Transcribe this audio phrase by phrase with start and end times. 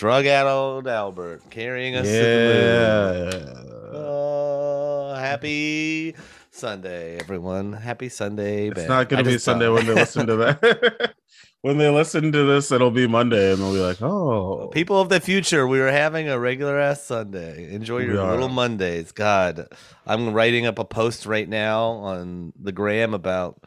[0.00, 2.12] drug addled Albert carrying us yeah.
[2.12, 3.92] to the moon.
[3.92, 6.14] Oh, happy
[6.50, 7.74] Sunday, everyone.
[7.74, 8.68] Happy Sunday.
[8.68, 11.14] It's not going to be Sunday thought- when they listen to that.
[11.60, 15.10] when they listen to this, it'll be Monday, and they'll be like, "Oh, People of
[15.10, 17.70] the future, we were having a regular ass Sunday.
[17.70, 18.30] Enjoy your are.
[18.30, 19.12] little Mondays.
[19.12, 19.68] God,
[20.06, 23.62] I'm writing up a post right now on the gram about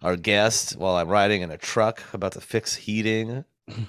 [0.00, 3.44] our guest while I'm riding in a truck about to fix heating,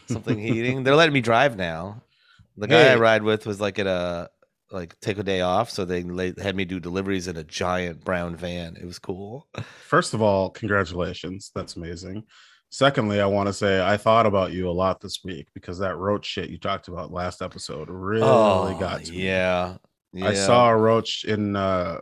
[0.07, 0.83] something heating.
[0.83, 2.03] They're letting me drive now.
[2.57, 4.29] The guy I ride with was like at a
[4.71, 6.03] like take a day off, so they
[6.41, 8.75] had me do deliveries in a giant brown van.
[8.75, 9.47] It was cool.
[9.87, 11.51] First of all, congratulations.
[11.55, 12.23] That's amazing.
[12.69, 15.97] Secondly, I want to say I thought about you a lot this week because that
[15.97, 19.29] roach shit you talked about last episode really got to me.
[19.29, 19.79] Oh,
[20.13, 20.27] yeah.
[20.27, 21.99] I saw a roach in uh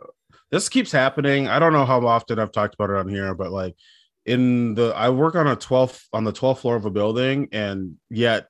[0.50, 1.46] this keeps happening.
[1.46, 3.76] I don't know how often I've talked about it on here, but like
[4.28, 7.96] in the I work on a 12th on the 12th floor of a building and
[8.10, 8.48] yet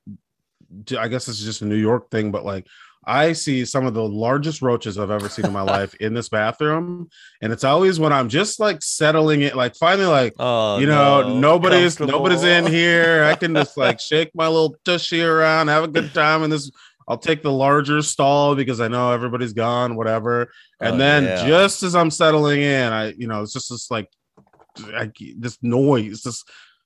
[0.97, 2.67] I guess it's just a New York thing, but like
[3.05, 6.29] I see some of the largest roaches I've ever seen in my life in this
[6.29, 7.09] bathroom.
[7.41, 11.21] And it's always when I'm just like settling it, like finally like Oh, you know,
[11.23, 11.39] no.
[11.39, 13.23] nobody's nobody's in here.
[13.23, 16.43] I can just like shake my little tushy around, have a good time.
[16.43, 16.69] And this,
[17.07, 20.51] I'll take the larger stall because I know everybody's gone, whatever.
[20.79, 21.47] Oh, and Oh, then yeah.
[21.47, 24.07] just as I'm settling in, I, you know, it's just this like,
[24.95, 26.21] I, this noise.
[26.23, 26.43] This,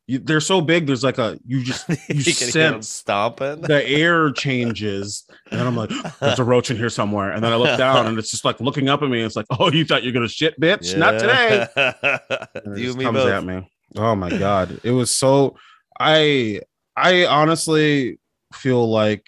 [0.08, 0.86] you, they're so big.
[0.86, 3.62] There's like a you just you, you can hear 'em sense stomping.
[3.62, 7.32] the air changes, and then I'm like, there's a roach in here somewhere.
[7.32, 9.22] And then I look down, and it's just like looking up at me.
[9.22, 10.98] It's like, oh, you thought you're gonna shit, bitch?
[10.98, 11.68] Not today.
[12.76, 13.32] You me comes both.
[13.32, 13.70] at me.
[13.96, 15.56] Oh my god, it was so.
[16.00, 16.62] I
[16.98, 18.20] I honestly
[18.54, 19.24] feel like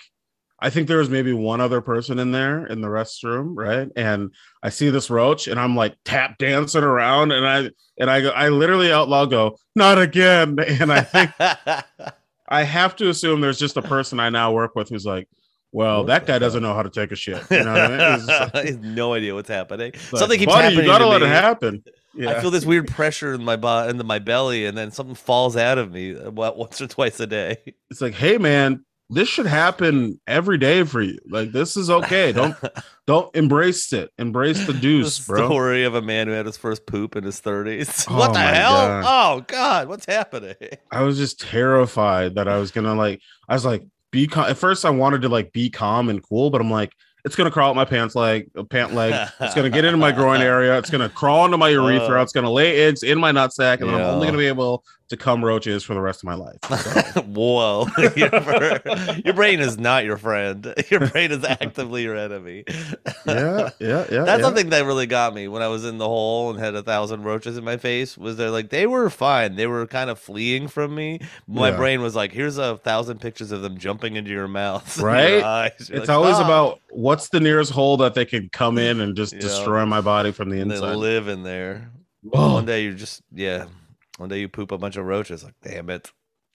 [0.59, 3.89] I think there was maybe one other person in there in the restroom, right?
[3.95, 4.31] And
[4.63, 8.29] I see this roach, and I'm like tap dancing around, and I and I go,
[8.29, 10.57] I literally out loud go, not again.
[10.81, 11.31] And I think
[12.47, 15.27] I have to assume there's just a person I now work with who's like,
[15.71, 17.43] well, that guy doesn't know how to take a shit.
[17.51, 18.25] You know what I mean?
[18.27, 19.91] Like- I have no idea what's happening.
[19.91, 20.85] like, Something keeps buddy, happening.
[20.85, 21.27] You gotta to let me.
[21.27, 21.83] it happen.
[22.13, 22.29] Yeah.
[22.31, 25.57] I feel this weird pressure in my body, into my belly, and then something falls
[25.57, 27.57] out of me uh, once or twice a day.
[27.89, 31.19] it's like, hey man, this should happen every day for you.
[31.29, 32.31] Like this is okay.
[32.31, 32.55] Don't
[33.07, 34.11] don't embrace it.
[34.17, 35.45] Embrace the the deuce, bro.
[35.45, 38.05] story of a man who had his first poop in his 30s.
[38.15, 38.73] Oh what the hell?
[38.73, 39.03] God.
[39.05, 40.55] Oh God, what's happening?
[40.91, 43.21] I was just terrified that I was gonna like.
[43.47, 44.49] I was like, be calm.
[44.49, 46.93] At first, I wanted to like be calm and cool, but I'm like,
[47.25, 49.29] it's gonna crawl out my pants leg, uh, pant leg.
[49.41, 50.77] It's gonna get into my groin area.
[50.77, 52.19] It's gonna crawl into my urethra.
[52.19, 52.21] Uh.
[52.21, 55.17] it's gonna lay eggs in my nutsack, and then I'm only gonna be able to
[55.17, 56.57] come roaches for the rest of my life.
[57.15, 58.29] So, Whoa, your,
[59.23, 60.73] your brain is not your friend.
[60.89, 62.63] Your brain is actively your enemy.
[63.25, 64.23] yeah, yeah, yeah.
[64.23, 64.41] That's yeah.
[64.41, 67.23] something that really got me when I was in the hole and had a thousand
[67.23, 68.17] roaches in my face.
[68.17, 69.55] Was they're like they were fine.
[69.55, 71.19] They were kind of fleeing from me.
[71.47, 71.77] My Yeah.
[71.77, 75.11] brain was like, "Here's a thousand pictures of them jumping into your mouth, and your
[75.41, 75.73] Right?
[75.79, 79.15] It's like, always "Stop." about what's the nearest hole that they can come in and
[79.15, 80.95] just destroy my body from the inside.
[80.95, 81.91] live in there.
[82.33, 82.55] Oh.
[82.55, 83.65] One day you're just yeah.
[84.17, 85.43] One day you poop a bunch of roaches.
[85.43, 86.11] Like damn it.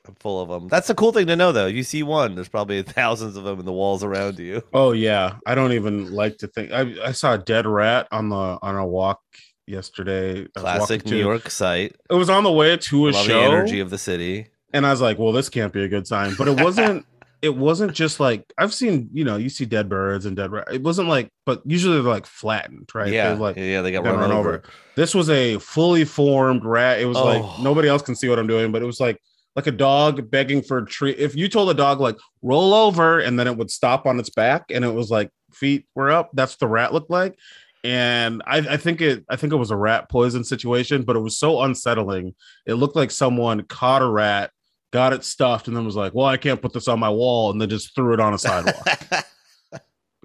[0.08, 0.68] I'm full of them.
[0.68, 1.66] That's a cool thing to know, though.
[1.66, 4.62] You see one, there's probably thousands of them in the walls around you.
[4.72, 6.72] Oh yeah, I don't even like to think.
[6.72, 9.20] I, I saw a dead rat on the on a walk
[9.66, 10.46] yesterday.
[10.56, 11.96] Classic New to- York site.
[12.08, 14.46] It was on the way to a Love the show, energy of the city.
[14.72, 17.04] and I was like, "Well, this can't be a good sign." But it wasn't.
[17.42, 19.08] It wasn't just like I've seen.
[19.12, 20.68] You know, you see dead birds and dead rat.
[20.72, 23.12] It wasn't like, but usually they're like flattened, right?
[23.12, 24.48] Yeah, like yeah, they got got run, run over.
[24.48, 24.62] over.
[24.96, 27.00] this was a fully formed rat.
[27.00, 27.24] It was Oh.
[27.24, 29.18] like nobody else can see what I'm doing, but it was like
[29.56, 31.18] like a dog begging for a treat.
[31.18, 34.30] If you told a dog like roll over and then it would stop on its
[34.30, 37.36] back and it was like feet were up, that's the rat looked like.
[37.82, 41.20] And I, I think it I think it was a rat poison situation, but it
[41.20, 42.34] was so unsettling.
[42.66, 44.50] It looked like someone caught a rat,
[44.92, 47.50] got it stuffed, and then was like, Well, I can't put this on my wall,
[47.50, 48.86] and then just threw it on a sidewalk.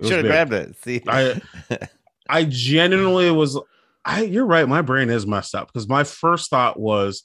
[0.02, 0.76] Should have grabbed it.
[0.84, 1.42] See, I
[2.30, 3.60] I genuinely was
[4.04, 7.24] I you're right, my brain is messed up because my first thought was,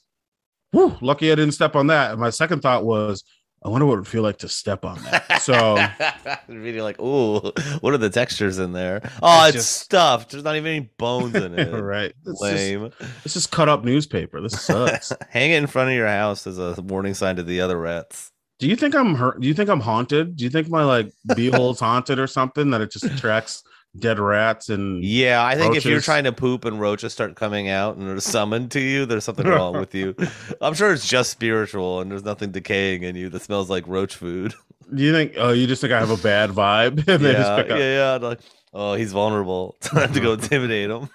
[0.71, 2.11] whew, lucky I didn't step on that.
[2.11, 3.23] And my second thought was,
[3.63, 5.27] I wonder what it would feel like to step on that.
[5.41, 5.75] So
[6.49, 7.39] you're like, ooh,
[7.81, 9.01] what are the textures in there?
[9.23, 10.31] Oh, It's it's, just- stuffed.
[10.31, 11.71] There's not even any bones in it.
[11.81, 12.13] right.
[12.25, 12.91] It's just, Lame.
[13.25, 14.39] it's just cut up newspaper.
[14.41, 15.11] This sucks.
[15.29, 18.31] Hang it in front of your house as a warning sign to the other rats.
[18.59, 19.41] do you think I'm hurt?
[19.41, 20.35] Do you think I'm haunted?
[20.35, 23.63] Do you think my like beehole's haunted or something that it just attracts
[23.97, 27.69] dead rats and Yeah, I think if you're trying to poop and roaches start coming
[27.69, 30.15] out and they're summoned to you, there's something wrong with you.
[30.61, 34.15] I'm sure it's just spiritual and there's nothing decaying in you that smells like roach
[34.15, 34.53] food.
[34.93, 37.07] do you think oh you just think I have a bad vibe?
[37.07, 38.27] and they just yeah, yeah, yeah.
[38.27, 38.39] Like,
[38.73, 39.77] oh, he's vulnerable.
[39.81, 40.41] Time to go uh-huh.
[40.43, 41.09] intimidate him,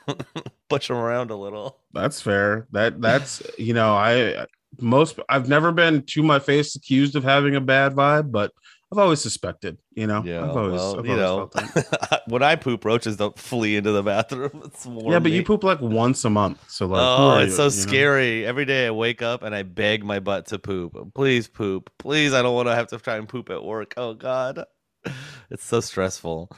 [0.69, 1.79] push him around a little.
[1.93, 2.67] That's fair.
[2.73, 4.47] That that's you know I
[4.81, 8.53] most I've never been to my face accused of having a bad vibe, but
[8.97, 10.23] I've always suspected, you know.
[10.25, 12.23] Yeah, I've always, well, I've you always know, felt that.
[12.29, 14.51] when I poop, roaches don't flee into the bathroom.
[14.65, 17.63] It's yeah, but you poop like once a month, so like, oh, it's you, so
[17.65, 17.91] you know?
[17.91, 18.47] scary.
[18.47, 20.97] Every day I wake up and I beg my butt to poop.
[21.15, 21.91] Please poop.
[21.99, 23.93] Please, I don't want to have to try and poop at work.
[23.99, 24.65] Oh God,
[25.51, 26.51] it's so stressful.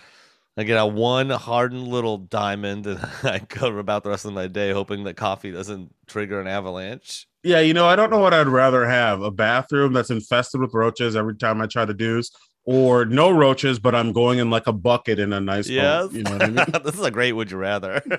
[0.56, 4.48] I get out one hardened little diamond and I go about the rest of my
[4.48, 7.27] day hoping that coffee doesn't trigger an avalanche.
[7.44, 10.74] Yeah, you know, I don't know what I'd rather have: a bathroom that's infested with
[10.74, 12.30] roaches every time I try to deuce,
[12.64, 15.68] or no roaches, but I'm going in like a bucket in a nice.
[15.68, 16.12] boat, Yes.
[16.12, 16.66] you know what I mean.
[16.84, 18.02] this is a great would you rather.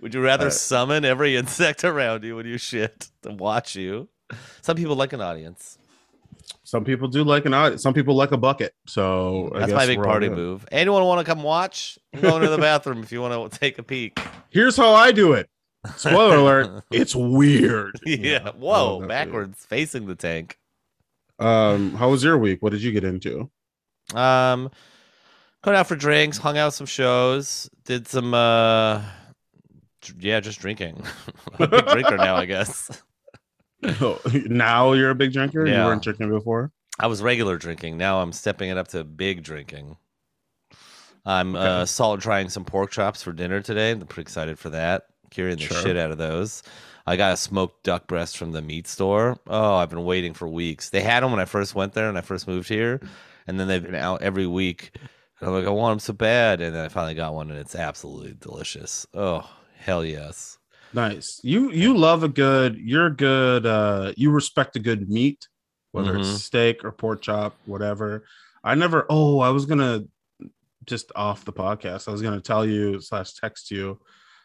[0.00, 4.08] would you rather Uh, summon every insect around you when you shit to watch you?
[4.62, 5.78] Some people like an audience.
[6.64, 7.82] Some people do like an audience.
[7.82, 8.74] Some people like a bucket.
[8.86, 10.66] So I That's my big party move.
[10.72, 11.98] Anyone want to come watch?
[12.12, 14.18] I'm going to the bathroom if you want to take a peek.
[14.50, 15.48] Here's how I do it.
[15.96, 17.98] Spoiler alert: it's weird.
[18.06, 18.42] Yeah.
[18.46, 20.58] I Whoa, love that backwards facing the tank.
[21.38, 22.62] Um, how was your week?
[22.62, 23.50] What did you get into?
[24.14, 24.70] Um,
[25.62, 28.32] going out for drinks, hung out some shows, did some.
[28.34, 29.02] uh
[30.02, 31.02] dr- Yeah, just drinking.
[31.58, 33.02] I'm a big drinker now, I guess.
[34.46, 35.66] now you're a big drinker.
[35.66, 35.80] Yeah.
[35.82, 36.72] You weren't drinking before.
[36.98, 37.98] I was regular drinking.
[37.98, 39.96] Now I'm stepping it up to big drinking.
[41.26, 41.66] I'm Okay.
[41.66, 43.90] uh, solid trying some pork chops for dinner today.
[43.90, 45.04] I'm pretty excited for that.
[45.34, 45.82] Curing the Sure.
[45.82, 46.62] shit out of those.
[47.06, 49.36] I got a smoked duck breast from the meat store.
[49.48, 50.88] Oh, I've been waiting for weeks.
[50.90, 53.00] They had them when I first went there and I first moved here,
[53.46, 54.92] and then they've been out every week.
[55.40, 57.58] And I'm like, I want them so bad, and then I finally got one, and
[57.58, 59.06] it's absolutely delicious.
[59.12, 60.56] Oh, hell yes.
[60.94, 61.40] Nice.
[61.42, 62.76] You you love a good.
[62.78, 63.66] You're good.
[63.66, 65.48] Uh, you respect a good meat,
[65.90, 66.20] whether Mhm.
[66.20, 68.24] it's steak or pork chop, whatever.
[68.62, 69.04] I never.
[69.10, 70.04] Oh, I was gonna
[70.86, 72.06] just off the podcast.
[72.08, 73.98] I was gonna tell you slash text you.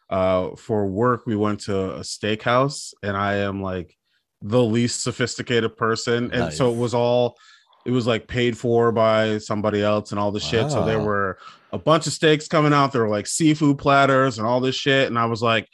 [0.09, 3.95] Uh, for work, we went to a steakhouse, and I am like
[4.41, 7.37] the least sophisticated person, and so it was all.
[7.85, 10.69] It was like paid for by somebody else and all the shit.
[10.69, 11.37] So there were
[11.71, 12.91] a bunch of steaks coming out.
[12.91, 15.07] There were like seafood platters and all this shit.
[15.07, 15.65] And I was like,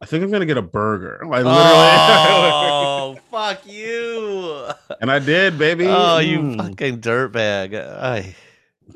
[0.00, 1.20] I think I'm gonna get a burger.
[1.26, 1.54] Like literally.
[1.56, 4.66] Oh, fuck you.
[5.00, 5.86] and I did, baby.
[5.88, 6.56] Oh, you Mm.
[6.58, 7.74] fucking dirtbag.
[7.74, 8.36] Ay.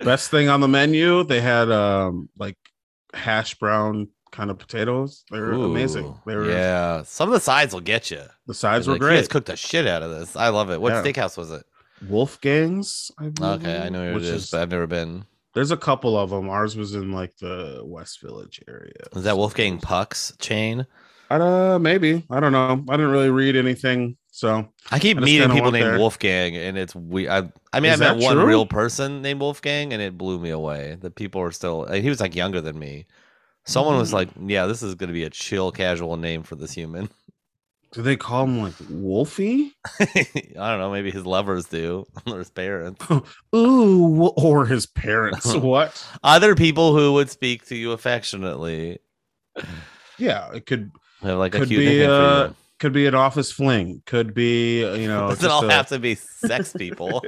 [0.05, 1.25] best thing on the menu.
[1.25, 2.57] They had um like
[3.15, 5.25] hash brown kind of potatoes.
[5.31, 6.15] They were amazing.
[6.27, 7.03] They were yeah.
[7.05, 8.23] Some of the sides will get you.
[8.47, 9.31] the sides were Like, You guys great.
[9.31, 10.37] cooked the shit out of this.
[10.37, 10.81] I love it.
[10.81, 11.03] What Yeah.
[11.03, 11.65] steakhouse was it?
[12.09, 13.11] Wolfgang's.
[13.19, 15.25] I believe, Okay, I know it which is, but I've never been.
[15.55, 16.49] there's a couple of them.
[16.49, 18.93] Ours was in like the West Village area.
[19.15, 20.87] Is that Wolfgang Puck's chain?
[21.31, 21.83] I don't.
[21.83, 22.25] maybe.
[22.31, 22.85] I don't know.
[22.89, 24.17] I didn't really read anything.
[24.31, 25.99] So I keep I meeting people named there.
[25.99, 27.29] Wolfgang, and it's we.
[27.29, 30.51] I, I mean, Is I met one real person named Wolfgang, and it blew me
[30.51, 30.97] away.
[31.01, 31.87] The people are still.
[31.93, 33.07] he was like younger than me.
[33.69, 34.15] Someone was Mm.
[34.15, 37.09] like, "Yeah, this is going to be a chill, casual name for this human."
[37.93, 39.73] do they call him like Wolfie?
[40.01, 40.15] I
[40.55, 40.91] don't know.
[40.93, 43.03] Maybe his lovers do, or his parents.
[43.57, 45.55] Ooh, or his parents.
[45.55, 46.07] what?
[46.23, 48.99] Other people who would speak to you affectionately
[50.19, 50.91] Yeah, it could
[51.23, 54.03] have like a Could cute be, nickname uh, could be an office fling.
[54.05, 55.09] Could be you you.
[55.09, 55.29] know.
[55.31, 57.23] Doesn't all a- have to be sex people.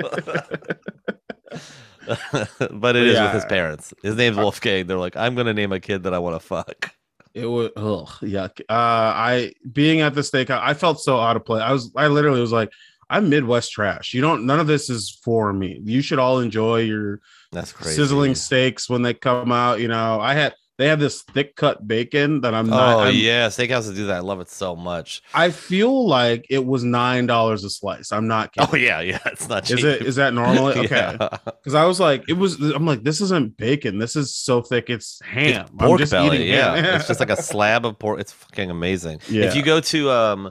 [2.70, 3.92] but it is with his parents.
[4.02, 4.86] His name's Wolfgang.
[4.86, 6.94] They're like, I'm gonna name a kid that I want to fuck.
[7.34, 8.60] It was ugh, yuck.
[8.62, 11.62] Uh, I being at the steakhouse, I felt so out of place.
[11.62, 12.70] I was, I literally was like,
[13.08, 14.14] I'm Midwest trash.
[14.14, 14.46] You don't.
[14.46, 15.80] None of this is for me.
[15.84, 17.20] You should all enjoy your
[17.52, 17.96] That's crazy.
[17.96, 19.80] sizzling steaks when they come out.
[19.80, 22.96] You know, I had they have this thick cut bacon that I'm not.
[22.96, 24.16] Oh I'm- yeah, steakhouses do that.
[24.16, 25.22] I love it so much.
[25.34, 28.12] I feel like it was nine dollars a slice.
[28.12, 28.68] I'm not kidding.
[28.72, 29.18] Oh yeah, yeah.
[29.26, 29.78] It's not cheap.
[29.78, 30.68] Is it is that normal?
[30.70, 30.88] Okay.
[30.90, 31.28] Yeah.
[31.44, 32.58] Because I was like, it was.
[32.60, 33.98] I'm like, this isn't bacon.
[33.98, 34.90] This is so thick.
[34.90, 35.46] It's ham.
[35.46, 36.36] It's I'm pork just belly.
[36.38, 36.96] eating Yeah, ham.
[36.96, 38.18] it's just like a slab of pork.
[38.18, 39.20] It's fucking amazing.
[39.28, 39.44] Yeah.
[39.44, 40.50] If you go to um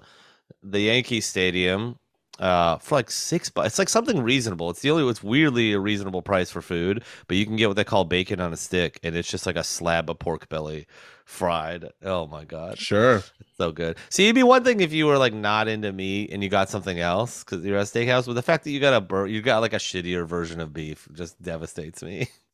[0.64, 1.99] the Yankee Stadium
[2.40, 4.70] uh for like six bucks, it's like something reasonable.
[4.70, 5.10] It's the only.
[5.10, 8.40] It's weirdly a reasonable price for food, but you can get what they call bacon
[8.40, 10.88] on a stick, and it's just like a slab of pork belly
[11.26, 11.90] fried.
[12.04, 13.24] Oh my god, sure.
[13.58, 13.98] so good.
[14.10, 16.70] See, it'd be one thing if you were like not into meat and you got
[16.70, 19.28] something else because you're at a steakhouse, but the fact that you got a bur-
[19.28, 22.28] you got like a shittier version of beef just devastates me.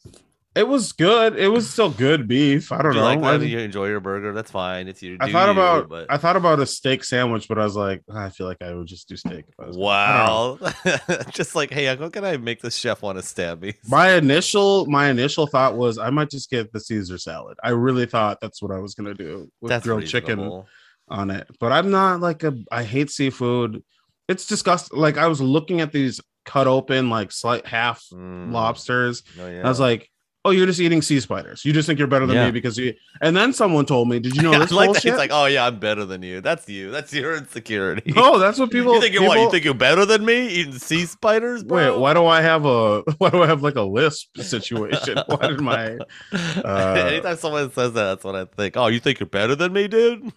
[0.55, 1.38] It was good.
[1.38, 2.71] It was still good beef.
[2.71, 3.05] I don't you know.
[3.05, 3.35] like I.
[3.35, 4.31] You enjoy your burger?
[4.31, 4.88] That's fine.
[4.88, 5.17] It's you.
[5.19, 8.01] I thought you, about but I thought about a steak sandwich, but I was like,
[8.09, 9.43] "Ah, I feel like I would just do steak.
[9.50, 10.71] If I was I don't know.
[10.95, 13.74] wow, just like hey, how can I make this chef want to stab me?
[13.89, 17.57] My initial my initial thought was I might just get the Caesar salad.
[17.62, 20.63] I really thought that's what I was gonna do with That's grilled chicken
[21.09, 21.47] on it.
[21.59, 23.83] But I'm not like a I hate seafood.
[24.29, 24.97] It's disgusting.
[24.97, 29.24] Like I was looking at these cut open like slight half Mm, lobsters.
[29.39, 29.65] oh, yeah.
[29.65, 30.09] I was like,
[30.45, 31.65] oh, you're just eating sea spiders.
[31.65, 32.45] You just think you're better than Yeah.
[32.45, 32.93] me because you.
[33.21, 35.03] And then someone told me, did you know I this like bullshit?
[35.03, 36.39] He's like, oh yeah, I'm better than you.
[36.39, 36.91] That's you.
[36.91, 38.13] That's your insecurity.
[38.17, 38.93] Oh, that's what people.
[38.95, 39.37] you think you're what?
[39.39, 41.93] You think you're better than me eating sea spiders, bro?
[41.93, 45.17] Wait, why do I have a why do I have like a lisp situation?
[45.27, 45.97] why did my
[46.31, 48.77] uh, Anytime someone says that, that's what I think.
[48.77, 50.31] Oh, you think you're better than me, dude?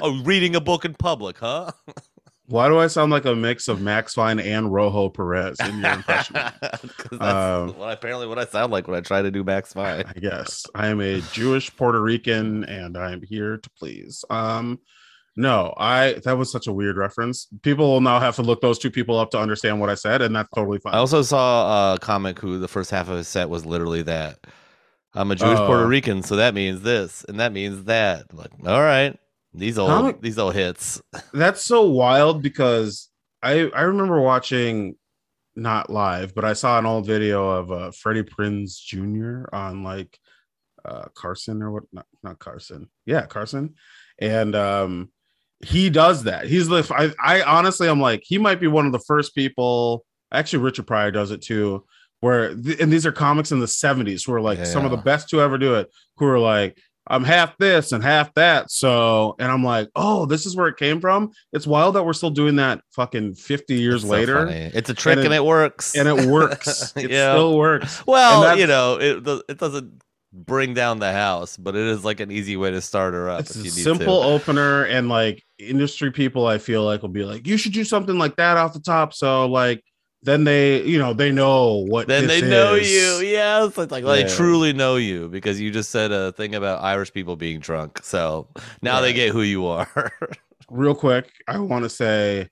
[0.00, 1.70] oh, reading a book in public, huh?
[2.48, 5.90] Why do I sound like a mix of Max Fine and Rojo Perez in your
[5.92, 6.34] impression?
[6.62, 10.04] that's Um, what apparently what I sound like when I try to do Max Fine.
[10.06, 14.24] I guess I am a Jewish Puerto Rican and I am here to please.
[14.30, 14.80] Um,
[15.36, 17.46] no, I that was such a weird reference.
[17.62, 20.20] People will now have to look those two people up to understand what I said,
[20.20, 20.94] and that's totally fine.
[20.94, 24.38] I also saw a comic who the first half of his set was literally that.
[25.14, 25.66] I'm a Jewish Oh.
[25.66, 28.24] Puerto Rican, so that means this and that means that.
[28.30, 29.16] I'm like, all right,
[29.58, 31.00] these old Comic- these old hits.
[31.32, 33.10] that's so wild because
[33.42, 34.96] I I remember watching
[35.56, 39.44] not live, but I saw an old video of uh, Freddie Prinze Jr.
[39.52, 40.18] on like
[40.84, 41.82] uh, Carson or what?
[41.92, 42.88] Not, not Carson.
[43.06, 43.74] Yeah, Carson,
[44.18, 45.10] and um,
[45.64, 46.46] he does that.
[46.46, 46.86] He's the
[47.20, 50.04] I, I honestly I'm like he might be one of the first people.
[50.32, 51.84] Actually, Richard Pryor does it too.
[52.20, 54.96] Where th- and these are comics in the 70s who are like some of the
[54.96, 55.88] best to ever do it.
[56.16, 56.76] Who are like
[57.10, 58.70] I'm half this and half that.
[58.70, 61.30] So, and I'm like, oh, this is where it came from.
[61.52, 64.46] It's wild that we're still doing that fucking 50 years It's later.
[64.48, 65.96] it's a trick it- and it, works.
[65.96, 66.92] and it works.
[66.96, 67.32] It Yeah.
[67.34, 68.06] still works.
[68.06, 72.30] well, you know, it it doesn't bring down the house, but it is like an
[72.30, 73.40] easy way to start her up.
[73.40, 74.28] It's a simple To.
[74.28, 78.18] opener, and like industry people, I feel like will be like, you should do something
[78.18, 79.14] like that off the top.
[79.14, 79.82] So, like,
[80.22, 82.90] then they, you know, they know what Then they know is.
[82.90, 83.26] you.
[83.28, 84.28] Yes, it's like they Yeah.
[84.28, 88.00] truly know you because you just said a thing about Irish people being drunk.
[88.02, 88.48] So
[88.82, 90.12] now they get who you are.
[90.70, 92.48] Real quick, I want to say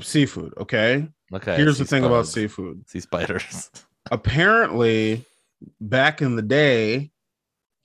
[0.00, 0.52] seafood.
[0.58, 1.08] Okay.
[1.34, 1.56] okay.
[1.56, 2.88] Here's the thing about seafood.
[2.88, 3.70] sea spiders.
[4.10, 5.24] apparently
[5.80, 7.10] back in the day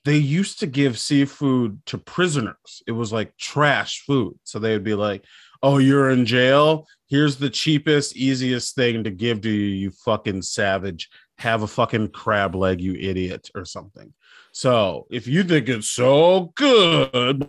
[0.04, 4.84] they used to give seafood to prisoners it was like trash food so they would
[4.84, 5.24] be like
[5.64, 10.42] oh you're in jail here's the cheapest easiest thing to give to you you fucking
[10.42, 14.14] savage have a fucking crab leg you idiot or something
[14.52, 17.48] so if you think it's so good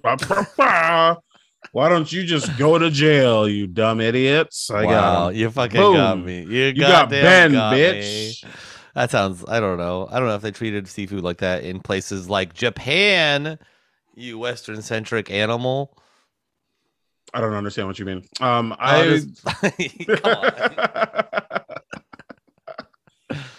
[1.72, 5.80] why don't you just go to jail you dumb idiots i wow, got you fucking
[5.80, 6.42] got me.
[6.42, 7.78] You, you got ben got me.
[7.78, 8.44] bitch
[8.98, 9.44] That sounds.
[9.46, 10.08] I don't know.
[10.10, 13.56] I don't know if they treated seafood like that in places like Japan.
[14.16, 15.96] You Western centric animal.
[17.35, 18.23] I don't understand what you mean.
[18.40, 19.44] Um, I just-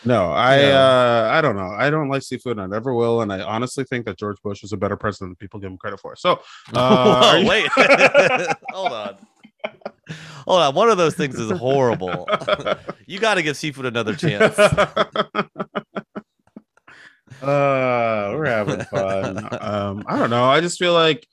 [0.05, 0.79] no, I Yeah.
[0.79, 1.71] uh, I don't know.
[1.77, 3.21] I don't like seafood, and I never will.
[3.21, 5.77] And I honestly think that George Bush is a better president than people give him
[5.77, 6.15] credit for.
[6.15, 6.41] So,
[6.73, 7.67] uh, Whoa, wait.
[8.71, 9.17] Hold on.
[10.47, 10.73] Hold on.
[10.75, 12.27] One of those things is horrible.
[13.05, 14.57] you got to give seafood another chance.
[14.57, 14.95] uh,
[17.41, 19.37] we're having fun.
[19.61, 20.45] um, I don't know.
[20.45, 21.27] I just feel like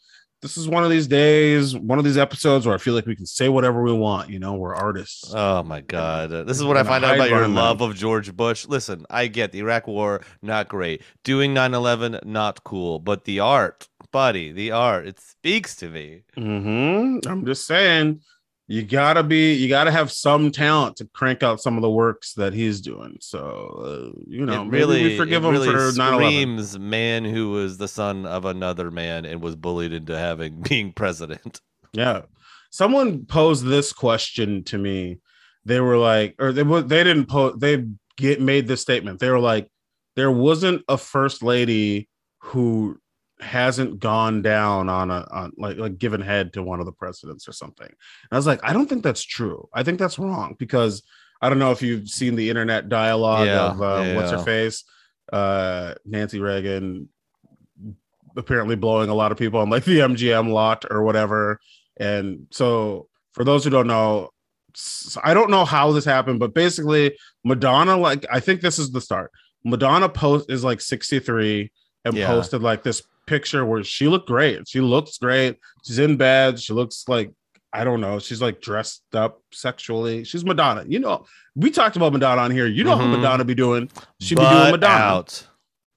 [0.47, 3.17] this is one of these days, one of these episodes where I feel like we
[3.17, 4.31] can say whatever we want.
[4.31, 5.33] You know, we're artists.
[5.35, 6.31] Oh my god.
[6.47, 8.65] This is what I find out about your love of George Bush.
[8.69, 11.03] Listen, I get the Iraq war not great.
[11.25, 16.23] Doing 9/11 not cool, but the art, buddy, the art, it speaks to me.
[16.37, 18.21] hmm I'm just saying,
[18.69, 22.35] you gotta be, you gotta have some talent to crank out some of the works
[22.35, 23.17] that he's doing.
[23.21, 26.15] So, uh, you know, it maybe really we forgive him really for 9/11.
[26.15, 30.93] screams man who was the son of another man and was bullied into having being
[30.93, 31.61] president.
[31.93, 32.23] Yeah,
[32.71, 35.21] someone posed this question to me.
[35.65, 37.61] They were like, or they they didn't post.
[37.61, 37.85] They
[38.17, 39.21] get made this statement.
[39.21, 39.71] They were like,
[40.17, 42.09] there wasn't a first lady
[42.39, 42.99] who
[43.41, 47.47] hasn't gone down on a on like like given head to one of the presidents
[47.49, 47.87] or something.
[47.87, 49.69] And I was like, I don't think that's true.
[49.75, 51.03] I think that's wrong because
[51.43, 54.85] I don't know if you've seen the internet dialogue Yeah, of uh, what's her face,
[55.33, 57.11] uh, Nancy Reagan,
[58.37, 61.61] apparently blowing a lot of people on like the MGM lot or whatever.
[61.99, 64.31] And so, for those who don't know,
[65.23, 69.01] I don't know how this happened, but basically, Madonna, like, I think this is the
[69.01, 69.31] start.
[69.65, 71.71] Madonna post is like 63
[72.05, 72.27] and Yeah.
[72.27, 74.67] posted like this picture where she looked great.
[74.69, 75.59] She looks great.
[75.85, 76.59] She's in bed.
[76.61, 77.31] She looks like
[77.73, 78.19] I don't know.
[78.19, 80.25] She's like dressed up sexually.
[80.25, 80.85] She's Madonna.
[80.89, 82.67] You know, we talked about Madonna on here.
[82.67, 83.17] You know how Mhm.
[83.17, 83.91] Madonna be doing.
[84.21, 84.87] She'd be doing Madonna.
[85.05, 85.47] out.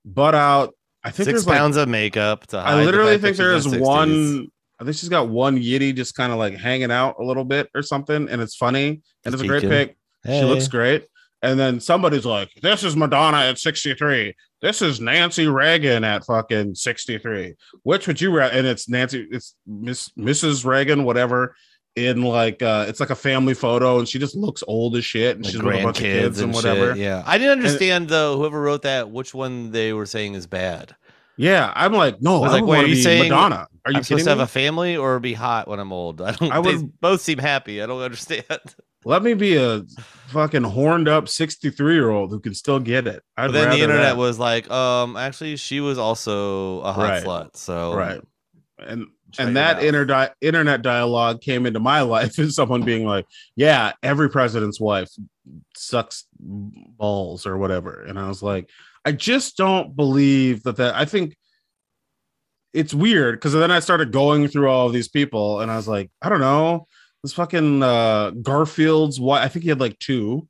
[0.03, 0.75] Butt out.
[1.03, 3.65] I think Six there's like pounds of makeup to hide I literally think there is
[3.65, 3.85] in her 60s.
[3.87, 4.47] one.
[4.81, 7.69] I think she's got one yitty just kind of like hanging out a little bit
[7.73, 9.69] or something, and it's funny and Just it's a great peeking.
[9.87, 9.97] pic.
[10.25, 11.05] She looks great.
[11.41, 14.35] And then somebody's like, "This is Madonna at 63.
[14.61, 17.55] This is Nancy Reagan at fucking 63.
[17.83, 18.49] Which would you?" Ra-?
[18.51, 19.27] And it's Nancy.
[19.31, 20.65] It's Miss Mrs.
[20.65, 21.55] Reagan, whatever.
[21.95, 25.35] in like uh it's like a family photo and she just looks old as shit
[25.35, 26.91] and Like she's with a bunch of kids and and whatever.
[26.93, 27.03] shit.
[27.03, 28.37] Yeah, I didn't understand though.
[28.37, 30.95] Whoever wrote that, which one they were saying is bad.
[31.35, 33.67] Yeah, I'm like, no, I was I like, wait, are you saying Madonna.
[33.85, 36.21] Are you I'm supposed kidding to have a family or be hot when I'm old.
[36.21, 36.51] I don't.
[36.51, 37.81] I would- both seem happy.
[37.81, 38.43] I don't understand.
[39.05, 39.83] Let me be a
[40.27, 43.23] fucking horned up 63 year old who can still get it.
[43.37, 44.17] I'd But then the internet that.
[44.17, 47.23] was like, um, actually, she was also a hot Right.
[47.23, 47.55] slut.
[47.55, 48.21] So right.
[48.77, 49.85] And shut and that mouth.
[49.85, 53.25] inter- internet dialogue came into my life as someone being like,
[53.55, 55.09] "Yeah, every president's wife
[55.75, 58.69] sucks balls or whatever," and I was like,
[59.05, 60.75] I just don't believe that.
[60.77, 61.35] That I think
[62.73, 65.87] it's weird because then I started going through all of these people, and I was
[65.87, 66.87] like, I don't know,
[67.23, 69.43] this fucking uh, Garfield's wife.
[69.43, 70.47] I think he had like two.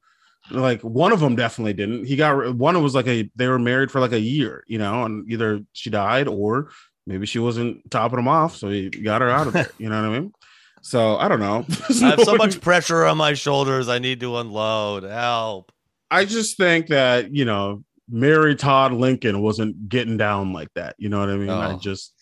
[0.52, 2.06] Like one of them definitely didn't.
[2.06, 5.04] He got one was like a they were married for like a year, you know,
[5.04, 6.70] and either she died or
[7.06, 9.70] maybe she wasn't topping him off, so he got her out of there.
[9.78, 10.34] You know what I mean?
[10.82, 11.66] So I don't know.
[12.02, 13.90] I have so much pressure on my shoulders.
[13.90, 15.04] I need to unload.
[15.04, 15.72] Help.
[16.10, 20.96] I just think that you know Mary Todd Lincoln wasn't getting down like that.
[20.98, 21.50] You know what I mean?
[21.50, 22.14] I just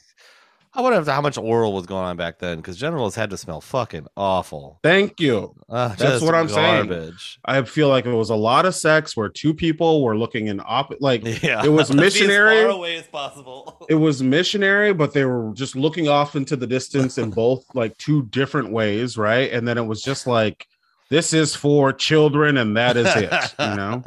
[0.77, 3.38] I wonder if- how much oral was going on back then because generals had to
[3.38, 4.79] smell fucking awful.
[4.84, 5.55] thank you.
[5.67, 6.88] Uh, That's what I'm saying.
[6.88, 7.39] garbage.
[7.43, 10.62] I feel like it was a lot of sex where two people were looking in
[10.63, 12.60] op like Yeah, It was missionary.
[12.60, 13.86] as far away as possible.
[13.89, 17.98] it was missionary, but they were just looking off into the distance in both like
[17.98, 19.51] two different ways, right?
[19.51, 20.67] And then it was just like
[21.10, 24.03] this is for children and that is it, you know.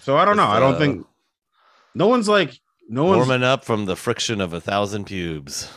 [0.00, 0.46] So I don't know.
[0.48, 1.06] I don't uh, think
[1.94, 5.70] no one's like no one's Warming up from the friction of a thousand pubes.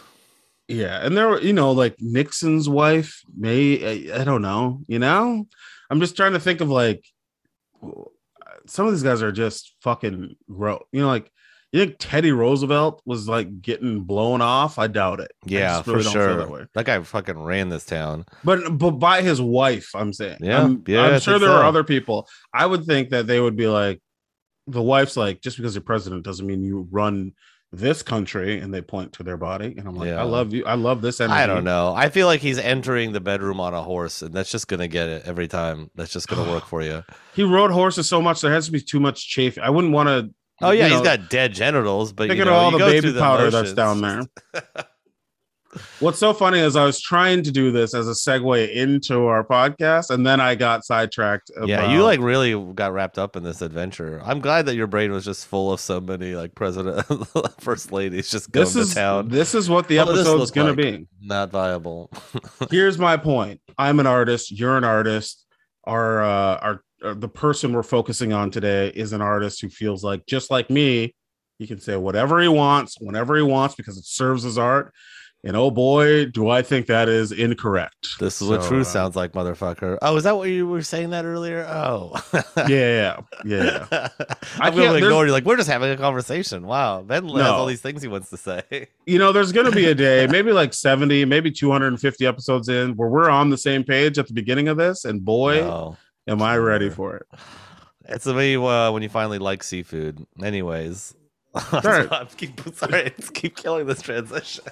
[0.67, 4.09] Yeah, and there were, you know, like Nixon's wife, May.
[4.11, 5.45] I, I don't know, you know.
[5.89, 7.05] I'm just trying to think of like
[8.65, 10.83] some of these guys are just fucking gross.
[10.93, 11.29] You know, like
[11.73, 14.79] you think Teddy Roosevelt was like getting blown off?
[14.79, 15.31] I doubt it.
[15.45, 16.35] Yeah, really for sure.
[16.37, 16.65] that way.
[16.73, 18.25] That guy fucking ran this town.
[18.43, 20.37] But but by his wife, I'm saying.
[20.41, 22.27] Yeah, I'm, yeah, I'm sure there are other people.
[22.53, 24.01] I would think that they would be like,
[24.71, 27.33] the wife's like, just because you're president doesn't mean you run
[27.73, 30.19] this country, and they point to their body, and I'm like, Yeah.
[30.19, 30.65] I love you.
[30.65, 31.39] I love this energy.
[31.39, 31.93] I don't know.
[31.95, 35.07] I feel like he's entering the bedroom on a horse, and that's just gonna get
[35.07, 35.89] it every time.
[35.95, 37.03] That's just gonna work for you.
[37.33, 39.57] He rode horses so much there has to be too much chafe.
[39.57, 40.33] I wouldn't want to.
[40.61, 43.09] Oh yeah, you he's know, got dead genitals, but Think you know, all the baby
[43.11, 44.23] the powder that's down there.
[45.99, 49.45] What's so funny is I was trying to do this as a segue into our
[49.45, 51.51] podcast, and then I got sidetracked.
[51.65, 54.21] Yeah, you like really got wrapped up in this adventure.
[54.23, 57.05] I'm glad that your brain was just full of so many like president,
[57.61, 59.29] first ladies just going this to is town.
[59.29, 61.07] this is what the What episode's look gonna be.
[61.21, 62.11] Not viable.
[62.71, 63.61] Here's my point.
[63.77, 64.51] I'm an artist.
[64.51, 65.45] You're an artist.
[65.85, 70.03] Our uh, our uh, the person we're focusing on today is an artist who feels
[70.03, 71.15] like just like me.
[71.57, 74.93] He can say whatever he wants, whenever he wants, because it serves his art.
[75.43, 78.09] And oh boy, do I think that is incorrect.
[78.19, 79.97] This is what So, truth uh, sounds like, motherfucker.
[80.03, 81.65] Oh, is that what you were saying that earlier?
[81.67, 82.13] Oh,
[82.57, 83.87] Yeah, yeah, yeah.
[83.91, 85.31] I I'm can't- going to there's- ignore you.
[85.31, 86.67] Like we're just having a conversation.
[86.67, 88.61] Wow, Ben has all these things he wants to say.
[89.07, 92.95] you know, there's going to be a day, maybe like 70, maybe 250 episodes in,
[92.95, 95.05] where we're on the same page at the beginning of this.
[95.05, 95.97] And boy, No.
[96.27, 97.25] am I ready for it.
[98.07, 100.23] It's the way uh, when you finally like seafood.
[100.43, 101.15] Anyways.
[101.83, 102.07] Right.
[102.11, 104.63] I'm keep, sorry, keep killing this transition.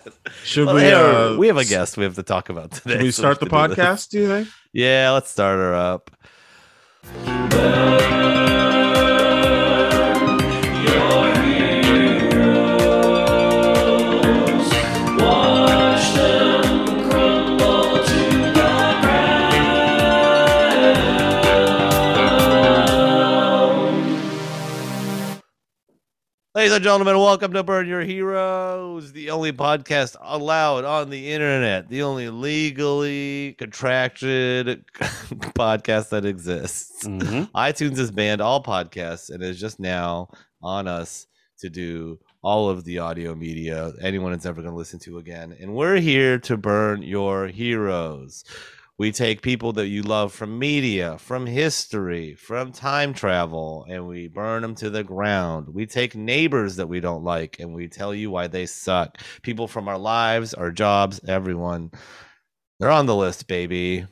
[0.44, 0.92] Should Well, we?
[0.92, 2.96] Uh, we have a guest we have to talk about today.
[2.96, 4.10] Should we so start the should do podcast?
[4.10, 4.48] Do you think?
[4.72, 6.12] Yeah, let's start her up.
[26.56, 31.88] Ladies and gentlemen, welcome to Burn Your Heroes, the only podcast allowed on the internet,
[31.90, 37.06] the only legally contracted podcast that exists.
[37.06, 37.56] Mm-hmm.
[37.56, 40.30] iTunes has banned all podcasts and is just now
[40.64, 41.28] on us
[41.60, 45.56] to do all of the audio media anyone is ever going to listen to again.
[45.62, 48.44] And we're here to burn your heroes.
[49.00, 54.28] We take people that you love from media, from history, from time travel, and we
[54.28, 55.70] burn them to the ground.
[55.70, 59.18] We take neighbors that we don't like and we tell you why they suck.
[59.42, 61.92] People from our lives, our jobs, everyone.
[62.82, 64.06] They're on the list, baby.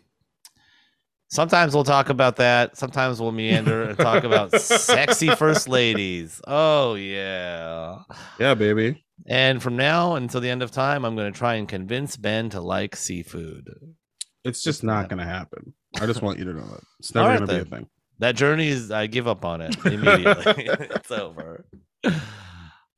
[1.28, 2.78] Sometimes we'll talk about that.
[2.78, 6.40] Sometimes we'll meander and talk about sexy first ladies.
[6.48, 8.04] Oh, yeah.
[8.40, 9.04] Yeah, baby.
[9.26, 12.50] And from now until the end of time, I'm going to try and convince Ben
[12.52, 13.68] to like seafood.
[14.48, 15.74] It's just not going to happen.
[16.00, 17.90] I just want you to know that it's never right, going to be a thing.
[18.20, 20.66] That journey is, I give up on it immediately.
[20.70, 21.66] it's over.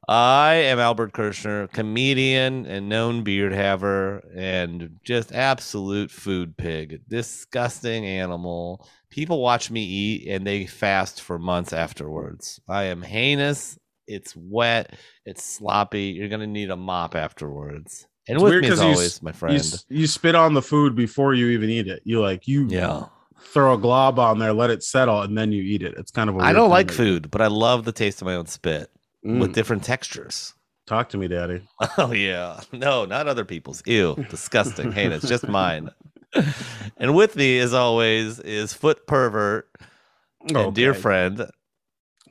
[0.07, 7.01] I am Albert Kirshner, comedian and known beard haver, and just absolute food pig.
[7.07, 8.87] Disgusting animal.
[9.11, 12.59] People watch me eat and they fast for months afterwards.
[12.67, 13.77] I am heinous.
[14.07, 14.95] It's wet.
[15.25, 16.05] It's sloppy.
[16.05, 18.07] You're gonna need a mop afterwards.
[18.29, 19.55] And It's with weird me as 'cause you always, my You, friend.
[19.57, 22.01] s- you spit on the food before you even eat it.
[22.05, 23.05] You like you yeah.
[23.41, 25.95] throw a glob on there, let it settle, and then you eat it.
[25.97, 28.35] It's kind of a I don't like food, but I love the taste of my
[28.35, 28.89] own spit
[29.25, 30.53] Mm, with different textures.
[30.87, 31.61] talk to me, daddy.
[31.97, 32.61] Oh yeah.
[32.71, 33.81] No, not other people's.
[33.85, 34.15] Ew.
[34.29, 34.91] Disgusting.
[34.91, 35.27] Heinous.
[35.27, 35.89] Just mine.
[36.97, 39.67] And with me, as always, is foot pervert
[40.53, 41.49] and dear friend.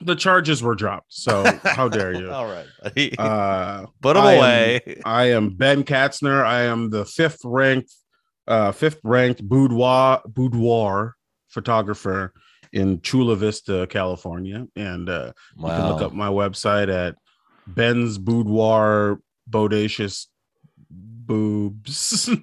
[0.00, 2.30] The charges were dropped, so how dare you?
[2.30, 2.66] All right.
[3.18, 6.44] Uh, Put them I am- I am Ben Katzner.
[6.44, 7.92] I am the fifth ranked,
[8.46, 11.14] uh, fifth ranked boudoir boudoir
[11.48, 12.32] photographer
[12.72, 17.16] in Chula Vista, California, and uh, you can look up my website at
[17.66, 20.26] Ben's Boudoir Bodacious
[20.90, 22.28] Boobs.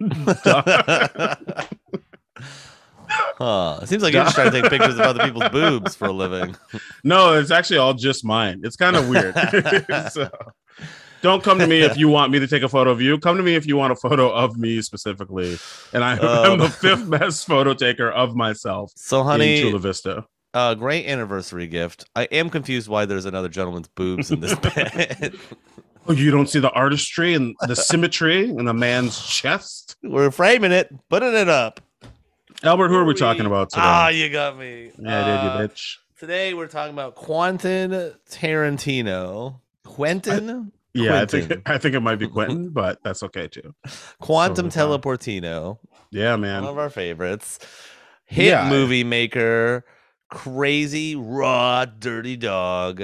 [3.38, 3.80] huh.
[3.82, 6.12] It seems like you're just trying to take pictures of other people's boobs for a
[6.12, 6.56] living.
[7.04, 8.62] no, it's actually all just mine.
[8.64, 9.36] It's kind of weird.
[10.12, 10.30] so,
[11.22, 13.18] don't come to me if you want me to take a photo of you.
[13.18, 15.58] Come to me if you want a photo of me specifically.
[15.94, 16.60] And I, I'm Um.
[16.60, 20.26] the fifth best photo taker of myself So, in honey, Chula Vista.
[20.54, 22.06] uh, great anniversary gift.
[22.16, 25.34] I am confused why there's another gentleman's boobs in this bed.
[26.08, 29.96] Oh, you don't see the artistry and the symmetry in a man's chest?
[30.04, 31.82] We're framing it, putting it up.
[32.66, 33.82] Albert, who are we talking about today?
[33.84, 34.92] Ah, you got me.
[35.00, 35.98] yeah, I did Uh, you bitch.
[36.20, 37.92] Today we're talking about Quentin
[38.30, 39.60] Tarantino.
[39.86, 40.72] Quentin?
[40.94, 43.76] Yeah, I think I think it might be Quentin, but that's okay too.
[44.20, 45.78] Quantum So, uh, Teleportino.
[46.12, 46.64] Yeah, man.
[46.64, 47.60] One of our favorites.
[48.26, 48.70] Hit Yeah.
[48.70, 49.86] movie maker.
[50.32, 53.04] Crazy, raw, dirty dog.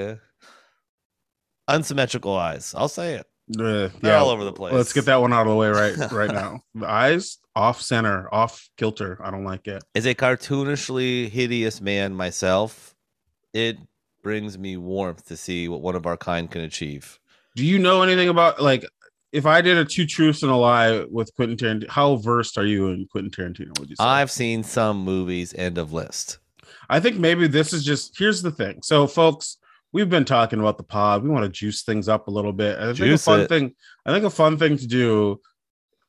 [1.67, 2.73] Unsymmetrical eyes.
[2.75, 3.27] I'll say it.
[3.59, 4.73] Uh, They're all over the place.
[4.73, 6.61] Let's get that one out of the way right right now.
[6.73, 9.19] The eyes off center, off kilter.
[9.23, 9.83] I don't like it.
[9.95, 12.95] As a cartoonishly hideous man myself,
[13.53, 13.77] it
[14.23, 17.19] brings me warmth to see what one of our kind can achieve.
[17.55, 18.85] Do you know anything about like
[19.31, 21.89] if I did a two truths and a lie with Quentin Tarantino?
[21.89, 23.77] How versed are you in Quentin Tarantino?
[23.79, 24.03] Would you say?
[24.03, 25.53] I've seen some movies.
[25.53, 26.39] End of list.
[26.89, 28.79] I think maybe this is just here's the thing.
[28.83, 29.57] So, folks,
[29.91, 31.23] we've been talking about the pod.
[31.23, 32.77] We want to juice things up a little bit.
[32.77, 33.49] And I think Juice a fun it.
[33.49, 33.75] thing.
[34.05, 35.41] I think a fun thing to do.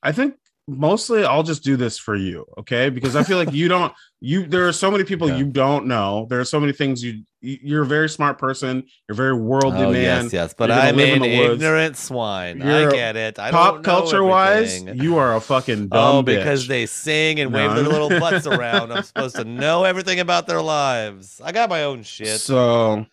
[0.03, 0.35] I think
[0.69, 2.89] mostly I'll just do this for you, okay?
[2.89, 3.93] Because I feel like you don't.
[4.21, 5.37] You there are so many people Yeah.
[5.39, 6.27] you don't know.
[6.31, 7.23] There are so many things you.
[7.41, 8.85] you- You're a very smart person.
[9.09, 10.25] You're a very worldly Oh man.
[10.25, 10.55] yes, yes.
[10.57, 12.61] But I'm live in an ignorant swine.
[12.61, 13.39] You're I get it.
[13.41, 16.69] I Pop don't know culture wise, you are a fucking oh, dumb Oh, because bitch.
[16.69, 18.93] they sing and wave their little butts around.
[18.93, 21.41] I'm supposed to know everything about their lives.
[21.45, 22.39] I got my own shit.
[22.41, 23.07] So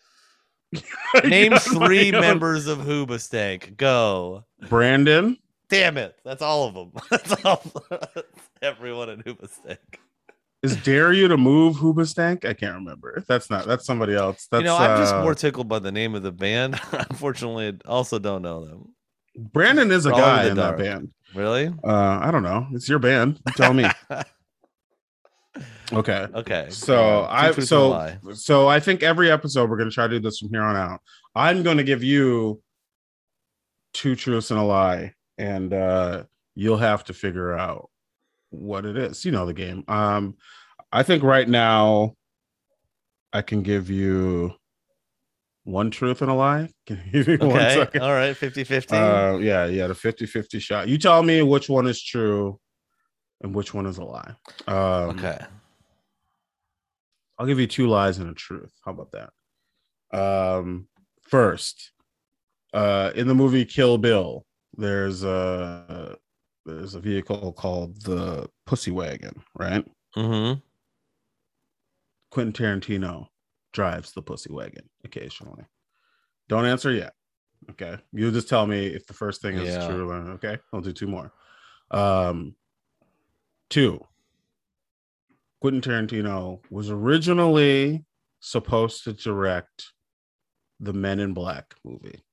[1.24, 3.78] Name three own- members of Hoobastank.
[3.78, 4.46] Go.
[4.70, 5.38] Brandon.
[5.70, 6.16] Damn it.
[6.26, 6.92] That's all of them.
[7.12, 7.64] That's all.
[8.62, 9.78] Everyone in Hoobastank.
[10.62, 12.44] Is dare you to move Hoobastank?
[12.44, 13.24] I can't remember.
[13.28, 13.66] That's not.
[13.66, 14.48] That's somebody else.
[14.52, 16.80] That's you know, I'm just uh, more tickled by the name of the band.
[16.92, 18.94] Unfortunately, I also don't know them.
[19.38, 20.78] Brandon is a Probably guy in dark.
[20.78, 21.14] that band.
[21.34, 21.68] Really?
[21.68, 22.68] Uh, I don't know.
[22.74, 23.40] It's your band.
[23.56, 23.86] Tell me.
[25.94, 26.28] okay.
[26.34, 26.68] okay.
[26.72, 30.16] So I truths and a so so I think every episode we're gonna try to
[30.16, 31.02] do this from here on out.
[31.36, 32.62] I'm gonna give you
[33.94, 36.24] two truths and a lie, and uh
[36.56, 37.90] you'll have to figure out
[38.52, 39.24] what it is.
[39.26, 39.84] You know the game.
[39.88, 40.36] Um,
[40.92, 42.14] I think right now
[43.32, 44.54] I can give you
[45.64, 46.70] one truth and a lie.
[46.88, 47.76] Can you give me Okay.
[47.76, 48.02] second?
[48.02, 48.36] All right.
[48.36, 48.96] 50 50.
[48.98, 50.88] Uh, yeah, yeah, the 50 50 shot.
[50.88, 52.60] You tell me which one is true
[53.42, 54.34] and which one is a lie.
[54.68, 55.38] Um, okay.
[57.38, 58.74] I'll give you two lies and a truth.
[58.84, 59.30] How about that?
[60.12, 60.88] Um,
[61.22, 61.92] first,
[62.74, 64.44] uh, in the movie Kill Bill,
[64.80, 66.16] there's a
[66.66, 69.86] there's a vehicle called the Pussy Wagon, right?
[70.16, 70.60] Mm-hmm.
[72.32, 73.28] Quentin Tarantino
[73.74, 75.66] drives the Pussy Wagon occasionally.
[76.48, 77.14] Don't answer yet.
[77.72, 79.88] Okay, you just tell me if the first thing is Yeah.
[79.88, 80.10] true.
[80.10, 81.32] Or, okay, I'll do two more.
[81.92, 82.56] Um,
[83.70, 84.00] two.
[85.62, 88.06] Quentin Tarantino was originally
[88.40, 89.92] supposed to direct
[90.80, 92.24] the Men in Black movie.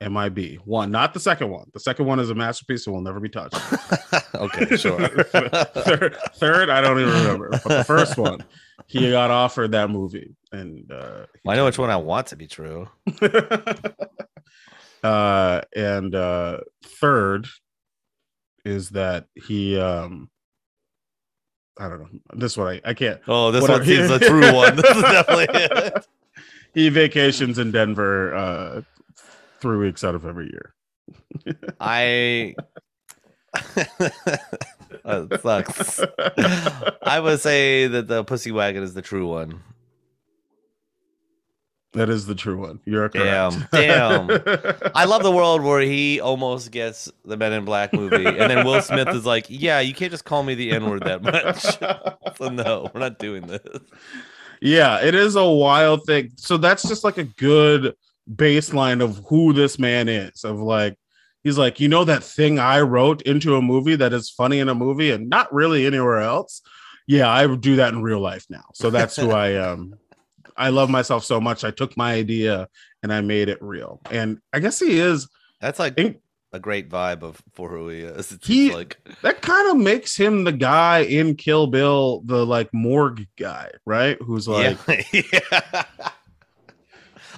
[0.00, 1.68] MIB one, not the second one.
[1.72, 3.60] The second one is a masterpiece and will never be touched.
[4.34, 4.76] okay.
[4.76, 5.08] Sure.
[5.08, 7.50] third, third, I don't even remember.
[7.50, 8.44] But the first one,
[8.86, 12.36] he got offered that movie, and uh, he I know which one I want to
[12.36, 12.88] be true.
[15.02, 17.48] uh, and uh, third
[18.64, 20.30] is that he, um,
[21.76, 22.08] I don't know.
[22.34, 23.20] This one I, I can't.
[23.26, 23.80] Oh, this Whatever.
[23.80, 24.76] one seems the true one.
[24.76, 26.06] This is definitely it.
[26.74, 28.82] He vacations in Denver uh,
[29.60, 30.74] three weeks out of every year.
[31.80, 32.54] I.
[35.04, 36.00] Oh, sucks.
[37.02, 39.62] I would say that the pussy wagon is the true one.
[41.92, 42.80] That is the true one.
[42.84, 43.56] You're correct.
[43.72, 44.90] Damn, damn.
[44.94, 48.66] I love the world where he almost gets the Men in Black movie, and then
[48.66, 52.36] Will Smith is like, "Yeah, you can't just call me the N word that much."
[52.36, 53.62] so no, we're not doing this.
[54.60, 56.30] yeah, it is a wild thing.
[56.36, 57.94] So that's just like a good
[58.34, 60.44] baseline of who this man is.
[60.44, 60.96] Of like,
[61.44, 64.68] he's like, you know, that thing I wrote into a movie that is funny in
[64.68, 66.62] a movie and not really anywhere else.
[67.06, 68.64] Yeah, I would do that in real life now.
[68.74, 69.94] So that's who I am.
[70.56, 71.64] I love myself so much.
[71.64, 72.68] I took my idea
[73.02, 74.00] and I made it real.
[74.10, 75.28] And I guess he is.
[75.60, 76.18] That's like in-
[76.52, 78.32] a great vibe of for who he is.
[78.32, 82.72] It's He- like that kind of makes him the guy in Kill Bill, the like
[82.74, 84.16] morgue guy, right?
[84.22, 84.78] Who's like,
[85.12, 85.22] yeah.
[85.42, 86.10] yeah.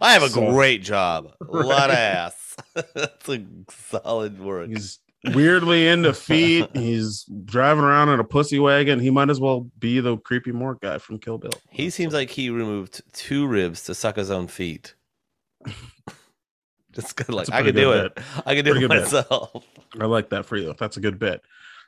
[0.00, 1.32] I have a So- great job.
[1.40, 2.56] A lot of ass.
[2.94, 3.44] That's a
[3.90, 4.68] solid work.
[4.68, 4.98] he's
[5.34, 6.68] weirdly into feet.
[6.74, 8.98] He's driving around in a pussy wagon.
[9.00, 11.52] He might as well be the creepy morgue guy from Kill Bill.
[11.70, 14.94] He seems like he removed two ribs to suck his own feet.
[16.92, 18.18] Just good, like I could do it.
[18.44, 19.02] I could do Pretty it good bit.
[19.04, 19.64] myself.
[20.00, 20.74] I like that for you.
[20.78, 21.40] That's a good bit.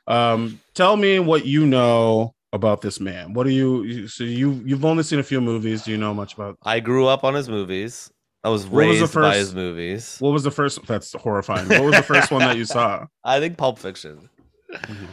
[0.07, 3.33] Um, tell me what you know about this man.
[3.33, 3.83] What do you?
[3.83, 5.83] you- So you you've only seen a few movies.
[5.83, 6.57] Do you know much about?
[6.63, 8.09] I grew up on his movies.
[8.45, 10.17] I was What was raised the by first- his movies.
[10.19, 10.85] What was the first?
[10.87, 11.67] That's horrifying.
[11.67, 13.05] What was the first one that you saw?
[13.23, 14.29] I think Pulp Fiction.
[14.73, 15.05] Mm-hmm.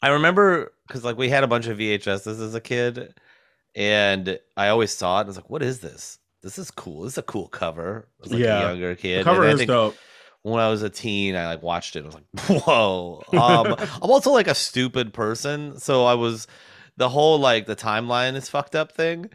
[0.00, 3.14] I remember because like we had a bunch of VHSs as a kid,
[3.74, 5.20] and I always saw it.
[5.22, 6.18] and I was like, "What is this?
[6.42, 7.02] This is cool.
[7.02, 8.58] This is a cool cover." I was like Yeah.
[8.60, 9.14] a younger kid.
[9.14, 9.96] The and cover I is think dope.
[10.42, 12.02] When I was a teen, I like watched it.
[12.02, 16.46] I was like, "Whoa!" Um, I'm also like a stupid person, so I was
[16.96, 19.30] the whole like the timeline is fucked up thing.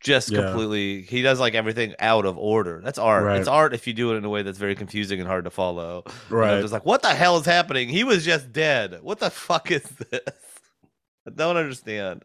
[0.00, 0.42] Just Yeah.
[0.42, 2.80] completely, he does like everything out of order.
[2.82, 3.24] That's art.
[3.24, 3.38] Right.
[3.38, 5.50] It's art if you do it in a way that's very confusing and hard to
[5.50, 6.04] follow.
[6.06, 6.60] And Right.
[6.62, 7.90] just like, what the hell is happening?
[7.90, 8.98] He was just dead.
[9.02, 10.20] What the fuck is this?
[11.26, 12.22] I don't understand.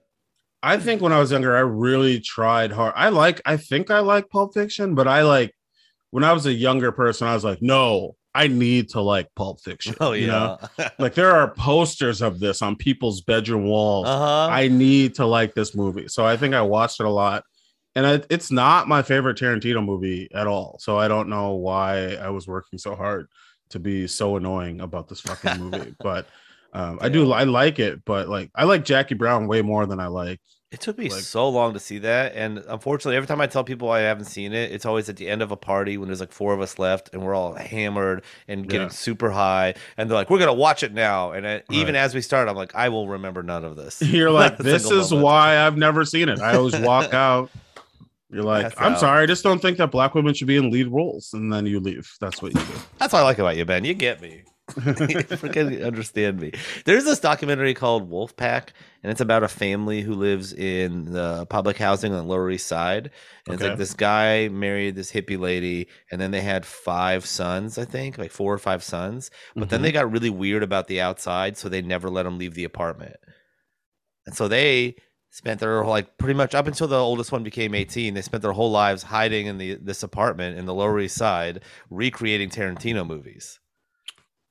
[0.64, 2.94] I think when I was younger, I really tried hard.
[2.96, 3.42] I like.
[3.46, 5.52] I think I like Pulp Fiction, but I like
[6.12, 7.28] when I was a younger person.
[7.28, 9.96] I was like, no, I need to like Pulp Fiction.
[10.02, 10.60] Oh you know?
[11.00, 14.08] like there are posters of this on people's bedroom walls.
[14.08, 14.48] uh huh.
[14.52, 16.10] I need to like this movie.
[16.10, 17.46] So I think I watched it a lot.
[17.96, 20.78] And I, it's not my favorite Tarantino movie at all.
[20.82, 23.30] So I don't know why I was working so hard
[23.70, 25.96] to be so annoying about this fucking movie.
[26.04, 26.28] but
[26.74, 28.04] um, I do, I like it.
[28.04, 30.42] But like, I like Jackie Brown way more than I like.
[30.72, 33.64] It took me like- so long to see that, and unfortunately, every time I tell
[33.64, 36.20] people I haven't seen it, it's always at the end of a party when there's
[36.20, 38.92] like four of us left, and we're all hammered and getting Yeah.
[38.94, 42.02] super high, and they're like, "We're gonna watch it now." And I, even Right.
[42.02, 45.12] as we start, I'm like, "I will remember none of this." You're like, this is
[45.12, 45.24] moment.
[45.24, 46.40] why I've never seen it.
[46.40, 47.52] I always walk out.
[48.32, 49.00] You're like, Pass I'm out.
[49.00, 51.32] sorry, I just don't think that black women should be in lead roles.
[51.34, 52.12] And then you leave.
[52.20, 52.74] That's what you do.
[52.98, 53.86] That's what I like about you, Ben.
[53.86, 54.44] You get me.
[54.70, 56.52] freaking understand me.
[56.86, 58.70] There's this documentary called Wolfpack,
[59.04, 62.66] and it's about a family who lives in the public housing on the Lower East
[62.68, 63.12] Side.
[63.46, 67.78] And it's like this guy married this hippie lady, and then they had five sons,
[67.78, 69.30] I think, like four or five sons.
[69.56, 69.84] But then Mhm.
[69.84, 73.18] they got really weird about the outside, so they never let them leave the apartment.
[74.26, 74.96] And so they
[75.30, 78.54] spent their like pretty much up until the oldest one became 18 they spent their
[78.54, 83.60] whole lives hiding in the this apartment in the lower east side recreating tarantino movies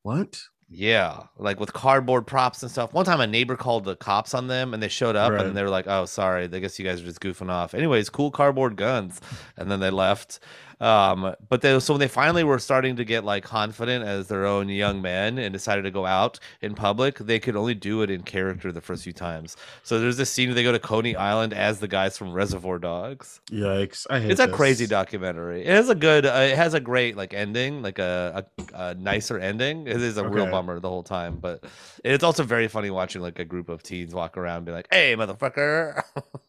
[0.04, 0.40] what?
[0.70, 2.92] yeah, like with cardboard props and stuff.
[2.92, 5.44] One time, a neighbor called the cops on them, and they showed up, Right.
[5.46, 8.08] and they were like, "Oh, sorry, I guess you guys are just goofing off." Anyways,
[8.10, 9.20] cool cardboard guns,
[9.56, 10.40] and then they left.
[10.80, 14.44] Um, but they so when they finally were starting to get like confident as their
[14.44, 18.10] own young men and decided to go out in public, they could only do it
[18.10, 19.56] in character the first few times.
[19.82, 22.78] So there's this scene where they go to Coney Island as the guys from Reservoir
[22.78, 23.40] Dogs.
[23.50, 24.06] Yikes.
[24.10, 24.56] I hate It's a this.
[24.56, 25.62] crazy documentary.
[25.64, 26.26] It has a good.
[26.26, 29.86] Uh, it has a great like ending, like a, a, a nicer ending.
[29.86, 31.64] It is a real bummer the whole time, but
[32.04, 34.88] it's also very funny watching like a group of teens walk around and be like,
[34.90, 36.02] "Hey, motherfucker!"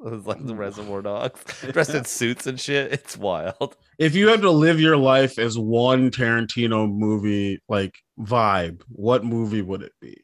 [0.04, 2.92] it's like the Reservoir Dogs dressed in suits and shit.
[2.92, 3.76] It's wild.
[3.98, 9.62] If you had to live your life as one Tarantino movie like vibe, what movie
[9.62, 10.22] would it be?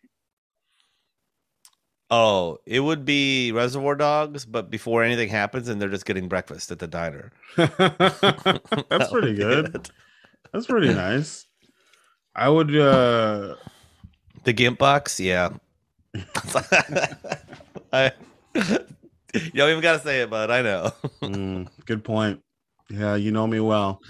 [2.10, 6.70] Oh, it would be Reservoir Dogs, but before anything happens, and they're just getting breakfast
[6.70, 7.32] at the diner.
[7.56, 9.74] That's pretty good.
[9.74, 9.90] it.
[10.52, 11.46] That's pretty nice.
[12.36, 13.56] I would uh
[14.44, 15.50] The Gimp Box, yeah.
[17.92, 18.12] I,
[19.44, 20.50] you don't even gotta say it, bud.
[20.50, 20.90] I know.
[21.22, 22.40] mm, good point.
[22.90, 24.00] Yeah, you know me well.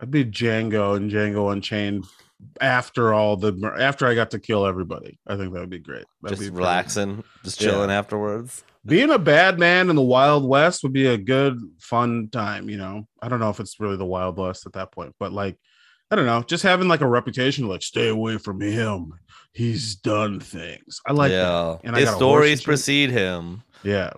[0.00, 2.04] I'd be Django and Django Unchained
[2.60, 5.18] after all the after I got to kill everybody.
[5.26, 6.04] I think that would be great.
[6.22, 7.68] That'd just be relaxing, just Yeah.
[7.68, 8.64] chilling afterwards.
[8.84, 12.68] being a bad man in the Wild West would be a good, fun time.
[12.68, 15.32] You know, I don't know if it's really the Wild West at that point, but
[15.32, 15.56] like,
[16.10, 19.12] I don't know, just having like a reputation, like stay away from him.
[19.52, 21.00] He's done things.
[21.06, 21.42] I like yeah.
[21.42, 21.80] that.
[21.84, 23.62] And I His stories precede him.
[23.82, 24.12] Yeah.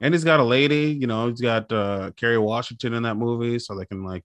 [0.00, 3.58] And he's got a lady, you know, he's got uh Kerry Washington in that movie,
[3.58, 4.24] so they can like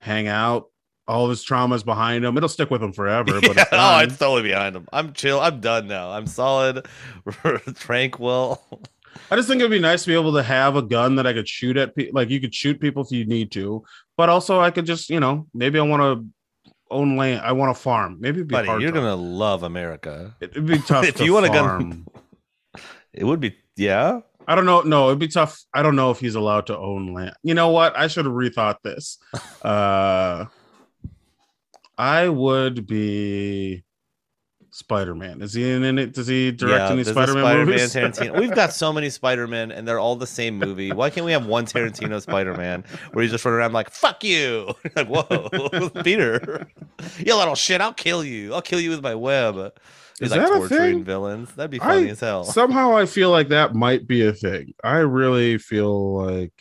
[0.00, 0.66] hang out.
[1.08, 2.36] All of his traumas behind him.
[2.36, 3.40] It'll stick with him forever.
[3.40, 4.86] But Yeah, it's oh, it's totally behind him.
[4.92, 5.40] I'm chill.
[5.40, 6.10] I'm done now.
[6.10, 6.86] I'm solid,
[7.74, 8.62] tranquil.
[9.30, 11.32] I just think it'd be nice to be able to have a gun that I
[11.32, 12.12] could shoot at people.
[12.14, 13.82] Like you could shoot people if you need to,
[14.16, 16.26] but also I could just, you know, maybe I want to
[16.90, 17.40] own land.
[17.42, 18.16] I want to farm.
[18.20, 20.34] Maybe it'd be Buddy, hard you're to- gonna love America.
[20.40, 21.90] It'd be tough if to you want a farm.
[21.90, 22.06] gun-
[23.12, 24.20] It would be, yeah.
[24.46, 24.80] I don't know.
[24.82, 25.62] No, it'd be tough.
[25.74, 27.34] I don't know if he's allowed to own land.
[27.42, 27.96] You know what?
[27.98, 29.18] I should have rethought this.
[29.62, 30.46] Uh,
[31.96, 33.82] I would be
[34.78, 35.42] Spider Man.
[35.42, 36.14] Is he in it?
[36.14, 37.94] Does he direct yeah, any Spider Man Spider-Man movies?
[37.94, 38.38] Tarantino.
[38.38, 40.92] We've got so many Spider-Man, and they're all the same movie.
[40.92, 44.72] Why can't we have one Tarantino Spider-Man where he's just running around like "fuck you"?
[44.96, 46.68] like, whoa, Peter,
[47.18, 47.80] you little shit!
[47.80, 48.54] I'll kill you.
[48.54, 49.72] I'll kill you with my web.
[50.20, 51.02] He's Is like that a thing?
[51.04, 51.52] villains.
[51.54, 52.44] That'd be funny I- as hell.
[52.44, 54.74] Somehow I feel like that might be a thing.
[54.84, 56.52] I really feel like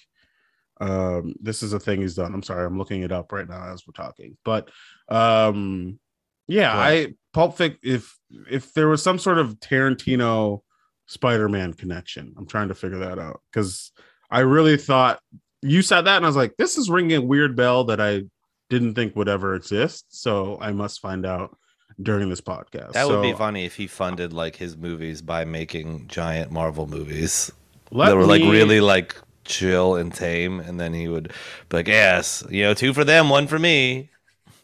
[0.79, 2.33] um this is a thing he's done.
[2.33, 4.37] I'm sorry, I'm looking it up right now as we're talking.
[4.43, 4.69] But
[5.07, 5.99] um
[6.47, 6.87] yeah, What?
[6.87, 8.17] I Pulp Fic if
[8.49, 10.61] if there was some sort of Tarantino
[11.05, 12.33] Spider-Man connection.
[12.35, 13.91] I'm trying to figure that out cuz
[14.31, 15.19] I really thought
[15.61, 18.23] you said that and I was like this is ringing a weird bell that I
[18.71, 20.05] didn't think would ever exist.
[20.09, 21.55] So I must find out
[22.01, 22.93] during this podcast.
[22.93, 26.87] That would be So, funny if he funded like his movies by making giant Marvel
[26.87, 27.51] movies
[27.91, 31.31] that were like me- really like chill and tame, and then he would
[31.69, 34.09] be like, "Yes, you know, two for them, one for me."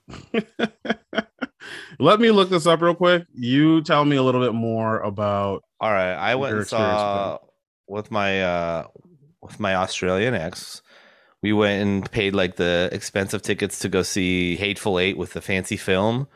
[1.99, 3.25] Let me look this up real quick.
[3.34, 5.63] You tell me a little bit more about.
[5.79, 7.39] All right, I went and with saw
[7.88, 8.88] with my uh
[9.41, 10.82] with my Australian ex.
[11.41, 15.41] We went and paid like the expensive tickets to go see Hateful Eight with the
[15.41, 16.27] fancy film.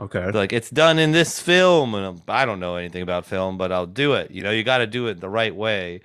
[0.00, 0.30] Okay.
[0.30, 3.86] Like it's done in this film, and I don't know anything about film, but I'll
[3.86, 4.30] do it.
[4.30, 6.00] You know, you got to do it the right way.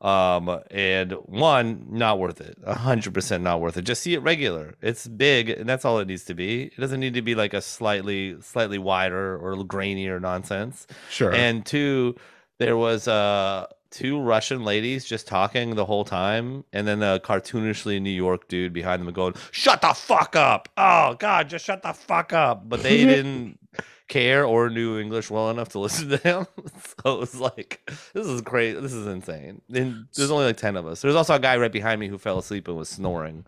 [0.00, 2.58] Um, and one, not worth it.
[2.64, 3.82] A hundred percent not worth it.
[3.82, 4.74] Just see it regular.
[4.82, 6.64] It's big, and that's all it needs to be.
[6.64, 10.86] It doesn't need to be like a slightly, slightly wider or grainier nonsense.
[11.08, 11.32] Sure.
[11.32, 12.14] And two,
[12.58, 18.00] there was uh two Russian ladies just talking the whole time, and then a cartoonishly
[18.00, 20.68] New York dude behind them going, "Shut the fuck up!
[20.76, 23.58] Oh God, just shut the fuck up!" But they didn't
[24.08, 26.46] care or knew English well enough to listen to him.
[27.04, 27.80] so it was like,
[28.14, 28.74] this is great.
[28.74, 29.60] This is insane.
[29.72, 31.02] And there's only like ten of us.
[31.02, 33.44] There's also a guy right behind me who fell asleep and was snoring.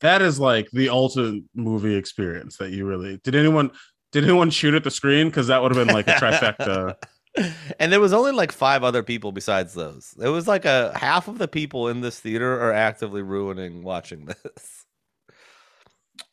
[0.00, 3.34] that is like the ultimate movie experience that you really did.
[3.34, 3.70] Anyone
[4.12, 5.28] did anyone shoot at the screen?
[5.28, 6.96] Because that would have been like a trifecta.
[7.78, 10.14] and there was only like five other people besides those.
[10.22, 14.26] It was like a half of the people in this theater are actively ruining watching
[14.26, 14.84] this.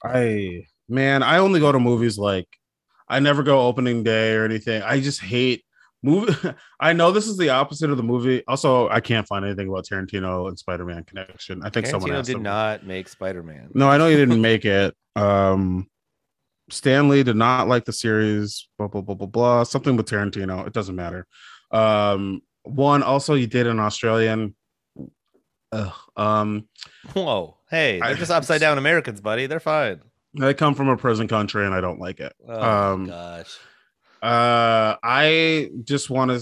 [0.04, 2.48] I man, I only go to movies like
[3.10, 4.82] I never go opening day or anything.
[4.84, 5.64] I just hate
[6.04, 6.34] movie.
[6.80, 8.44] I know this is the opposite of the movie.
[8.48, 11.62] Also, I can't find anything about Tarantino and Spider-Man connection.
[11.64, 13.70] I think someone Tarantino asked did not make Spider Man.
[13.74, 14.96] No, I know you didn't make it.
[15.16, 15.88] Um
[16.70, 19.64] Stan Lee did not like the series, blah blah blah blah blah.
[19.64, 20.66] Something with Tarantino.
[20.68, 21.26] It doesn't matter.
[21.72, 24.56] Um one also you did an Australian.
[25.72, 26.68] Ugh, um
[27.14, 29.48] Whoa, hey, they're just upside down Americans, buddy.
[29.48, 30.02] They're fine.
[30.42, 32.34] I come from a prison country and I don't like it.
[32.48, 32.62] Oh
[32.94, 33.58] Um, gosh.
[34.22, 36.42] Uh I just want to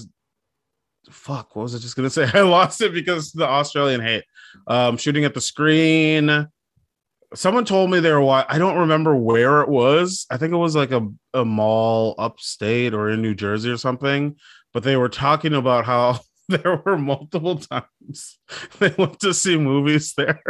[1.12, 2.30] fuck, what was I just gonna say?
[2.34, 4.24] I lost it because the Australian hate.
[4.68, 6.48] Um shooting at the screen.
[7.34, 10.26] Someone told me they were wa- I don't remember where it was.
[10.32, 14.38] I think it was like a, a mall upstate or in New Jersey or something,
[14.74, 18.40] but they were talking about how there were multiple times
[18.80, 20.42] they went to see movies there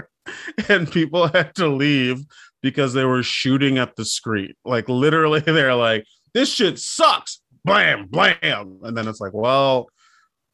[0.69, 2.23] and people had to leave
[2.61, 4.53] because they were shooting at the screen.
[4.65, 7.41] Like literally, they're like, this shit sucks.
[7.65, 8.79] Blam, blam.
[8.83, 9.87] And then it's like, well,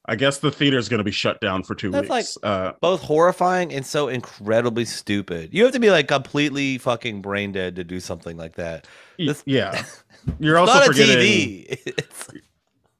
[0.05, 2.37] I guess the theater's going to be shut down for two That's weeks.
[2.43, 5.53] uh, Both horrifying and so incredibly stupid.
[5.53, 8.87] You have to be like completely fucking brain dead to do something like that.
[9.19, 9.85] y- This- yeah.
[10.39, 11.15] You're It's also not a forgetting.
[11.25, 11.65] TV.
[11.87, 12.29] It's-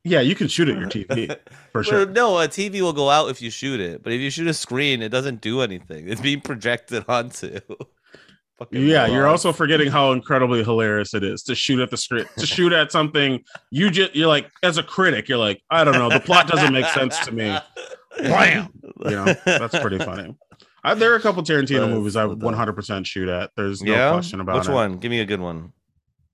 [0.06, 1.28] Yeah, you can shoot at your TV
[1.72, 2.06] for Well, sure.
[2.06, 4.54] no, a TV will go out if you shoot it, but if you shoot a
[4.54, 6.10] screen, it doesn't do anything.
[6.10, 7.62] It's being projected onto.
[8.60, 12.38] Fucking Yeah, you're also forgetting how incredibly hilarious it is to shoot at the script,
[12.38, 15.96] to shoot at something you just you're like as a critic, you're like, I don't
[15.96, 17.58] know, the plot doesn't make sense to me.
[18.20, 18.70] Blam!
[19.06, 20.36] You know, that's pretty funny.
[20.84, 23.52] I, there are a couple Tarantino That's movies I would 100% shoot at.
[23.56, 24.70] There's no yeah, question about Which it.
[24.70, 24.98] Which one?
[24.98, 25.72] Give me a good one.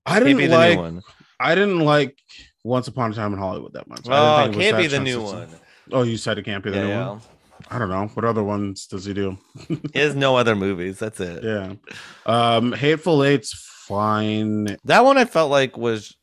[0.04, 1.02] I didn't the like one.
[1.38, 2.18] I didn't like
[2.64, 4.06] Once Upon a Time in Hollywood that much.
[4.08, 5.50] I Oh, didn't it think can't be the new sensitive.
[5.52, 5.60] one.
[5.92, 7.08] Oh, you said it can't be the Yeah, new yeah.
[7.08, 7.20] one.
[7.70, 8.06] I don't know.
[8.14, 9.38] What other ones does he do?
[9.68, 10.98] He has no other movies.
[10.98, 11.44] That's it.
[11.44, 11.74] Yeah.
[12.26, 13.52] Um, Hateful Eight's
[13.86, 14.76] fine.
[14.84, 16.16] That one I felt like was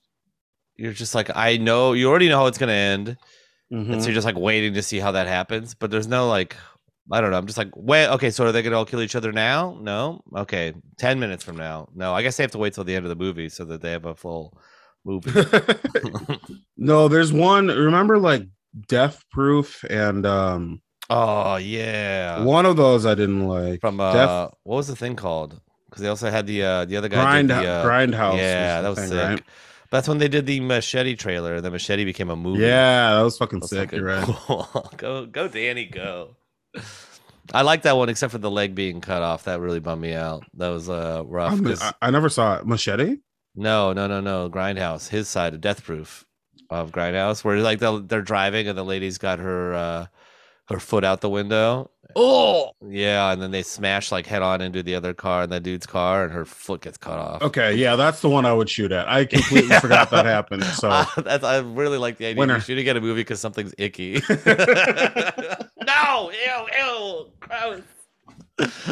[0.75, 3.17] you're just like I know you already know how it's gonna end,
[3.71, 3.93] Mhm.
[3.93, 5.73] and so you're just like waiting to see how that happens.
[5.73, 6.55] But there's no like
[7.11, 7.37] I don't know.
[7.37, 8.07] I'm just like wait.
[8.09, 9.77] Okay, so are they gonna all kill each other now?
[9.81, 10.21] No.
[10.35, 11.87] Okay, ten minutes from now.
[11.95, 12.13] No.
[12.13, 13.91] I guess they have to wait till the end of the movie so that they
[13.91, 14.57] have a full
[15.05, 15.31] movie.
[16.77, 17.67] no, there's one.
[17.67, 18.43] Remember, like
[18.87, 23.81] Death Proof, and um, oh yeah, one of those I didn't like.
[23.81, 25.59] from uh, Death- what was the thing called?
[25.89, 28.37] Because they also had the uh the other guy Grind, the, uh, Grindhouse.
[28.37, 29.17] Yeah, that was thing, sick.
[29.17, 29.43] right?
[29.89, 31.61] That's when they did the machete trailer.
[31.61, 32.61] The machete became a movie.
[32.63, 33.91] Yeah, that was fucking That's sick.
[33.91, 34.87] fucking You're right.
[34.97, 36.35] go, go, Danny, go.
[37.53, 39.45] I like that one, except for the leg being cut off.
[39.45, 40.43] That really bummed me out.
[40.55, 41.59] That was uh rough.
[41.81, 42.67] I, I never saw it.
[42.67, 43.17] Machete.
[43.55, 44.49] no, no, no, no.
[44.49, 46.25] Grindhouse, his side of Death Proof
[46.69, 50.05] of Grindhouse, where like they're driving and the lady's got her uh
[50.69, 51.89] her foot out the window.
[52.15, 55.59] Oh, Yeah, and then they smash like head on into the other car and the
[55.59, 57.41] dude's car, and her foot gets cut off.
[57.41, 57.75] okay.
[57.75, 59.07] Yeah, that's the one I would shoot at.
[59.07, 60.63] I completely forgot that happened.
[60.75, 62.39] So Uh, that's I really like the idea.
[62.39, 62.53] Winner.
[62.55, 64.13] You're shooting at a movie because something's icky.
[65.85, 67.81] no, ew, ew, gross.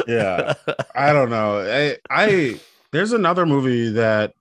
[0.06, 0.54] yeah,
[0.94, 1.58] I don't know.
[1.60, 2.60] I, I
[2.92, 4.32] there's another movie that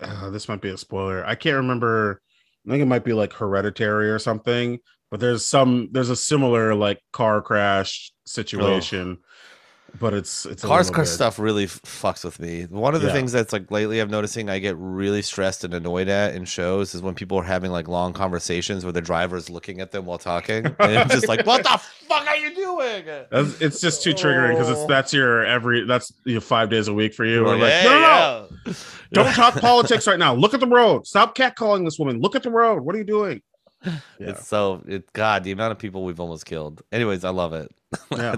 [0.00, 1.24] uh, this might be a spoiler.
[1.26, 2.22] I can't remember.
[2.66, 4.78] I think it might be like Hereditary or something.
[5.10, 9.18] But there's some there's a similar like car crash situation.
[9.98, 12.62] But it's it's Cars car stuff really f- fucks with me.
[12.66, 13.12] One of the Yeah.
[13.12, 16.94] things that's like lately I'm noticing I get really stressed and annoyed at in shows
[16.94, 20.16] is when people are having like long conversations where the driver's looking at them while
[20.18, 20.64] talking.
[20.66, 21.70] And I'm just like, what the
[22.06, 23.04] fuck are you doing?
[23.32, 24.86] That's, it's just too triggering because it's Oh.
[24.86, 27.42] that's your every that's you know, five days a week for you.
[27.44, 28.72] We're like, "Hey, no, no, no, yeah."
[29.12, 30.34] don't talk politics right now.
[30.34, 31.04] Look at the road.
[31.04, 32.20] Stop catcalling this woman.
[32.20, 32.82] Look at the road.
[32.82, 33.42] What are you doing?
[34.18, 34.30] Yeah.
[34.30, 36.82] It's so it God, the amount of people we've almost killed.
[36.92, 37.74] Anyways, I love it.
[38.16, 38.36] Yeah.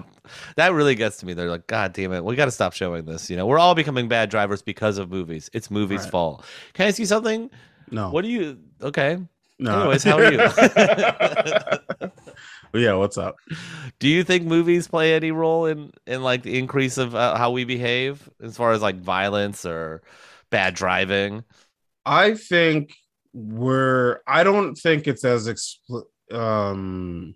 [0.56, 1.34] that really gets to me.
[1.34, 3.28] They're like, God damn it, we got to stop showing this.
[3.28, 5.50] You know, we're all becoming bad drivers because of movies.
[5.52, 6.10] It's movies' Right.
[6.10, 6.44] fault.
[6.74, 7.50] Can I see something?
[7.90, 8.10] No.
[8.10, 8.58] What do you?
[8.80, 9.18] Okay.
[9.58, 9.80] no.
[9.80, 10.38] Anyways, how are you?
[12.74, 12.94] yeah.
[12.94, 13.36] What's up?
[13.98, 17.50] do you think movies play any role in in like the increase of uh, how
[17.50, 20.02] we behave as far as like violence or
[20.50, 21.44] bad driving?
[22.06, 22.94] I think
[23.32, 24.20] we're.
[24.26, 27.34] I don't think it's as expl- um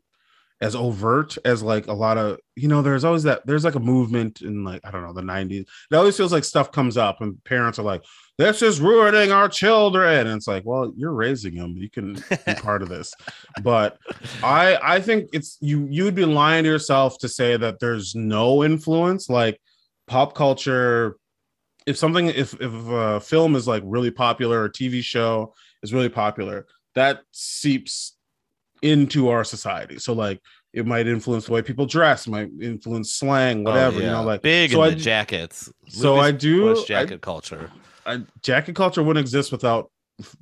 [0.62, 2.82] as overt as like a lot of you know.
[2.82, 3.47] There's always that.
[3.47, 5.66] There's like a movement in like I don't know the '90s.
[5.90, 8.03] It always feels like stuff comes up and parents are like,
[8.38, 11.76] "This is ruining our children," and it's like, well, you're raising them.
[11.76, 13.12] You can be part of this.
[13.62, 13.99] But
[14.42, 15.86] I I think it's you.
[15.90, 19.28] You'd be lying to yourself to say that there's no influence.
[19.28, 19.61] Like
[20.07, 21.16] pop culture
[21.86, 25.55] if something if if a film is like really popular or tv show
[25.87, 28.16] is really popular that seeps
[28.82, 30.41] into our society so like
[30.72, 34.22] it might influence the way people dress might influence slang oh, whatever Oh, you know
[34.24, 35.72] like big so in I- the jackets.
[35.89, 37.70] so I do- push I- jacket culture.
[38.05, 39.91] I, jacket culture wouldn't exist without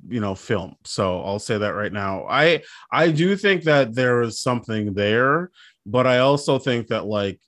[0.07, 4.21] you know film so i'll say that right now i i do think that there
[4.21, 5.51] is something there
[5.85, 7.39] but i also think that like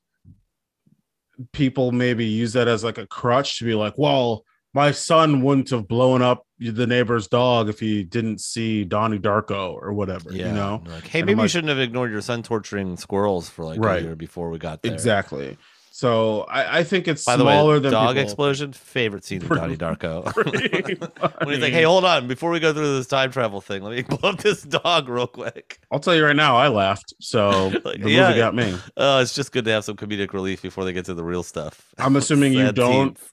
[1.54, 4.44] people maybe use that as like a crutch to be like well
[4.74, 9.74] my son wouldn't have blown up the neighbor's dog if he didn't see donnie darko
[9.74, 12.22] or whatever Yeah, you know Like, hey, And maybe I'm you shouldn't have ignored your
[12.22, 14.00] son torturing squirrels for like Right.
[14.02, 14.92] a year before we got there.
[14.94, 15.58] exactly
[15.92, 18.72] so i i think it's By the smaller way, than dog people- explosion.
[18.74, 20.26] Favorite scene of Donnie Darko.
[21.46, 22.28] When he's like, "Hey, hold on!
[22.28, 25.26] Before we go through this time travel thing, let me blow up this dog real
[25.28, 28.28] quick." i'll tell you right now i laughed so Like, the yeah.
[28.28, 31.06] movie got me Oh, it's just good to have some comedic relief before they get
[31.06, 31.94] to the real stuff.
[31.98, 33.32] I'm assuming you don't scenes.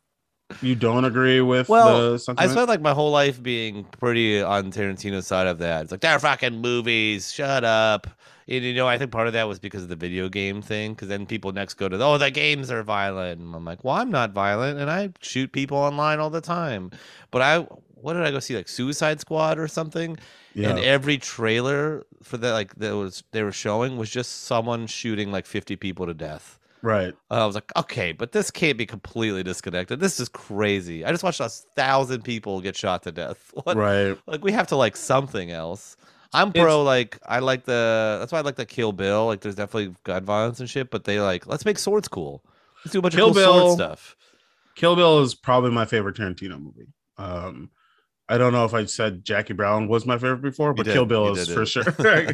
[0.61, 5.27] You don't agree with Well, I spent like my whole life being pretty on Tarantino's
[5.27, 5.83] side of that.
[5.83, 7.33] It's like they're fucking movies.
[7.33, 8.07] Shut up.
[8.47, 10.93] And, you know, I think part of that was because of the video game thing.
[10.93, 13.41] Because then people next go to, oh, the games are violent.
[13.41, 16.91] And I'm like, well, I'm not violent, and I shoot people online all the time.
[17.31, 17.61] But I,
[17.95, 18.55] what did I go see?
[18.55, 20.19] Like Suicide Squad or something.
[20.55, 20.71] yeah.
[20.71, 25.33] And every trailer for that, like that was they were showing was just someone shooting
[25.33, 26.59] like 50 people to death.
[26.85, 27.15] Right.
[27.31, 29.99] I was like, okay, but this can't be completely disconnected.
[30.01, 31.05] This is crazy.
[31.05, 33.53] I just watched a thousand people get shot to death.
[33.65, 33.77] What?
[33.77, 34.17] Right.
[34.27, 35.97] Like we have to like something else.
[36.33, 39.27] I'm It's- pro like I like the that's why I like the Kill Bill.
[39.27, 42.45] Like there's definitely gun violence and shit, but they like let's make swords cool.
[42.85, 44.17] Let's do a bunch Kill of cool sword Bill- stuff.
[44.75, 46.89] Kill Bill is probably my favorite Tarantino movie.
[47.19, 47.71] Um
[48.27, 51.27] I don't know if I said Jackie Brown was my favorite before, but Kill Bill
[51.27, 51.85] you is for sure.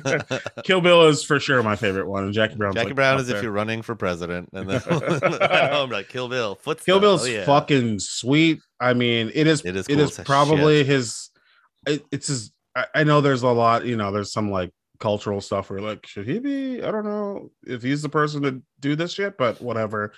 [0.64, 2.24] Kill Bill is for sure my favorite one.
[2.24, 2.74] And Jackie Brown.
[2.74, 4.80] Jackie Brown is if you're running for president, and then
[5.72, 7.00] home like Kill Bill, foot Kill.
[7.00, 7.44] Bill's Oh, yeah.
[7.44, 8.60] fucking sweet.
[8.78, 9.62] I mean, it is.
[9.64, 11.30] It is It cool is as probably his.
[11.86, 12.52] It, it's his.
[12.76, 13.84] I, I know there's a lot.
[13.84, 14.70] You know, there's some like
[15.00, 16.84] cultural stuff where like, should he be?
[16.84, 20.12] I don't know if he's the person to do this shit, but whatever.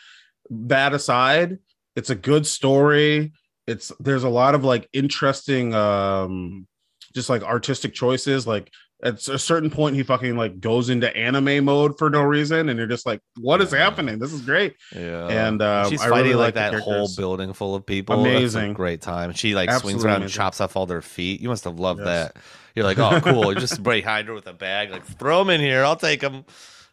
[0.50, 1.60] That aside,
[1.96, 3.32] it's a good story.
[3.66, 6.66] It's there's a lot of like interesting um
[7.14, 8.46] just like artistic choices.
[8.46, 8.70] Like
[9.04, 12.78] at a certain point, he fucking like goes into anime mode for no reason, and
[12.78, 13.78] you're just like, what is Yeah.
[13.80, 14.18] happening?
[14.18, 14.74] This is great.
[14.94, 18.16] Yeah, And um, she's I fighting really like that whole building full of people.
[18.22, 18.72] That's a Amazing.
[18.74, 19.32] great time.
[19.32, 21.40] She like swings Absolutely around and chops off all their feet.
[21.40, 22.32] You must have loved Yes.
[22.32, 22.36] that.
[22.74, 23.52] You're like, oh, cool.
[23.52, 25.84] You just behind her with a bag, like throw them in here.
[25.84, 26.44] I'll take them.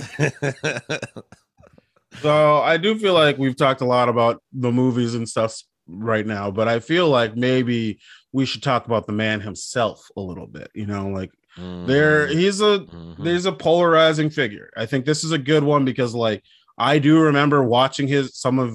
[2.22, 6.26] So I do feel like we've talked a lot about the movies and stuff right
[6.26, 8.00] now, but I feel like maybe
[8.32, 10.72] we should talk about the man himself a little bit.
[10.74, 13.24] You know, like there he's a Mhm.
[13.24, 14.72] there's a polarizing figure.
[14.76, 16.44] I think this is a good one because like
[16.78, 18.74] I do remember watching his some of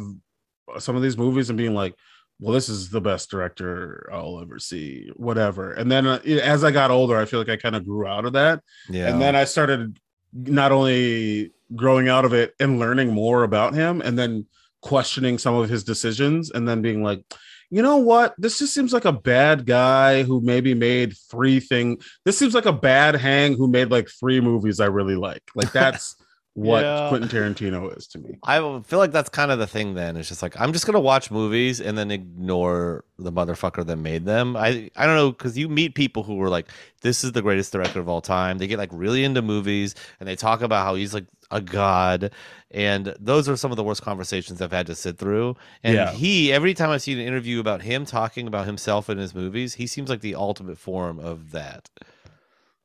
[0.82, 1.94] some of these movies and being like,
[2.38, 5.72] well, this is the best director I'll ever see, whatever.
[5.72, 8.24] And then uh, as I got older, I feel like I kind of grew out
[8.26, 8.62] of that.
[8.88, 9.08] yeah.
[9.10, 9.98] And then I started
[10.34, 14.46] not only growing out of it and learning more about him and then
[14.82, 17.22] questioning some of his decisions and then being like,
[17.70, 18.34] you know what?
[18.38, 22.02] This just seems like a bad guy who maybe made three things.
[22.24, 25.42] This seems like a bad hang who made like three movies I really like.
[25.54, 26.16] Like that's
[26.54, 27.08] what Yeah.
[27.10, 28.38] Quentin Tarantino is to me.
[28.42, 29.94] I feel like that's kind of the thing.
[29.94, 33.96] Then it's just like I'm just gonna watch movies and then ignore the motherfucker that
[33.96, 34.56] made them.
[34.56, 36.68] I I don't know because you meet people who were like,
[37.02, 40.28] "This is the greatest director of all time." They get like really into movies and
[40.28, 42.30] they talk about how he's like a god,
[42.70, 45.56] and those are some of the worst conversations I've had to sit through.
[45.82, 46.12] And Yeah.
[46.12, 49.74] he, every time I see an interview about him talking about himself in his movies,
[49.74, 51.88] he seems like the ultimate form of that.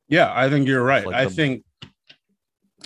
[0.08, 1.04] Yeah, I think you're right.
[1.06, 1.64] Like I the- think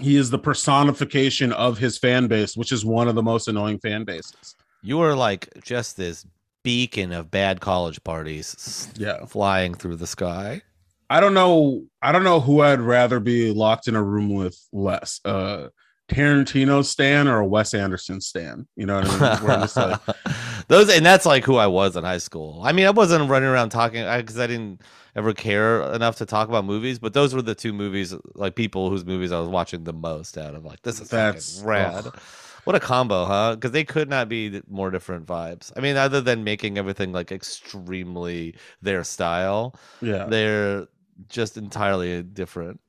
[0.01, 3.79] he is the personification of his fan base, which is one of the most annoying
[3.79, 4.55] fan bases.
[4.83, 6.25] You are like just this
[6.63, 9.25] beacon of bad college parties Yeah.
[9.27, 10.63] flying through the sky.
[11.11, 11.85] I don't know.
[12.03, 15.21] I don't know who I'd rather be locked in a room with less.
[15.25, 15.69] Uh
[16.09, 18.67] Tarantino Stan or a Wes Anderson Stan.
[18.77, 19.45] You know what I mean?
[19.45, 20.01] Where I'm just like,
[20.69, 22.63] Those and that's like who I was in high school.
[22.65, 24.83] I mean, I wasn't running around talking because I, didn't
[25.17, 26.99] ever care enough to talk about movies.
[26.99, 30.39] But those were the two movies, like people whose movies I was watching the most
[30.39, 30.65] out of.
[30.65, 32.07] Like, this is That's- rad.
[32.07, 32.21] ugh.
[32.65, 33.55] What a combo, huh?
[33.55, 35.73] Because they could not be more different vibes.
[35.75, 40.25] I mean, other than making everything like extremely their style, yeah.
[40.25, 40.87] they're
[41.29, 42.81] just entirely different.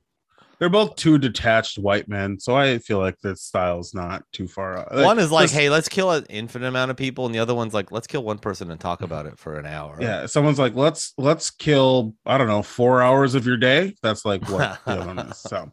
[0.59, 4.77] They're both two detached white men, so I feel like this style's not too far
[4.77, 4.93] out.
[4.93, 7.55] Like, one is like, hey, let's kill an infinite amount of people, and the other
[7.55, 9.97] one's like, let's kill one person and talk about it for an hour.
[10.01, 13.95] yeah, someone's like, let's let's kill, I don't know, four hours of your day.
[14.03, 15.37] That's like what the other one is.
[15.37, 15.71] So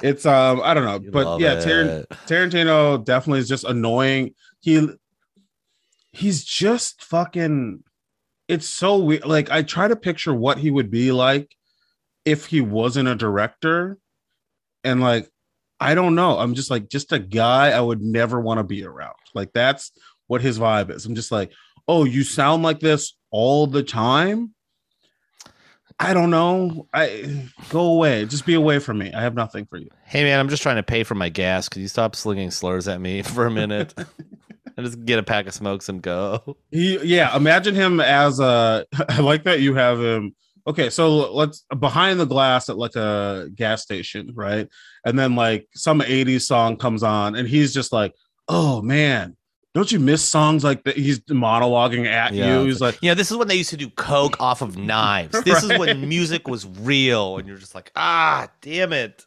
[0.00, 2.08] it's um, I don't know, You but yeah, it.
[2.26, 4.34] Tarantino definitely is just annoying.
[4.60, 4.88] He
[6.12, 7.82] he's just fucking
[8.46, 9.24] it's so weird.
[9.24, 11.56] Like I try to picture what he would be like
[12.24, 13.98] if he wasn't a director.
[14.84, 15.30] And like
[15.80, 16.38] I don't know.
[16.38, 19.14] I'm just like just a guy I would never want to be around.
[19.34, 19.92] Like that's
[20.26, 21.06] what his vibe is.
[21.06, 21.52] I'm just like,
[21.88, 24.54] "Oh, you sound like this all the time?"
[25.98, 26.86] I don't know.
[26.94, 28.24] I go away.
[28.24, 29.12] Just be away from me.
[29.12, 29.88] I have nothing for you.
[30.04, 31.68] Hey man, I'm just trying to pay for my gas.
[31.68, 33.94] Could you stop slinging slurs at me for a minute?
[34.76, 36.56] and just get a pack of smokes and go.
[36.70, 38.86] He, yeah, imagine him as a.
[39.08, 40.34] I like that you have him.
[40.66, 44.68] Okay, so let's behind the glass at like a gas station, right?
[45.04, 48.14] And then like some 80s song comes on, and he's just like,
[48.48, 49.36] oh man,
[49.72, 50.96] don't you miss songs like that?
[50.96, 52.60] He's monologuing at Yeah, you.
[52.62, 54.76] it's He's like, You know, this is when they used to do coke off of
[54.76, 55.40] knives.
[55.44, 59.24] This is when music was real, and you're just like, ah, damn it.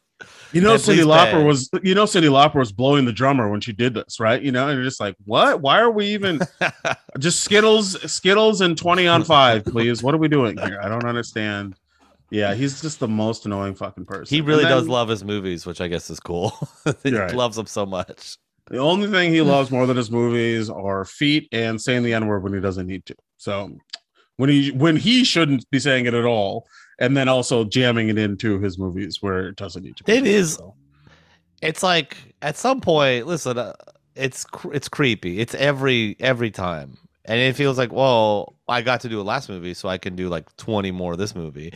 [0.54, 3.74] You know, Cyndi Lauper was, you know, Cyndi Lauper was blowing the drummer when she
[3.74, 4.42] did this, right?
[4.42, 5.62] You know, and you're just like, what?
[5.62, 6.40] Why are we even
[7.20, 10.04] just Skittles, Skittles, and 20 on five, please?
[10.04, 10.80] What are we doing here?
[10.82, 11.76] I don't understand.
[12.30, 14.34] Yeah, he's just the most annoying fucking person.
[14.34, 16.52] he really And does love his movies, which I guess is cool.
[17.04, 17.34] he right.
[17.34, 18.38] loves them so much.
[18.68, 22.28] The only thing he loves more than his movies are feet and saying the N
[22.28, 23.16] word when he doesn't need to.
[23.38, 23.78] So
[24.38, 26.66] when he when he shouldn't be saying it at all,
[27.00, 30.04] and then also jamming it into his movies where it doesn't need to.
[30.04, 30.12] be.
[30.14, 30.76] It is- So,
[31.62, 33.74] It's like at some point, listen, uh,
[34.16, 35.40] it's cr- it's creepy.
[35.40, 39.48] It's every every time, and it feels like, well, I got to do a last
[39.50, 41.74] movie, so I can do like twenty more of this movie.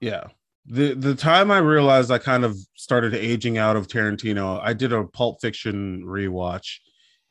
[0.00, 0.24] yeah.
[0.66, 4.94] The the time I realized I kind of started aging out of Tarantino, I did
[4.94, 6.78] a Pulp Fiction rewatch,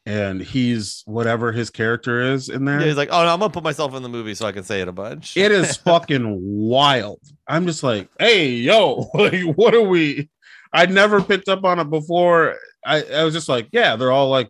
[0.06, 2.80] and he's whatever his character is in there.
[2.80, 4.64] Yeah, he's like, oh, no, I'm gonna put myself in the movie so I can
[4.64, 5.38] say it a bunch.
[5.38, 7.20] it is fucking wild.
[7.48, 10.30] I'm just like, hey, yo, like, what are we?
[10.74, 12.56] I'd never picked up on it before.
[12.86, 14.50] I, I was just like, yeah, they're all like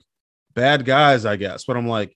[0.54, 1.66] bad guys, I guess.
[1.66, 2.16] But I'm like,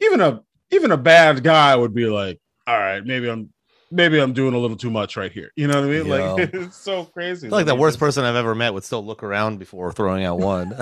[0.00, 3.52] even a even a bad guy would be like, all right, maybe I'm
[3.90, 5.52] maybe I'm doing a little too much right here.
[5.56, 6.06] You know what I mean?
[6.06, 6.30] Yeah.
[6.32, 7.48] Like it's so crazy.
[7.48, 10.74] Like the worst person I've ever met would still look around before throwing out one.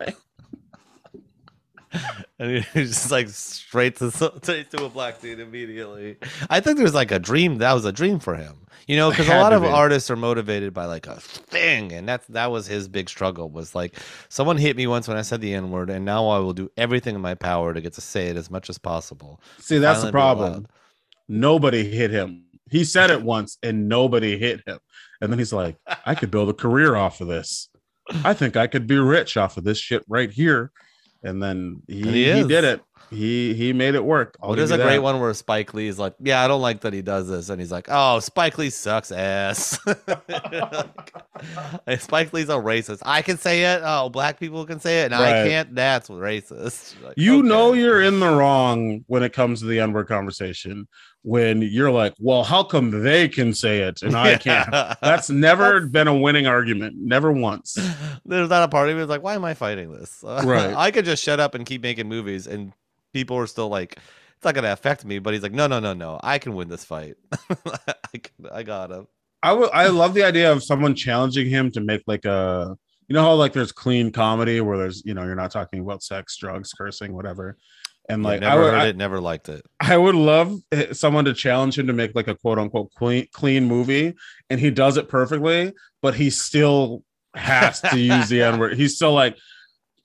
[0.00, 0.16] Right.
[2.38, 4.10] and he's just like straight to
[4.42, 6.16] straight to a black dude immediately.
[6.50, 9.28] I think there's like a dream that was a dream for him, you know, because
[9.28, 12.88] a lot of artists are motivated by like a thing, and that's that was his
[12.88, 13.50] big struggle.
[13.50, 13.96] Was like
[14.28, 16.70] someone hit me once when I said the n word, and now I will do
[16.76, 19.40] everything in my power to get to say it as much as possible.
[19.58, 20.66] See, that's Finally the problem.
[21.28, 22.44] Nobody hit him.
[22.70, 24.78] He said it once and nobody hit him.
[25.20, 25.76] And then he's like,
[26.06, 27.68] I could build a career off of this.
[28.24, 30.72] I think I could be rich off of this shit right here.
[31.22, 32.80] And then he, he, he did it.
[33.12, 34.36] He he made it work.
[34.42, 36.62] I'll Well, there's a you great one where Spike Lee is like, "Yeah, I don't
[36.62, 39.78] like that he does this," and he's like, "Oh, Spike Lee sucks ass."
[41.86, 43.00] Like, Spike Lee's a racist.
[43.04, 43.80] I can say it.
[43.84, 45.74] Oh, black people can say it, and I can't.
[45.74, 46.94] That's racist.
[47.02, 47.48] Like, You okay.
[47.48, 50.86] know you're in the wrong when it comes to the N-word conversation
[51.22, 54.70] when you're like, well, how come they can say it and I can't?
[54.70, 56.94] That's never been a winning argument.
[56.96, 57.76] Never once.
[58.24, 60.20] There's not a part of me that's like, why am I fighting this?
[60.22, 60.74] Right.
[60.74, 62.72] I could just shut up and keep making movies, and
[63.12, 63.96] people are still like,
[64.36, 65.18] it's not gonna affect me.
[65.18, 66.18] But he's like, no, no, no, no.
[66.22, 67.14] I can win this fight.
[67.50, 69.06] I, can- I got him.
[69.42, 72.76] I would I love the idea of someone challenging him to make like a
[73.08, 76.02] you know how like there's clean comedy where there's you know you're not talking about
[76.02, 77.56] sex, drugs, cursing, whatever.
[78.08, 79.64] And Yeah, like I never would heard I, it, never liked it.
[79.80, 83.26] I would love eh, someone to challenge him to make like a quote unquote clean
[83.32, 84.14] clean movie
[84.50, 87.04] and he does it perfectly, but he still
[87.34, 88.76] has to use the N-word.
[88.76, 89.36] He's still like,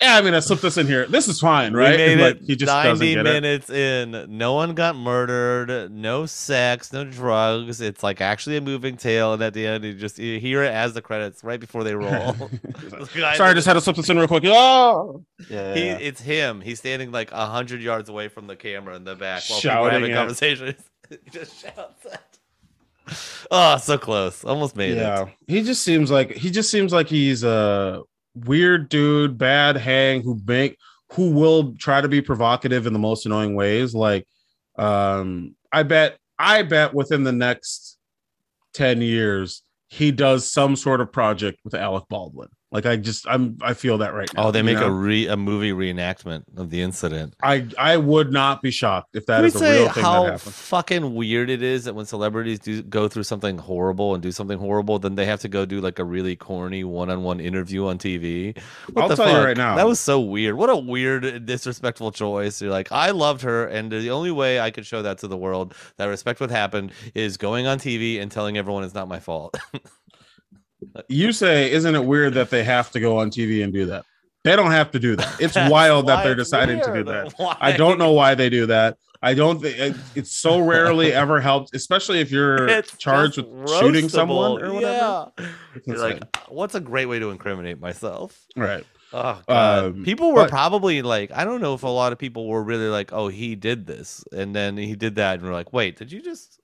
[0.01, 1.07] yeah, I mean, I slipped this in here.
[1.07, 1.97] This is fine, We right?
[1.97, 3.23] made And, like it he just doesn't 90 get it.
[3.23, 4.25] minutes in.
[4.37, 5.91] No one got murdered.
[5.91, 6.93] No sex.
[6.93, 7.81] No drugs.
[7.81, 9.33] It's like actually a moving tale.
[9.33, 11.95] And at the end, you just you hear it as the credits right before they
[11.95, 12.33] roll.
[13.15, 14.43] Sorry, I just had to slip this in real quick.
[14.45, 16.61] Oh, yeah, He, it's him.
[16.61, 19.77] He's standing like a hundred yards away from the camera in the back while people
[19.77, 20.15] are having it.
[20.15, 20.83] conversations.
[21.09, 22.19] he just shouts it.
[23.49, 24.43] Oh, so close.
[24.43, 25.29] Almost made yeah it.
[25.47, 28.01] he just seems like he just seems like he's a
[28.45, 30.77] weird dude bad hang who make
[31.13, 33.95] who will try to be provocative in the most annoying ways.
[33.95, 34.27] Like
[34.77, 37.97] um i bet i bet within the next
[38.73, 43.57] 10 years he does some sort of project with alec baldwin like i just i'm
[43.61, 44.88] i feel that right oh, now Oh, they you make know?
[44.88, 47.34] a re a movie reenactment of the incident.
[47.43, 50.03] i i would not be shocked if that Can we is a say real thing
[50.03, 54.22] that how fucking weird it is that when celebrities do go through something horrible and
[54.22, 57.88] do something horrible, then they have to go do like a really corny one-on-one interview
[57.88, 58.57] on TV?
[58.93, 59.45] What I'll the tell you fuck?
[59.45, 59.76] right now.
[59.76, 60.55] that was so weird.
[60.55, 62.61] What a weird, disrespectful choice.
[62.61, 65.38] You're like, I loved her, and the only way I could show that to the
[65.38, 69.20] world that respect what happened is going on TV and telling everyone it's not my
[69.20, 69.55] fault.
[71.07, 74.05] you say isn't it weird that they have to go on tv and do that
[74.43, 77.57] they don't have to do that it's wild that they're deciding to do that Why?
[77.59, 78.97] I don't know why they do that.
[79.21, 83.69] I don't think it, it's so rarely ever helped, especially if you're It's charged with
[83.80, 85.32] shooting someone or whatever.
[85.39, 85.47] Yeah.
[85.73, 88.39] It's like, what's a great way to incriminate myself?
[88.55, 88.86] right.
[89.11, 89.86] Oh god.
[89.86, 92.63] Um, people were but- probably like, I don't know if a lot of people were
[92.63, 95.97] really like, oh, he did this, and then he did that, and we're like, wait,
[95.97, 96.59] did you just?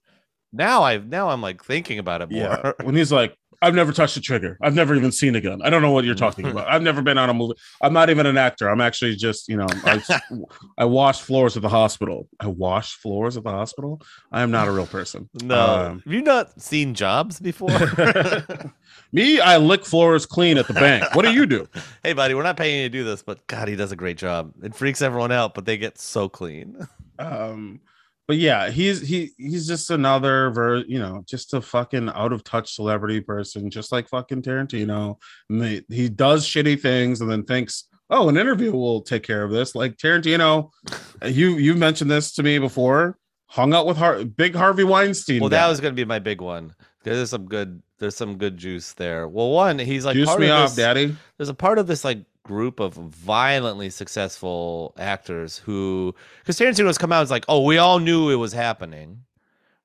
[0.52, 2.40] Now I've now I'm like thinking about it more.
[2.40, 2.72] Yeah.
[2.84, 4.58] when he's like, I've never touched a trigger.
[4.62, 5.62] I've never even seen a gun.
[5.62, 6.68] I don't know what you're talking about.
[6.68, 7.54] I've never been on a movie.
[7.82, 8.70] I'm not even an actor.
[8.70, 10.04] I'm actually just, you know, I,
[10.78, 12.28] I wash floors at the hospital.
[12.40, 14.02] I wash floors at the hospital.
[14.32, 15.30] I am not a real person.
[15.42, 17.70] no, Um, have you not seen Jobs before?
[19.12, 21.16] Me, I lick floors clean at the bank.
[21.16, 21.68] What do you do?
[22.04, 24.18] hey, buddy, we're not paying you to do this, but God, he does a great
[24.18, 24.54] job.
[24.62, 26.88] It freaks everyone out, but they get so clean.
[27.20, 27.80] um
[28.28, 32.44] but yeah he's he he's just another ver you know just a fucking out of
[32.44, 35.16] touch celebrity person just like fucking tarantino
[35.50, 39.44] and they, he does shitty things and then thinks oh an interview will take care
[39.44, 40.70] of this like tarantino
[41.26, 43.18] you you mentioned this to me before
[43.48, 45.58] hung out with Har- big harvey weinstein Well, guy.
[45.58, 46.74] that was going to be my big one.
[47.04, 47.84] There's some good.
[48.00, 49.28] There's some good juice there.
[49.28, 52.04] Well, one, he's like juice me of off this, daddy There's a part of this
[52.04, 57.78] like group of violently successful actors who, because Tarantino's come out, is like, oh, we
[57.78, 59.24] all knew it was happening,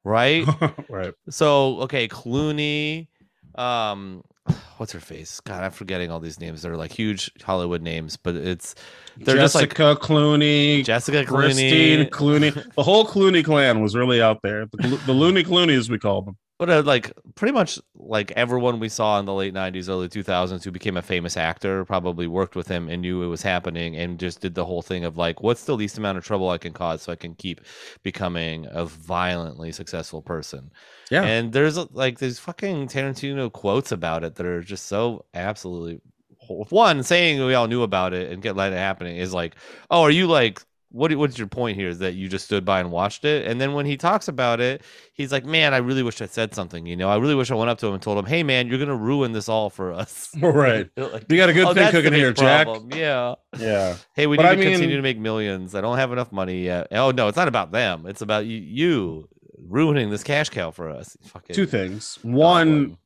[0.04, 0.44] right?
[0.88, 3.08] right so okay, Clooney,
[3.54, 4.22] um,
[4.76, 5.40] what's her face?
[5.40, 6.62] God, I'm forgetting all these names.
[6.62, 8.74] They're like huge Hollywood names, but it's
[9.16, 12.52] they're jessica just like clooney Jessica Christine Clooney.
[12.52, 12.74] Clooney.
[12.74, 14.66] The whole Clooney clan was really out there.
[14.66, 16.36] The, the Looney Clooney's, we call them.
[16.58, 20.64] But uh, like pretty much like everyone we saw in the late '90s, early 2000s
[20.64, 24.18] who became a famous actor probably worked with him and knew it was happening and
[24.18, 26.72] just did the whole thing of like, what's the least amount of trouble I can
[26.72, 27.60] cause so I can keep
[28.02, 30.72] becoming a violently successful person.
[31.12, 31.22] Yeah.
[31.22, 36.00] And there's uh, like these fucking Tarantino quotes about it that are just so absolutely.
[36.48, 39.54] One saying we all knew about it and get let it happening is like,
[39.90, 41.88] oh, are you like what what's your point here?
[41.88, 44.60] Is that you just stood by and watched it, and then when he talks about
[44.60, 44.82] it,
[45.12, 46.86] he's like, "Man, I really wish I said something.
[46.86, 48.68] You know, I really wish I went up to him and told him, hey, man,
[48.68, 50.88] you're gonna ruin this all for us.' right.
[50.96, 52.68] Like, You got a good "Oh, thing cooking here, Jack.
[52.94, 53.34] Yeah.
[53.58, 53.96] Yeah.
[54.14, 55.74] Hey, we But need I to continue to make millions.
[55.74, 56.88] I don't have enough money yet.
[56.90, 58.06] Oh no, it's not about them.
[58.06, 59.28] It's about you, you
[59.68, 61.16] ruining this cash cow for us.
[61.24, 62.18] Fucking Two things.
[62.22, 62.96] One,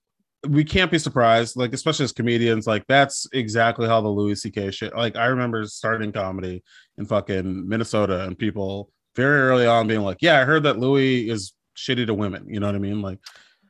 [0.48, 4.70] we can't be surprised, like especially as comedians, like that's exactly how the Louis C.K.
[4.72, 4.94] shit.
[4.96, 6.62] Like I remember starting comedy
[6.98, 11.28] in fucking Minnesota, and people very early on being like, "Yeah, I heard that Louis
[11.28, 13.02] is shitty to women." You know what I mean?
[13.02, 13.18] Like,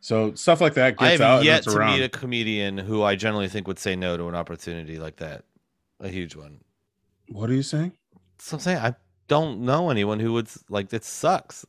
[0.01, 1.99] so stuff like that I gets have out and yet it's to around.
[1.99, 5.45] meet a comedian who I generally think would say no to an opportunity like that.
[6.01, 6.61] A huge one.
[7.29, 7.93] What are you saying?
[8.39, 8.95] So I'm saying I
[9.29, 11.67] don't know anyone who would like it sucks.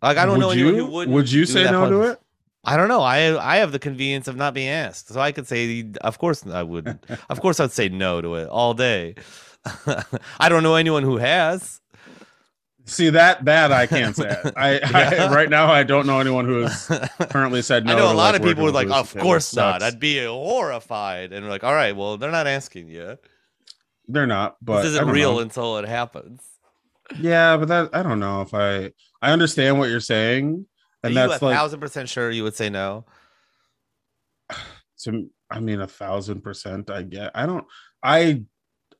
[0.00, 1.08] Like I don't would know you, anyone who would.
[1.08, 2.20] Would you say no to it?
[2.64, 3.02] I don't know.
[3.02, 6.46] I I have the convenience of not being asked, so I could say, of course
[6.46, 6.98] I would.
[7.28, 9.16] of course I'd say no to it all day.
[10.38, 11.80] I don't know anyone who has.
[12.84, 14.36] See that that I can't say.
[14.56, 15.28] I, Yeah.
[15.28, 16.86] I right now I don't know anyone who has
[17.30, 17.92] currently said no.
[17.92, 19.94] I know a lot like, of people were like, "Of course not." Sucks.
[19.94, 23.18] I'd be horrified, and like, "All right, well, they're not asking you.
[24.08, 25.40] They're not, but this isn't real know.
[25.40, 26.42] until it happens."
[27.18, 30.66] Yeah, but that I don't know if I I understand what you're saying,
[31.02, 33.04] and you that's a like thousand percent sure you would say no?
[35.04, 36.90] to I mean a thousand percent.
[36.90, 37.30] I get.
[37.34, 37.64] I don't.
[38.02, 38.42] I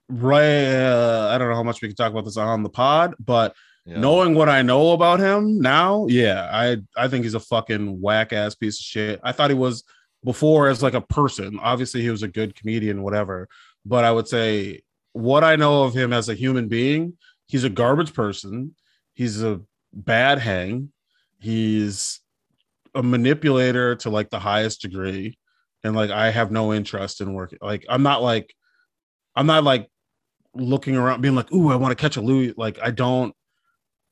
[0.08, 0.66] right.
[0.66, 3.54] Uh, I don't know how much we can talk about this on the pod, but
[3.86, 3.98] Yeah.
[4.00, 8.32] knowing what I know about him now, yeah, I I think he's a fucking whack
[8.32, 9.20] ass piece of shit.
[9.22, 9.84] I thought he was
[10.24, 11.58] before as like a person.
[11.60, 13.48] Obviously, he was a good comedian, whatever.
[13.84, 14.82] But I would say
[15.14, 18.74] what I know of him as a human being, he's a garbage person.
[19.14, 19.60] He's a
[19.92, 20.92] bad hang.
[21.42, 22.20] He's
[22.94, 25.38] a manipulator to like the highest degree.
[25.82, 27.58] And like I have no interest in working.
[27.60, 28.54] Like I'm not like
[29.34, 29.88] I'm not like
[30.54, 32.54] looking around being like, ooh, I want to catch a Louis.
[32.56, 33.34] Like I don't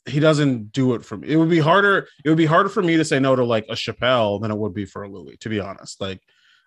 [0.07, 1.29] he doesn't do it for me.
[1.29, 2.09] It would be harder.
[2.25, 4.59] It would be harder for me to say no to like a Chappelle than it
[4.59, 6.01] would be for a Louis, to be honest.
[6.01, 6.21] Like,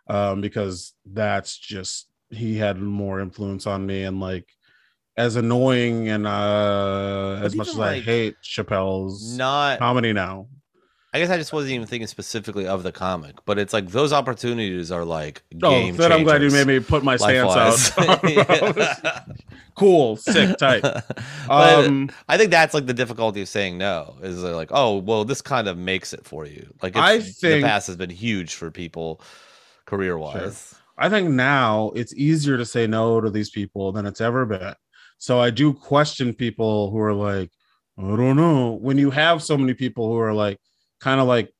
[0.07, 4.47] um, because that's just he had more influence on me and like
[5.16, 9.80] as annoying and uh But as much as even, I hate Chappelle's Not.
[9.80, 10.47] comedy now.
[11.16, 14.11] I guess I just wasn't even thinking specifically of the comic, but it's like those
[14.11, 19.28] opportunities are like Oh, game then I'm glad you made me put my stance out.
[19.76, 20.84] cool, sick, tight.
[21.49, 25.41] Um, I think that's like the difficulty of saying no is like, oh, well, this
[25.41, 26.74] kind of makes it for you.
[26.82, 29.22] Like, it's, I think- the past has been huge for people
[29.86, 30.74] career wise.
[30.97, 34.74] I think now it's easier to say no to these people than it's ever been.
[35.18, 37.51] So I do question people who are like,
[37.97, 38.74] I don't know.
[38.82, 40.59] When you have so many people who are like,
[40.99, 41.51] kind of like,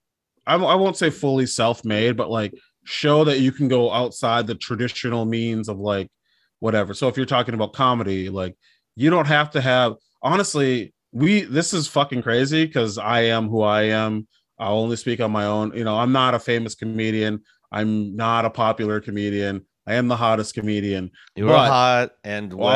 [0.46, 2.54] I, I won't say fully self made, but like
[2.86, 6.10] show that you can go outside the traditional means of like
[6.60, 6.94] whatever.
[6.94, 8.56] So if you're talking about comedy, like
[8.96, 13.62] you don't have to have, honestly, we, this is fucking crazy because I am who
[13.62, 14.28] I am.
[14.60, 15.76] I'll only speak on my own.
[15.76, 17.42] You know, I'm not a famous comedian.
[17.72, 19.66] I'm not a popular comedian.
[19.86, 21.12] I am the hottest comedian.
[21.36, 22.68] You are a hot and Well-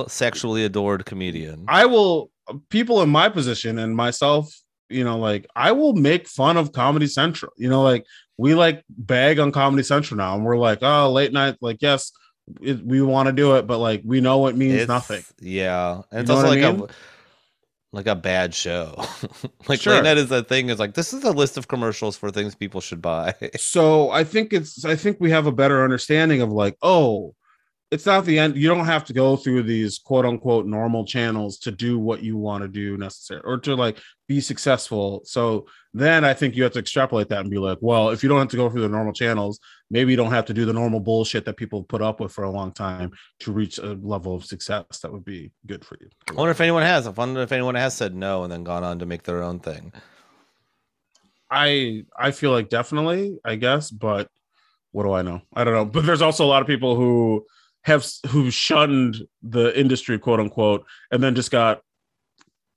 [0.00, 1.64] well sexually adored comedian.
[1.68, 2.30] I will
[2.70, 4.54] people in my position and myself,
[4.88, 7.52] you know, like I will make fun of Comedy Central.
[7.56, 8.04] You know, like
[8.38, 12.12] we like bag on Comedy Central now, and we're like, oh, late night, like yes,
[12.60, 15.22] it, we want to do it, but like we know it means It's- nothing.
[15.40, 16.88] Yeah, and it's know also like I a mean?
[17.94, 18.94] Like a bad show.
[19.68, 20.02] like Sure.
[20.02, 20.68] night is a thing.
[20.68, 23.34] Is like this is a list of commercials for things people should buy.
[23.56, 27.34] So I think it's I think we have a better understanding of like, oh,
[27.90, 28.56] it's not the end.
[28.56, 32.36] You don't have to go through these quote unquote normal channels to do what you
[32.36, 35.22] want to do necessarily or to like be successful.
[35.24, 38.28] So then I think you have to extrapolate that and be like, well, if you
[38.28, 39.60] don't have to go through the normal channels,
[39.90, 42.44] maybe you don't have to do the normal bullshit that people put up with for
[42.44, 46.08] a long time to reach a level of success that would be good for you.
[46.28, 47.06] I wonder if anyone has.
[47.06, 49.60] I wonder if anyone has said no and then gone on to make their own
[49.60, 49.92] thing.
[51.50, 54.28] I I feel like definitely, I guess, but
[54.90, 55.42] what do I know?
[55.52, 55.84] I don't know.
[55.84, 57.44] But there's also a lot of people who
[57.84, 61.80] have who shunned the industry, quote unquote, and then just got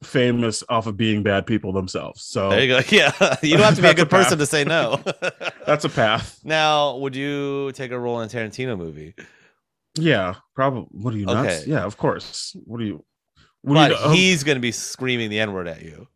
[0.03, 2.23] famous off of being bad people themselves.
[2.23, 2.81] So There you go.
[2.89, 5.01] Yeah, you don't have to be a That's a good person to say no.
[5.65, 6.39] that's a path.
[6.43, 9.15] now, would you take a role in a Tarantino movie?
[9.95, 10.87] Yeah, probably.
[10.91, 11.61] What are you nuts?
[11.61, 11.71] Okay.
[11.71, 12.55] Yeah, of course.
[12.65, 13.03] What are you?
[13.61, 16.07] What But do you, um, he's going to be screaming the N word at you.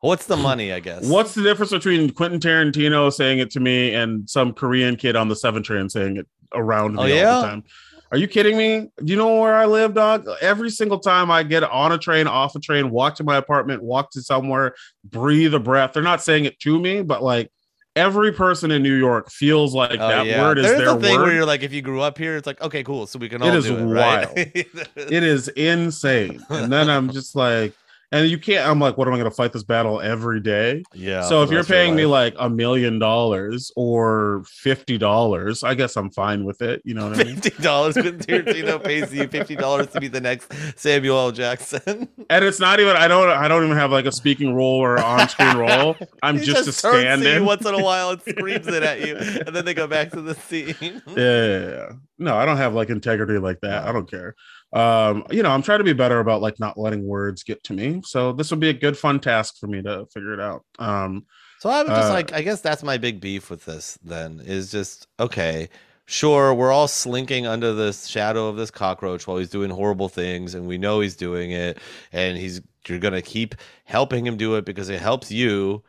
[0.00, 0.72] What's the money?
[0.72, 1.06] I guess.
[1.06, 5.28] What's the difference between Quentin Tarantino saying it to me and some Korean kid on
[5.28, 7.64] the seven train saying it around me Oh, all the time?
[8.12, 8.90] Are you kidding me?
[9.04, 10.26] Do you know where I live, dog?
[10.40, 13.82] Every single time I get on a train, off a train, walk to my apartment,
[13.84, 15.92] walk to somewhere, breathe a breath.
[15.92, 17.52] They're not saying it to me, but like
[17.94, 20.40] every person in New York feels like Oh, that yeah.
[20.40, 22.48] word is There's their a thing where you're like, if you grew up here, it's
[22.48, 24.28] like, okay, cool, so we can all is do it, right?
[24.96, 26.40] It is insane.
[26.50, 27.74] And then I'm just like,
[28.12, 28.68] and you can't.
[28.68, 30.82] I'm like, what am I going to fight this battle every day?
[30.94, 31.22] yeah.
[31.22, 35.62] so if you're rest of your paying me like a million dollars or fifty dollars,
[35.62, 36.82] I guess I'm fine with it.
[36.84, 37.36] You know what I mean?
[37.36, 41.32] fifty dollars, Quentin Tarantino pays you fifty dollars to be the next Samuel L.
[41.32, 42.08] Jackson.
[42.28, 42.96] and it's not even.
[42.96, 43.28] I don't.
[43.30, 45.96] I don't even have like a speaking role or on-screen role.
[46.22, 47.44] I'm He just, a you stand-in.
[47.44, 50.20] once in a while and screams it at you, and then they go back to
[50.20, 50.74] the scene.
[50.80, 51.88] yeah, yeah, yeah.
[52.20, 53.86] No, I don't have like integrity like that.
[53.86, 54.34] I don't care.
[54.72, 57.72] Um, you know, I'm trying to be better about like not letting words get to
[57.72, 58.02] me.
[58.04, 60.64] So this would be a good fun task for me to figure it out.
[60.78, 61.26] Um,
[61.58, 63.98] So I'm just Uh, like, I guess that's my big beef with this.
[64.02, 65.68] Then is just okay.
[66.06, 70.54] Sure, we're all slinking under the shadow of this cockroach while he's doing horrible things,
[70.54, 71.78] and we know he's doing it,
[72.12, 73.54] and he's you're gonna keep
[73.84, 75.84] helping him do it because it helps you.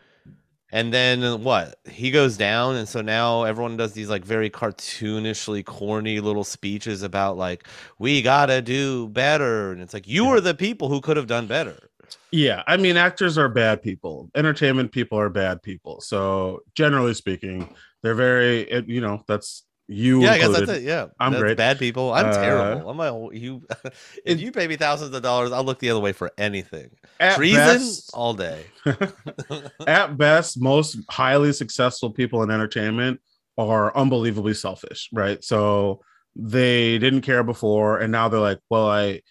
[0.72, 1.80] And then uh, what?
[1.90, 7.04] He goes down, and so now everyone does these like very cartoonishly corny little speeches
[7.04, 7.68] about like
[8.00, 10.30] we gotta do better, and it's like you Yeah.
[10.30, 11.90] were the people who could have done better.
[12.32, 14.30] yeah, I mean, actors are bad people.
[14.36, 16.00] Entertainment people are bad people.
[16.02, 18.62] So generally speaking, they're very.
[18.62, 20.22] It, you know, that's you.
[20.22, 20.84] Yeah, I guess that's it.
[20.84, 21.58] Yeah, I'm That's great.
[21.58, 22.14] Bad people.
[22.14, 22.90] I'm Uh, terrible.
[22.90, 23.62] I'm a you.
[24.26, 26.90] if you pay me thousands of dollars, I'll look the other way for anything.
[27.20, 28.64] At Treason best- all day.
[29.88, 33.20] at best, most highly successful people in entertainment
[33.58, 35.44] are unbelievably selfish, right?
[35.44, 36.02] So
[36.36, 39.22] they didn't care before, and now they're like, well, I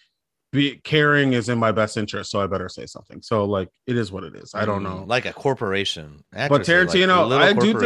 [0.53, 3.23] be caring is in my best interest, so I better say something.
[3.23, 4.53] So like, it is what it is.
[4.55, 5.05] I don't know.
[5.05, 6.25] Mm, Like a corporation.
[6.35, 7.81] Actors like Tarantino, little I do think-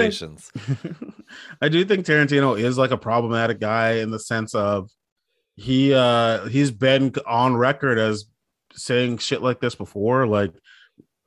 [1.61, 4.91] I do think Tarantino is like a problematic guy in the sense of
[5.57, 8.25] he uh he's been on record as
[8.73, 10.53] saying shit like this before, like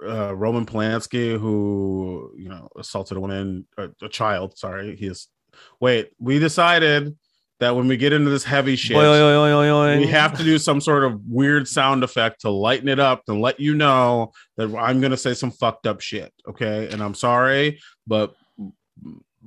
[0.06, 4.58] uh Roman Polanski, who you know assaulted a woman, a, a child.
[4.58, 5.28] Sorry, he is.
[5.80, 7.16] Wait, we decided
[7.60, 10.00] that when we get into this heavy shit, Boing, oing, oing, oing.
[10.00, 13.42] we have to do some sort of weird sound effect to lighten it up and
[13.42, 16.32] let you know that I'm gonna say some fucked up shit.
[16.48, 18.36] Okay, and I'm sorry, but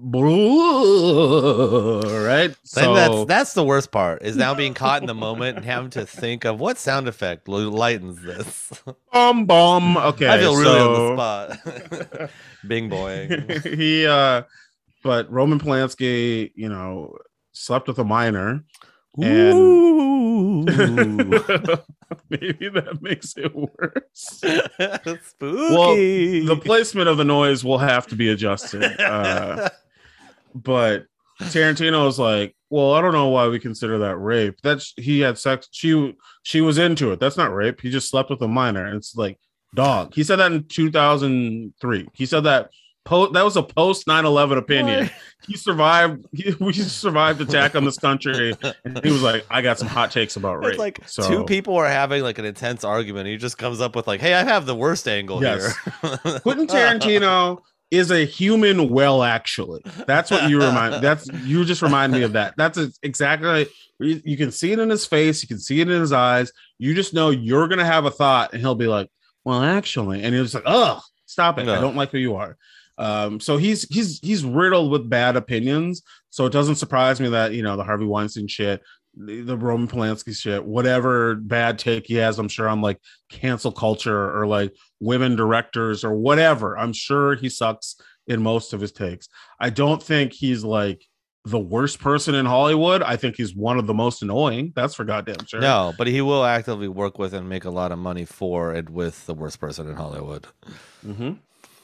[0.02, 2.48] right.
[2.48, 5.66] Then So that's that's the worst part is now being caught in the moment and
[5.66, 8.82] having to think of what sound effect lightens this.
[9.12, 9.96] bum bum.
[9.96, 12.30] Okay, I feel really so- on the spot.
[12.66, 13.64] Bing boing.
[13.78, 14.42] he uh,
[15.02, 17.16] but Roman Polanski, you know,
[17.52, 18.64] slept with a minor.
[19.20, 19.90] And-
[22.30, 24.10] Maybe that makes it worse.
[25.26, 26.46] Spooky.
[26.46, 28.82] the placement of the noise will have to be adjusted.
[29.00, 29.68] Uh,
[30.54, 31.06] but
[31.40, 34.56] Tarantino is like, well, I don't know why we consider that rape.
[34.62, 35.68] That's he had sex.
[35.72, 37.20] She she was into it.
[37.20, 37.80] That's not rape.
[37.80, 38.86] He just slept with a minor.
[38.86, 39.38] And it's like,
[39.74, 40.14] dog.
[40.14, 42.08] He said that in 2003.
[42.12, 42.70] He said that
[43.04, 45.00] post that was a post 9-11 opinion.
[45.04, 45.12] What?
[45.46, 46.26] He survived.
[46.32, 50.10] He, we survived attack on this country, and he was like, I got some hot
[50.10, 50.70] takes about rape.
[50.70, 53.26] It's like so, two people are having like an intense argument.
[53.26, 55.74] He just comes up with like, "Hey, I have the worst angle Yes.
[56.02, 57.58] here." Quentin Tarantino
[57.90, 62.34] is a human well actually that's what you remind that's you just remind me of
[62.34, 63.66] that that's exactly
[63.98, 66.52] you you can see it in his face you can see it in his eyes
[66.78, 69.10] you just know you're gonna have a thought and he'll be like
[69.44, 72.56] well actually and he's like oh stop it i don't like who you are
[73.00, 77.52] um so he's he's he's riddled with bad opinions so it doesn't surprise me that
[77.52, 78.80] you know the harvey weinstein shit
[79.16, 83.72] the, the roman polanski shit whatever bad take he has i'm sure on like cancel
[83.72, 86.78] culture or like women directors or whatever.
[86.78, 87.96] I'm sure he sucks
[88.26, 89.28] in most of his takes.
[89.58, 91.04] I don't think he's like
[91.46, 93.02] the worst person in Hollywood.
[93.02, 94.72] I think he's one of the most annoying.
[94.76, 95.60] That's for goddamn sure.
[95.60, 98.90] no, but he will actively work with and make a lot of money for and
[98.90, 100.46] with the worst person in Hollywood.
[101.04, 101.32] Mm-hmm.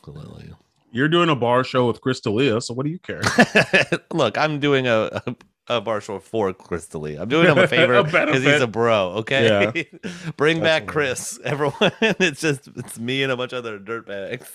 [0.03, 0.53] Clearly.
[0.93, 3.23] You're doing a bar show with Chris D'Elia, so what do you care?
[4.13, 5.37] Look, I'm doing a, a,
[5.69, 9.11] a bar show for Crystal I'm doing him a favor because he's a bro.
[9.17, 9.89] Okay,
[10.37, 11.93] bring That's back Chris, everyone.
[12.01, 14.49] it's just it's me and a bunch of other dirtbags.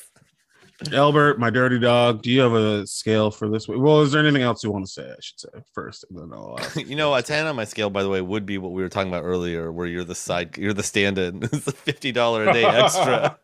[0.91, 2.23] Albert, my dirty dog.
[2.23, 3.79] Do you have a scale for this week?
[3.79, 5.03] Well, is there anything else you want to say?
[5.11, 6.57] I should say first, and then I'll.
[6.75, 8.89] You know, a ten on my scale, by the way, would be what we were
[8.89, 11.43] talking about earlier, where you're the side, you're the stand-in.
[11.43, 13.37] It's a fifty dollar a day extra.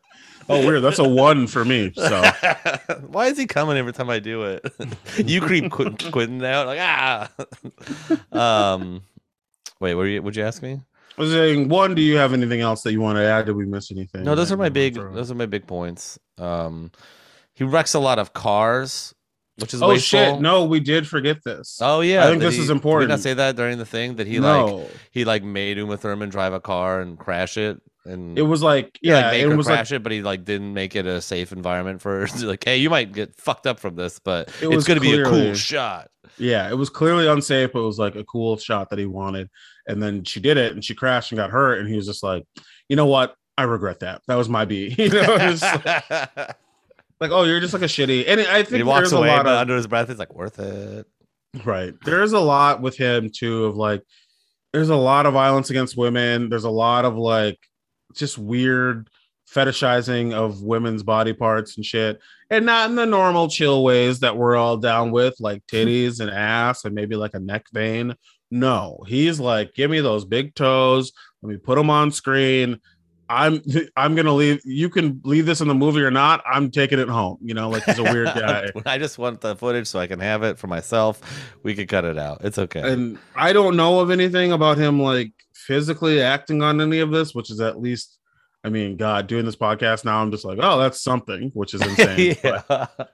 [0.49, 0.83] Oh, weird.
[0.83, 1.91] That's a one for me.
[1.95, 2.23] So
[3.07, 4.65] Why is he coming every time I do it?
[5.17, 7.29] you creep Qu- Quentin out like ah.
[8.31, 9.01] um,
[9.79, 10.79] wait, what you, would you ask me?
[11.17, 13.47] I was saying, one, do you have anything else that you want to add?
[13.47, 14.23] Did we miss anything?
[14.23, 14.95] No, those are my big.
[14.95, 16.19] Those are my big points.
[16.37, 16.91] Um,
[17.53, 19.15] he wrecks a lot of cars,
[19.57, 20.19] which is Oh wasteful.
[20.19, 20.41] shit!
[20.41, 21.79] No, we did forget this.
[21.81, 23.09] Oh yeah, I think this he- is important.
[23.09, 25.97] Did we not say that during the thing that he like he like made Uma
[25.97, 29.49] Thurman drive a car and crash it and It was like yeah, like make it
[29.49, 32.63] her was like it, but he like didn't make it a safe environment for like,
[32.63, 35.53] hey, you might get fucked up from this, but It it's gonna be a cool
[35.53, 36.09] shot.
[36.37, 39.49] yeah, it was clearly unsafe, but it was like a cool shot that he wanted.
[39.87, 42.23] And then she did it, and she crashed and got hurt, and he was just
[42.23, 42.43] like,
[42.89, 43.35] you know what?
[43.57, 44.21] I regret that.
[44.27, 44.93] That was my B.
[44.97, 45.61] You know, it's
[47.19, 48.25] like, oh, you're just like a shitty.
[48.27, 50.19] And I think he walks there's a away, lot but of under his breath, he's
[50.19, 51.05] like, worth it.
[51.65, 51.93] Right.
[52.05, 54.03] There's a lot with him too of like
[54.73, 56.49] there's a lot of violence against women.
[56.49, 57.57] There's a lot of like
[58.19, 59.09] just weird
[59.51, 62.19] fetishizing of women's body parts and shit.
[62.49, 65.75] And not in the normal chill ways that we're all down with, like hmm.
[65.75, 68.15] titties and ass and maybe like a neck vein.
[68.49, 71.11] No, he's like, give me those big toes.
[71.41, 72.79] Let me put them on screen.
[73.29, 73.61] I'm
[73.97, 74.61] I'm gonna leave.
[74.63, 76.41] You can leave this in the movie or not.
[76.49, 77.37] I'm taking it home.
[77.41, 78.69] You know, like he's a weird guy.
[78.85, 81.21] I just want the footage so I can have it for myself.
[81.63, 82.39] We could cut it out.
[82.43, 82.81] It's okay.
[82.81, 85.31] and I don't know of anything about him like
[85.67, 88.17] physically acting on any of this, which is at least,
[88.63, 91.81] I mean, God, doing this podcast now, I'm just like, oh, that's something, which is
[91.85, 92.37] insane.
[92.43, 92.63] yeah.
[92.67, 93.11] But,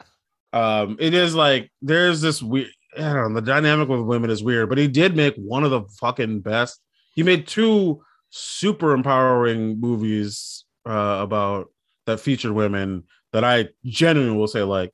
[0.53, 4.43] um, it is like there's this weird, I don't know, the dynamic with women is
[4.43, 6.79] weird, but he did make one of the fucking best.
[7.15, 11.71] He made two super empowering movies uh, about
[12.05, 14.91] that featured women that I genuinely will say, like,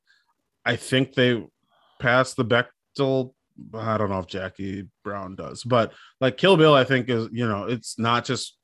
[0.65, 1.45] I think they
[1.99, 3.33] passed the Bechdel.
[3.73, 7.47] I don't know if Jackie Brown does, but like Kill Bill, I think is you
[7.47, 8.57] know it's not just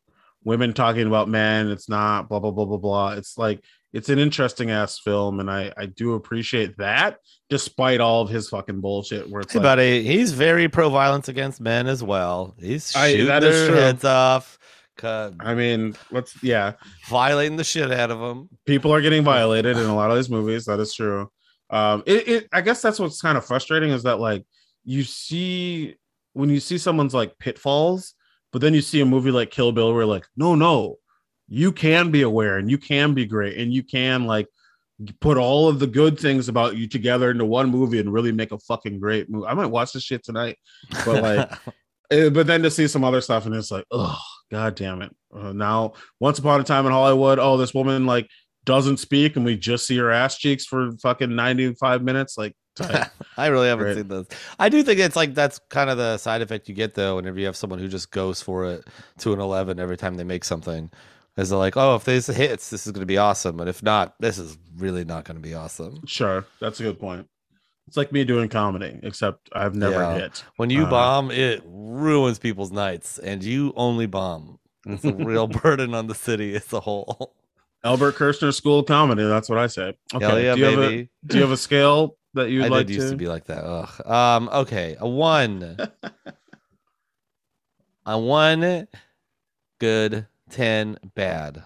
[0.44, 1.70] women talking about men.
[1.70, 3.12] It's not blah blah blah blah blah.
[3.14, 7.18] It's like it's an interesting ass film, and I I do appreciate that,
[7.50, 9.30] despite all of his fucking bullshit.
[9.30, 12.56] Where it's Hey, like, buddy, he's very pro violence against men as well.
[12.60, 13.76] He's I- shooting is their true.
[13.78, 14.58] heads off,
[14.98, 16.74] cut, I mean, let's yeah,
[17.08, 18.50] violating the shit out of them.
[18.66, 20.66] people are getting violated in a lot of these movies.
[20.66, 21.30] That is true.
[21.70, 24.46] Um, it, it I guess that's what's kind of frustrating is that like
[24.86, 25.96] you see
[26.34, 28.14] when you see someone's like pitfalls,
[28.52, 30.98] but then you see a movie like Kill Bill where like, no, no,
[31.48, 34.48] you can be aware and you can be great and you can like
[35.20, 38.52] put all of the good things about you together into one movie and really make
[38.52, 39.48] a fucking great movie.
[39.48, 40.58] I might watch this shit tonight,
[41.06, 41.52] But, like,
[42.12, 44.20] Eh, but then to see some other stuff and it's like, oh,
[44.52, 45.16] god damn it.
[45.36, 48.30] Uh, now, once upon a time in Hollywood, oh, this woman like
[48.66, 52.38] doesn't speak and we just see her ass cheeks for fucking 95 minutes.
[52.38, 52.56] Like.
[53.38, 53.96] I really haven't Right.
[53.96, 54.28] seen those.
[54.60, 57.40] I do think it's like that's kind of the side effect you get though, whenever
[57.40, 58.84] you have someone who just goes for it
[59.20, 60.92] to an eleven every time they make something.
[61.38, 63.84] Is they're like, oh, if this hits, this is going to be awesome, and if
[63.84, 66.02] not, this is really not going to be awesome.
[66.06, 67.28] sure, that's a good point.
[67.88, 70.14] It's like me doing comedy, except I've never Yeah.
[70.16, 70.44] hit.
[70.56, 74.60] When you Uh, bomb, it ruins people's nights, and you only bomb.
[74.86, 77.36] It's a real burden on the city as a whole.
[77.86, 79.24] Albert Kirshner School of Comedy.
[79.24, 79.96] That's what I say.
[80.14, 80.26] Okay.
[80.26, 82.74] Hell yeah, do, you have a, do you have a scale that you'd like to?
[82.74, 83.12] I like did used to?
[83.12, 83.64] to be like that.
[83.64, 84.08] Ugh.
[84.08, 84.50] Um.
[84.52, 84.98] Okay.
[85.00, 85.76] A one.
[88.08, 88.88] a one.
[89.80, 90.26] Good.
[90.50, 90.98] Ten.
[91.14, 91.64] Bad.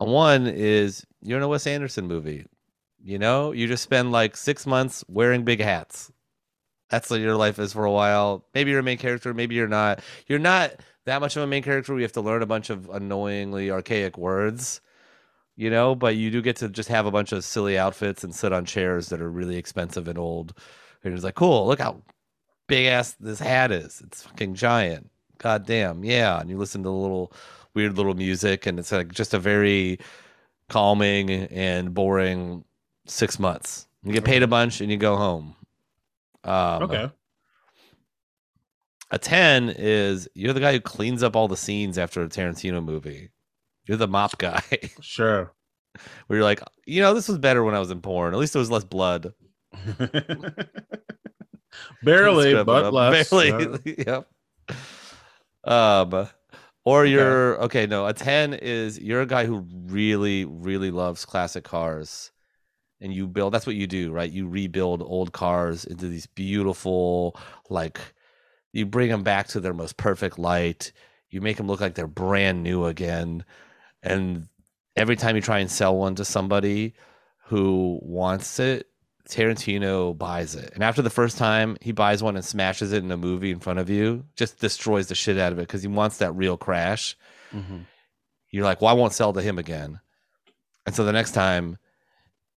[0.00, 2.46] A one is you're in a Wes Anderson movie.
[3.00, 6.10] You know, you just spend like six months wearing big hats.
[6.90, 8.44] That's what your life is for a while.
[8.54, 9.32] Maybe you're a main character.
[9.32, 10.00] Maybe you're not.
[10.26, 10.72] You're not
[11.06, 11.94] that much of a main character.
[11.94, 14.80] We have to learn a bunch of annoyingly archaic words
[15.56, 18.34] you know, but you do get to just have a bunch of silly outfits and
[18.34, 20.54] sit on chairs that are really expensive and old.
[21.02, 22.02] And it's like, cool, look how
[22.66, 24.02] big ass this hat is.
[24.04, 25.10] It's fucking giant.
[25.38, 26.40] God damn, yeah.
[26.40, 27.32] And you listen to the little
[27.74, 29.98] weird little music, and it's like just a very
[30.68, 32.64] calming and boring
[33.06, 33.86] six months.
[34.02, 35.56] You get paid a bunch and you go home.
[36.44, 37.10] Um, okay.
[39.10, 42.84] A 10 is you're the guy who cleans up all the scenes after a Tarantino
[42.84, 43.30] movie.
[43.86, 44.62] You're the mop guy.
[45.00, 45.52] Sure.
[46.26, 48.34] where you're like, you know, this was better when I was in porn.
[48.34, 49.32] At least there was less blood.
[52.02, 53.30] Barely, but less.
[53.30, 53.52] Barely.
[53.52, 54.28] Uh, yep.
[55.64, 56.28] Um,
[56.84, 57.86] or you're okay.
[57.86, 62.30] No, a ten is you're a guy who really, really loves classic cars,
[63.00, 63.54] and you build.
[63.54, 64.30] That's what you do, right?
[64.30, 67.36] You rebuild old cars into these beautiful,
[67.70, 67.98] like,
[68.72, 70.92] you bring them back to their most perfect light.
[71.30, 73.44] You make them look like they're brand new again,
[74.04, 74.48] and
[74.96, 76.94] every time you try and sell one to somebody
[77.46, 78.86] who wants it,
[79.28, 80.70] Tarantino buys it.
[80.74, 83.58] And after the first time he buys one and smashes it in a movie in
[83.58, 86.56] front of you, just destroys the shit out of it because he wants that real
[86.56, 87.16] crash.
[87.52, 87.86] mhm.
[88.50, 89.98] You're like, well, I won't sell to him again.
[90.86, 91.76] And so the next time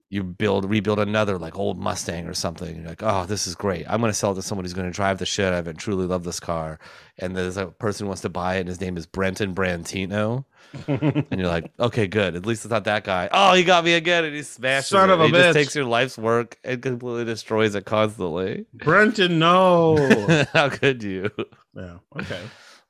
[0.09, 3.85] you build, rebuild another like old Mustang or something, you're like, oh, this is great.
[3.89, 5.67] I'm going to sell it to someone who's going to drive the shit out of
[5.67, 6.79] it and truly love this car.
[7.17, 10.45] And there's a person who wants to buy it, and his name is Brenton Brantino.
[10.87, 12.35] And you're like, okay, good.
[12.35, 13.29] At least it's not that guy.
[13.31, 14.95] Oh, he got me again, and he smashes it.
[14.95, 15.13] Son it.
[15.13, 15.53] of a he just bitch.
[15.53, 18.65] takes your life's work and completely destroys it constantly.
[18.73, 20.45] Brenton, no.
[20.53, 21.31] How could you?
[21.73, 21.97] yeah.
[22.17, 22.41] Okay.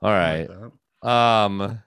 [0.01, 0.47] All right.
[0.49, 1.11] Like.
[1.11, 1.79] Um,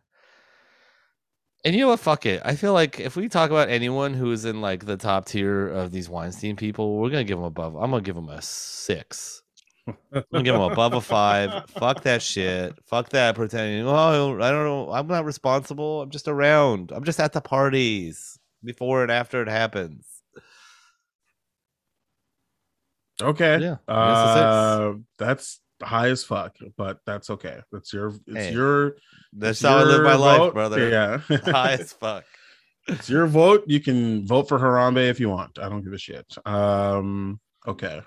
[1.65, 2.01] And you know what?
[2.01, 2.41] Fuck it.
[2.45, 5.69] I feel like if we talk about anyone who is in like the top tier
[5.69, 7.77] of these Weinstein people, we're gonna give them above.
[7.77, 9.43] I'm gonna give them a six.
[9.87, 11.69] I'm gonna give them above a five.
[11.71, 12.79] Fuck that shit.
[12.87, 13.87] Fuck that pretending.
[13.87, 14.91] Oh, I don't know.
[14.91, 16.01] I'm not responsible.
[16.03, 16.93] I'm just around.
[16.93, 20.07] I'm just at the parties before and after it happens.
[23.21, 23.59] Okay.
[23.59, 27.61] Yeah, I guess a Uh, that's high as fuck, but that's okay.
[27.73, 28.09] That's your.
[28.27, 28.97] It's Hey, your.
[29.33, 30.89] That's how I live my your life, brother.
[30.89, 31.19] Yeah.
[31.45, 32.25] High as fuck.
[32.89, 33.65] it's your vote.
[33.67, 35.59] You can vote for Harambe if you want.
[35.59, 36.27] I don't give a shit.
[36.47, 37.39] Um.
[37.67, 38.01] Okay.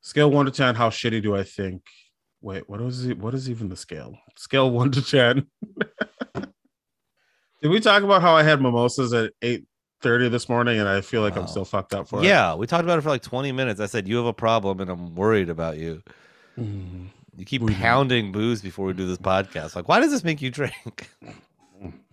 [0.00, 0.74] Scale one to ten.
[0.74, 1.82] How shitty do I think?
[2.40, 2.68] Wait.
[2.68, 3.18] What is it?
[3.18, 4.16] What is even the scale?
[4.36, 5.46] Scale one to ten.
[7.60, 9.64] Did we talk about how I had mimosas at eight
[10.00, 11.42] thirty this morning, and I feel like Wow.
[11.42, 12.24] I'm still fucked up for it?
[12.24, 13.80] Yeah, we talked about it for like 20 minutes.
[13.80, 16.00] I said you have a problem, and I'm worried about you.
[16.58, 17.06] Mm.
[17.36, 19.76] You keep We- pounding booze before we do this podcast.
[19.76, 21.10] Like, why does this make you drink?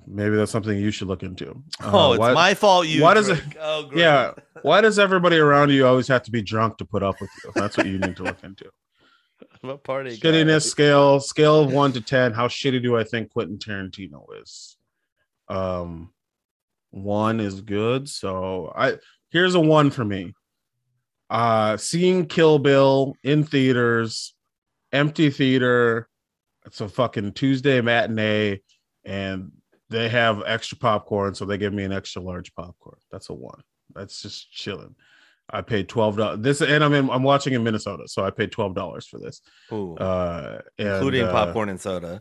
[0.07, 1.63] Maybe that's something you should look into.
[1.81, 2.85] oh, Uh, it's why, my fault.
[2.87, 3.01] You.
[3.01, 4.01] why does it- Oh, great.
[4.01, 4.33] Yeah.
[4.61, 7.51] Why does everybody around you always have to be drunk to put up with you?
[7.55, 8.69] That's what you need to look into.
[9.63, 10.29] I'm a party guy.
[10.29, 12.33] Shittiness scale, scale of one to ten.
[12.33, 14.77] How shitty do I think Quentin Tarantino is?
[15.49, 16.13] Um,
[16.91, 18.07] one is good.
[18.07, 18.97] So I
[19.31, 20.35] here's a one for me.
[21.31, 24.34] Uh, seeing Kill Bill in theaters,
[24.95, 26.07] empty theater.
[26.65, 28.61] It's a fucking Tuesday matinee,
[29.03, 29.51] and
[29.89, 32.97] they have extra popcorn, so they give me an extra large popcorn.
[33.11, 33.61] That's a one.
[33.93, 34.95] That's just chilling.
[35.47, 36.39] I paid twelve dollars.
[36.39, 37.07] This and I'm in.
[37.11, 39.41] I'm watching in Minnesota, so I paid twelve dollars for this.
[39.71, 42.19] Ooh, Uh, and, including uh, popcorn and soda.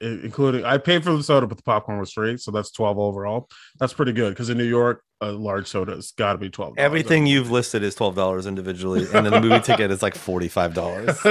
[0.00, 3.48] Including I paid for the soda, but the popcorn was free, so that's twelve overall.
[3.78, 6.74] That's pretty good because in New York, a large soda has got to be twelve.
[6.78, 10.48] Everything you've listed is twelve dollars individually, and then the movie ticket is like forty
[10.48, 11.18] five dollars.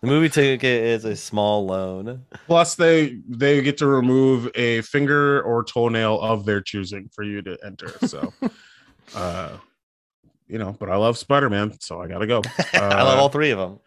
[0.00, 2.24] The movie ticket is a small loan.
[2.46, 7.42] Plus, they they get to remove a finger or toenail of their choosing for you
[7.42, 7.90] to enter.
[8.06, 8.32] So,
[9.14, 9.50] uh,
[10.46, 12.42] you know, but I love Spider Man, so I gotta go.
[12.74, 13.78] I love Uh, all three of them.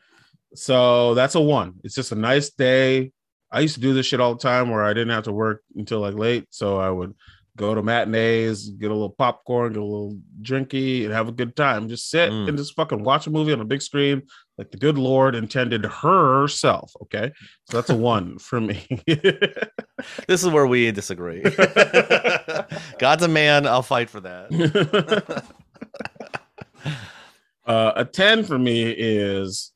[0.53, 1.75] So that's a one.
[1.83, 3.11] It's just a nice day.
[3.51, 5.63] I used to do this shit all the time where I didn't have to work
[5.75, 6.45] until like late.
[6.51, 7.13] So I would
[7.57, 11.53] go to matinees, get a little popcorn, get a little drinky, and have a good
[11.55, 11.89] time.
[11.89, 12.47] Just sit Mm.
[12.47, 14.21] and just fucking watch a movie on a big screen
[14.57, 16.93] like the good Lord intended herself.
[17.03, 17.31] Okay.
[17.69, 18.87] So that's a one for me.
[20.27, 21.43] This is where we disagree.
[22.97, 23.67] God's a man.
[23.67, 25.43] I'll fight for that.
[27.65, 29.71] uh, a 10 for me is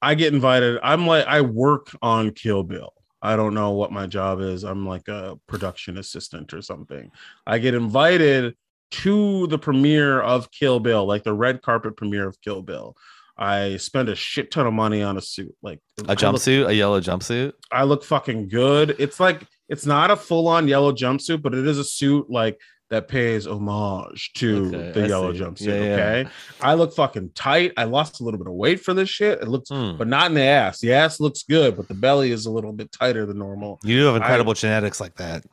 [0.00, 0.78] I get invited.
[0.82, 2.92] I'm like, I work on Kill Bill.
[3.22, 4.64] I don't know what my job is.
[4.64, 7.10] I'm like a production assistant or something.
[7.46, 8.54] I get invited
[8.92, 12.96] to the premiere of Kill Bill, like the red carpet premiere of Kill Bill.
[13.36, 16.66] I spend a shit ton of money on a suit, like A I look- jumpsuit,
[16.68, 17.52] a yellow jumpsuit.
[17.70, 18.96] I look fucking good.
[18.98, 22.60] It's like it's not a full on yellow jumpsuit, but it is a suit like
[22.90, 25.38] that pays homage to Okay, the I yellow see.
[25.40, 25.66] jumpsuit.
[25.66, 25.94] Yeah, yeah.
[26.20, 26.30] Okay,
[26.60, 27.72] I look fucking tight.
[27.76, 29.40] I lost a little bit of weight for this shit.
[29.40, 29.96] It looks, Hmm.
[29.96, 30.80] but not in the ass.
[30.80, 33.78] The ass looks good, but the belly is a little bit tighter than normal.
[33.84, 35.44] You do have incredible genetics like that.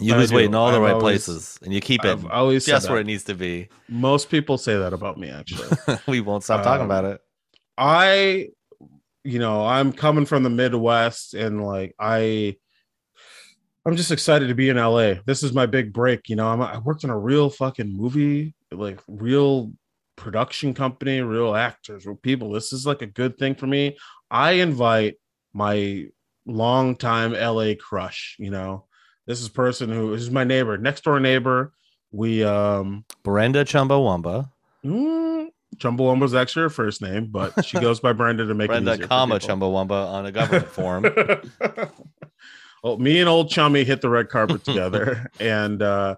[0.00, 2.10] You I lose weight in all the I've right always- places, and you keep it
[2.10, 3.68] I've always just where it needs to be.
[3.88, 5.68] Most people say that about me, actually.
[6.06, 7.20] we won't stop talking Um, about it.
[7.78, 8.48] I,
[9.24, 12.56] you know, I'm coming from the Midwest and like I,
[13.86, 15.14] I'm just excited to be in LA.
[15.24, 16.28] This is my big break.
[16.28, 19.72] You know, I'm, I worked in a real fucking movie, like real
[20.16, 22.52] production company, real actors, real people.
[22.52, 23.96] This is like a good thing for me.
[24.30, 25.16] I invite
[25.54, 26.06] my
[26.46, 28.36] longtime LA crush.
[28.38, 28.84] You know,
[29.26, 31.72] this is a person who is my neighbor, next door neighbor.
[32.12, 34.50] We um Brenda Chumbawamba,
[34.84, 38.94] Mm, Chumbawamba's actually her first name, but she goes by Brenda to make it Brenda,
[38.94, 39.38] easier comma.
[39.38, 41.04] Chumbawamba on a government form.
[42.82, 46.16] well, me and old chummy hit the red carpet together, and uh,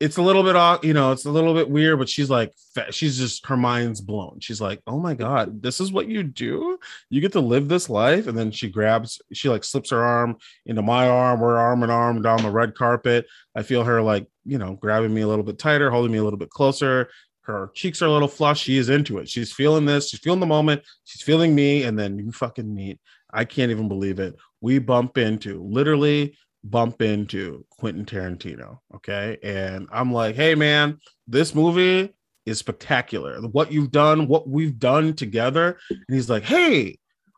[0.00, 0.84] it's a little bit off.
[0.84, 2.52] You know, it's a little bit weird, but she's like,
[2.90, 4.40] she's just her mind's blown.
[4.40, 6.78] She's like, oh my god, this is what you do.
[7.10, 10.36] You get to live this life, and then she grabs, she like slips her arm
[10.66, 11.40] into my arm.
[11.40, 13.26] We're arm in arm down the red carpet.
[13.54, 16.24] I feel her like, you know, grabbing me a little bit tighter, holding me a
[16.24, 17.08] little bit closer.
[17.44, 18.64] Her cheeks are a little flushed.
[18.64, 19.28] She is into it.
[19.28, 20.08] She's feeling this.
[20.08, 20.82] She's feeling the moment.
[21.04, 21.82] She's feeling me.
[21.82, 22.98] And then you fucking meet.
[23.32, 24.34] I can't even believe it.
[24.64, 28.78] We bump into, literally bump into Quentin Tarantino.
[28.94, 29.36] Okay.
[29.42, 32.14] And I'm like, hey, man, this movie
[32.46, 33.42] is spectacular.
[33.42, 35.78] What you've done, what we've done together.
[35.90, 36.96] And he's like, hey,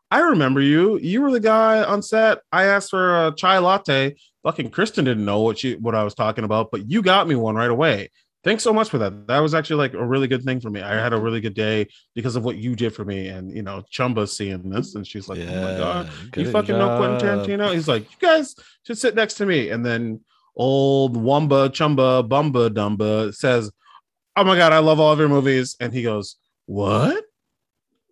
[0.09, 0.99] I remember you.
[0.99, 2.37] You were the guy on set.
[2.53, 4.15] I asked for a chai latte.
[4.43, 7.35] Fucking Kristen didn't know what she what I was talking about, but you got me
[7.35, 8.09] one right away.
[8.47, 9.27] Thanks so much for that.
[9.27, 10.81] That was actually like a really good thing for me.
[10.81, 13.27] I had a really good day because of what you did for me.
[13.27, 16.97] And you know, Chumba's seeing this, and she's like, "Oh my god, you fucking know
[16.97, 17.27] Quentin.
[17.27, 20.21] Tarantino?" He's like, "You guys should sit next to me." And then
[20.55, 23.69] old Wumba Chumba Bumba Dumba says,
[24.37, 26.37] "Oh my god, I love all of your movies," and he goes,
[26.67, 27.25] "What?"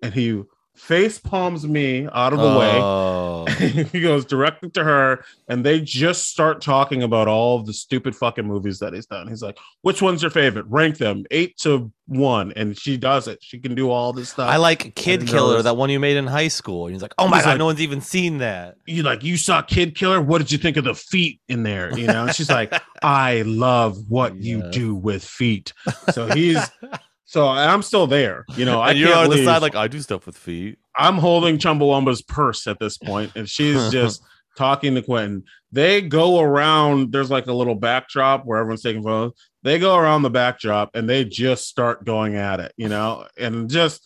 [0.04, 0.44] And he
[0.76, 2.72] face palms me out of the way.
[2.74, 3.46] Oh.
[3.60, 8.46] he goes directly to her, and they just start talking about all the stupid fucking
[8.46, 9.28] movies that he's done.
[9.28, 10.66] He's like, "Which one's your favorite?
[10.68, 13.40] Rank them eight to one," and she does it.
[13.42, 14.50] She can do all this stuff.
[14.50, 16.86] I like Kid Killer, that one you made in high school.
[16.86, 18.76] And he's like, oh my god, like- no one's even seen that.
[18.86, 20.22] you like you saw Kid Killer.
[20.22, 21.98] What did you think of the feet in there?
[21.98, 22.74] You know, and she's like,
[23.04, 25.74] I love what you do with feet.
[26.12, 26.60] So he's
[27.26, 28.46] so I'm still there.
[28.56, 30.78] You know, I you're can't on the side like I do stuff with feet.
[30.96, 34.24] I'm holding Chumbawamba's purse at this point, and she's just
[34.56, 35.44] talking to Quentin.
[35.72, 37.12] They go around.
[37.12, 39.34] There's like a little backdrop where everyone's taking photos.
[39.64, 43.70] They go around the backdrop and they just start going at it, you know, and
[43.70, 44.06] just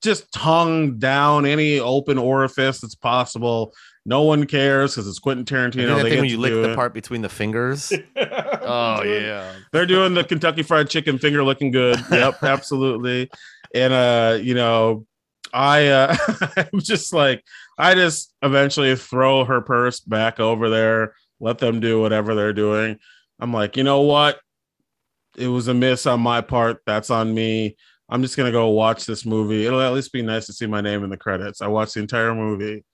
[0.00, 3.74] just tongue down any open orifice that's possible.
[4.08, 6.02] No one cares because it's Quentin Tarantino.
[6.02, 6.74] They thing when you lick the it.
[6.74, 7.92] part between the fingers.
[8.16, 9.52] oh yeah.
[9.70, 12.02] They're doing the Kentucky Fried Chicken finger looking good.
[12.10, 13.30] Yep, absolutely.
[13.74, 15.04] And uh, you know,
[15.52, 16.16] I uh
[16.56, 17.44] I'm just like
[17.76, 22.98] I just eventually throw her purse back over there, let them do whatever they're doing.
[23.38, 24.40] I'm like, you know what?
[25.36, 26.80] It was a miss on my part.
[26.86, 27.76] That's on me.
[28.08, 29.66] I'm just gonna go watch this movie.
[29.66, 31.60] It'll at least be nice to see my name in the credits.
[31.60, 32.86] I watched the entire movie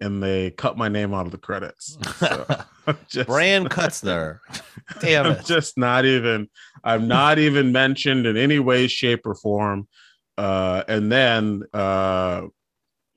[0.00, 1.96] and they cut my name out of the credits.
[2.16, 2.46] So
[2.86, 4.38] I'm just Bran Kutzner.
[5.00, 5.44] Damn I'm it.
[5.44, 6.48] just not even
[6.82, 9.88] I'm not even mentioned in any way, shape, or form.
[10.36, 12.42] Uh, and then uh,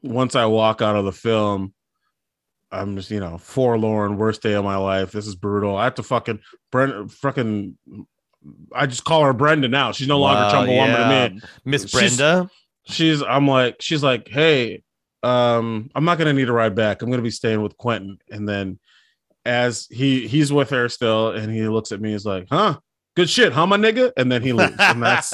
[0.04, 1.74] once I walk out of the film,
[2.72, 5.12] I'm just you know forlorn, worst day of my life.
[5.12, 5.76] This is brutal.
[5.76, 6.40] I have to fucking
[6.72, 7.78] Brent, fucking.
[8.74, 9.92] I just call her Brenda now.
[9.92, 10.70] She's no longer Wow, Chumbawamba
[11.10, 11.28] yeah.
[11.30, 11.42] to me.
[11.66, 12.50] Miss She's- Brenda.
[12.90, 14.82] She's I'm like she's like, hey,
[15.28, 17.02] um, I'm not gonna need a ride back.
[17.02, 18.18] I'm gonna be staying with Quentin.
[18.32, 18.80] And then
[19.46, 22.80] as he he's with her still, and he looks at me, he's like, huh,
[23.16, 24.14] good shit, huh, my nigga?
[24.16, 24.76] And then he leaves.
[24.80, 25.34] and that's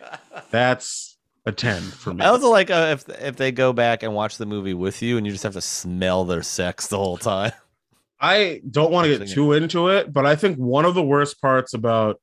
[0.50, 1.16] that's
[1.46, 2.24] a 10 for me.
[2.24, 5.16] I also like uh, if if they go back and watch the movie with you,
[5.16, 7.52] and you just have to smell their sex the whole time.
[8.20, 11.40] I don't want to get too into it, but I think one of the worst
[11.40, 12.20] parts about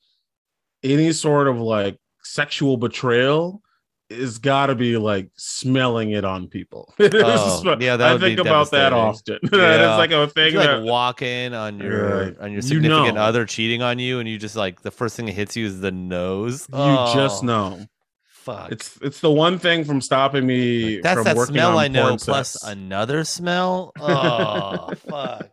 [0.83, 3.61] any sort of like sexual betrayal
[4.09, 6.93] is got to be like smelling it on people.
[6.99, 9.39] Oh, yeah, that I think about that often.
[9.51, 9.93] Yeah.
[9.93, 13.15] is like a thing you like that walk in on your on your You significant
[13.15, 13.21] know.
[13.21, 15.79] other cheating on you, and you just like the first thing that hits you is
[15.81, 16.67] the nose.
[16.69, 17.85] you Oh, just know.
[18.27, 18.71] Fuck.
[18.71, 21.87] It's it's the one thing from stopping me That's from that working smell on I
[21.87, 23.91] know, plus another smell.
[23.99, 25.49] Oh fuck!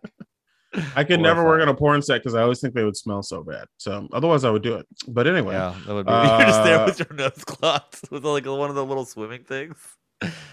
[0.96, 3.22] I could never work on a porn set because I always think they would smell
[3.22, 3.66] so bad.
[3.76, 4.86] So otherwise, I would do it.
[5.08, 6.12] But anyway, Yeah, that would be.
[6.12, 9.44] You're just there Uh, with your nose clogged with like one of the little swimming
[9.44, 9.76] things.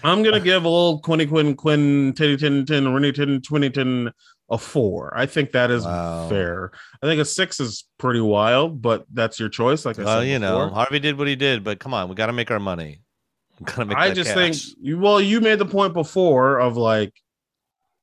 [0.02, 4.10] I'm gonna give a little Quinny Quinn Quinn Titty Tin Tin Renny Tin Twinny Tin
[4.50, 5.16] a four.
[5.16, 6.28] I think that is Wow.
[6.28, 6.72] fair.
[7.02, 9.84] I think a six is pretty wild, but that's your choice.
[9.86, 10.68] Like I Well, said, you know.
[10.70, 13.00] Harvey did what he did, but come on, we got to make our money.
[13.60, 13.96] We got to make.
[13.96, 14.64] I just cash.
[14.64, 14.98] think you.
[14.98, 17.12] Well, you made the point before of like,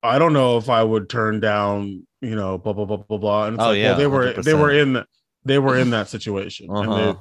[0.04, 3.46] I don't know if I would turn down, you know, blah blah blah blah blah.
[3.46, 4.82] And it's Oh, like, yeah, well, they were they were 100%.
[4.98, 5.04] in
[5.46, 7.14] they were in that situation, and Uh-huh.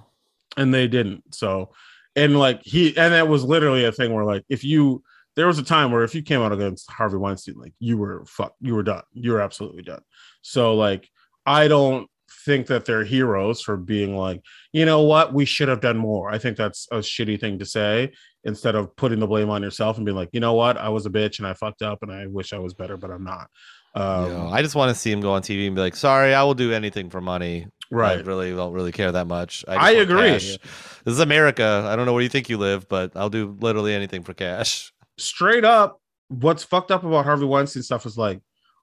[0.56, 1.34] they and they didn't.
[1.34, 1.72] So,
[2.14, 5.02] and like he, and that was literally a thing where like if you,
[5.36, 8.24] there was a time where if you came out against Harvey Weinstein, like you were
[8.26, 9.02] fuck, you were done.
[9.12, 10.00] You were absolutely done.
[10.42, 11.08] So like,
[11.44, 12.08] I don't
[12.46, 14.42] think that they're heroes for being like,
[14.72, 16.30] you know what, we should have done more.
[16.30, 18.12] I think that's a shitty thing to say
[18.44, 21.04] instead of putting the blame on yourself and being like, you know what, I was
[21.04, 23.50] a bitch and I fucked up and I wish I was better, but I'm not.
[23.94, 26.34] Um, Yeah, I just want to see him go on TV and be like, "Sorry,
[26.34, 28.26] I will do anything for money." I right.
[28.26, 29.64] really don't really care that much.
[29.66, 30.32] just I agree.
[30.32, 30.58] cash.
[31.04, 31.86] This is America.
[31.86, 34.92] I don't know where you think you live, but I'll do literally anything for cash.
[35.18, 38.40] straight up, what's fucked up about Harvey Weinstein stuff is like,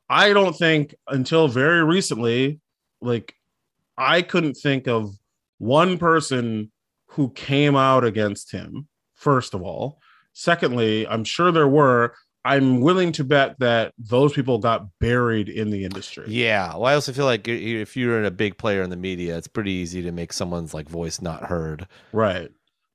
[0.10, 2.60] I don't think until very recently,
[3.02, 3.36] like,
[3.98, 5.16] I couldn't think of
[5.58, 6.72] one person
[7.08, 10.00] who came out against him, first of all.
[10.34, 12.16] Secondly, I'm sure there were.
[12.46, 16.26] I'm willing to bet that those people got buried in the industry.
[16.28, 16.74] Yeah.
[16.74, 19.48] Well, I also feel like if you're in a big player in the media, it's
[19.48, 21.88] pretty easy to make someone's like voice not heard.
[22.12, 22.50] Right.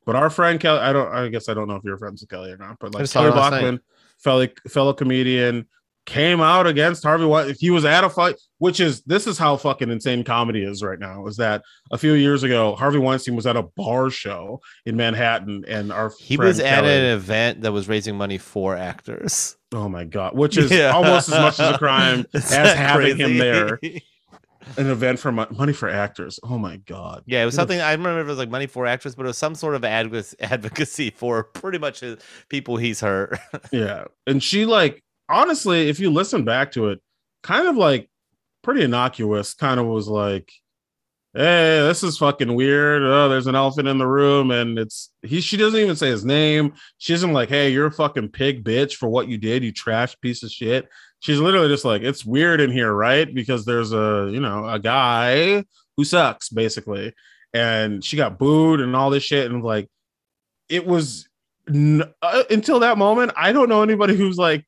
[0.04, 2.30] But our friend Kelly, I don't I guess I don't know if you're friends with
[2.30, 3.60] Kelly or not, but like Kelly her last night.
[3.60, 3.80] Bachman,
[4.18, 5.66] fellow fellow comedian,
[6.08, 7.56] came out against Harvey Weinstein.
[7.60, 10.98] He was at a fight, which is this is how fucking insane comedy is right
[10.98, 11.26] now.
[11.26, 11.62] Is that
[11.92, 16.10] a few years ago, Harvey Weinstein was at a bar show in Manhattan, and our
[16.18, 19.56] He was at Kelly- an event that was raising money for actors.
[19.74, 20.90] oh my god, which is Yeah.
[20.92, 23.78] almost as much as a crime as having him there.
[24.76, 26.38] An event for money for actors.
[26.42, 27.22] Oh my god.
[27.26, 28.20] Yeah, it was something I remember.
[28.20, 31.78] It was like money for actors, but it was some sort of advocacy for pretty
[31.78, 32.18] much his
[32.50, 33.38] people he's hurt.
[33.72, 34.04] Yeah.
[34.26, 37.00] And she like honestly, if you listen back to it,
[37.42, 38.08] kind of like
[38.62, 39.54] pretty innocuous.
[39.54, 40.50] Kind of was like,
[41.34, 43.02] "Hey, this is fucking weird.
[43.02, 46.24] Oh, there's an elephant in the room, and it's he." She doesn't even say his
[46.24, 46.74] name.
[46.98, 50.18] She isn't like, "Hey, you're a fucking pig, bitch, for what you did, you trash
[50.20, 50.88] piece of shit."
[51.20, 53.32] She's literally just like, "It's weird in here, right?
[53.32, 55.64] Because there's a you know a guy
[55.96, 57.14] who sucks, basically."
[57.54, 59.88] And she got booed and all this shit, and like,
[60.68, 61.28] it was
[61.66, 63.32] n- uh, until that moment.
[63.36, 64.64] I don't know anybody who's like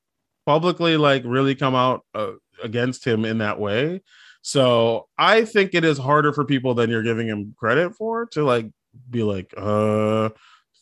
[0.51, 4.03] publicly like really come out uh, against him in that way.
[4.43, 8.43] So I think it is harder for people than you're giving him credit for to
[8.43, 8.69] like
[9.09, 10.31] be like, uh,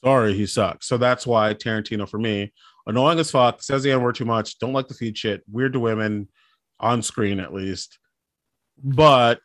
[0.03, 0.87] sorry, he sucks.
[0.87, 2.51] So that's why Tarantino for me,
[2.87, 5.75] annoying as fuck, says the N word too much, don't like the feed shit, weird
[5.75, 6.29] to women
[6.81, 7.99] on screen at least.
[8.83, 9.41] But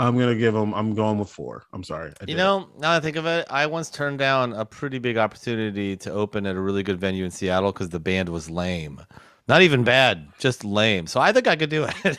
[0.00, 0.72] I'm gonna give him.
[0.72, 1.64] I'm going with four.
[1.74, 2.12] I'm sorry.
[2.20, 4.98] I You know, now that I think of it, I once turned down a pretty
[4.98, 8.48] big opportunity to open at a really good venue in Seattle because the band was
[8.48, 9.04] lame.
[9.46, 11.06] Not even bad, just lame.
[11.06, 12.18] So I think I could do it.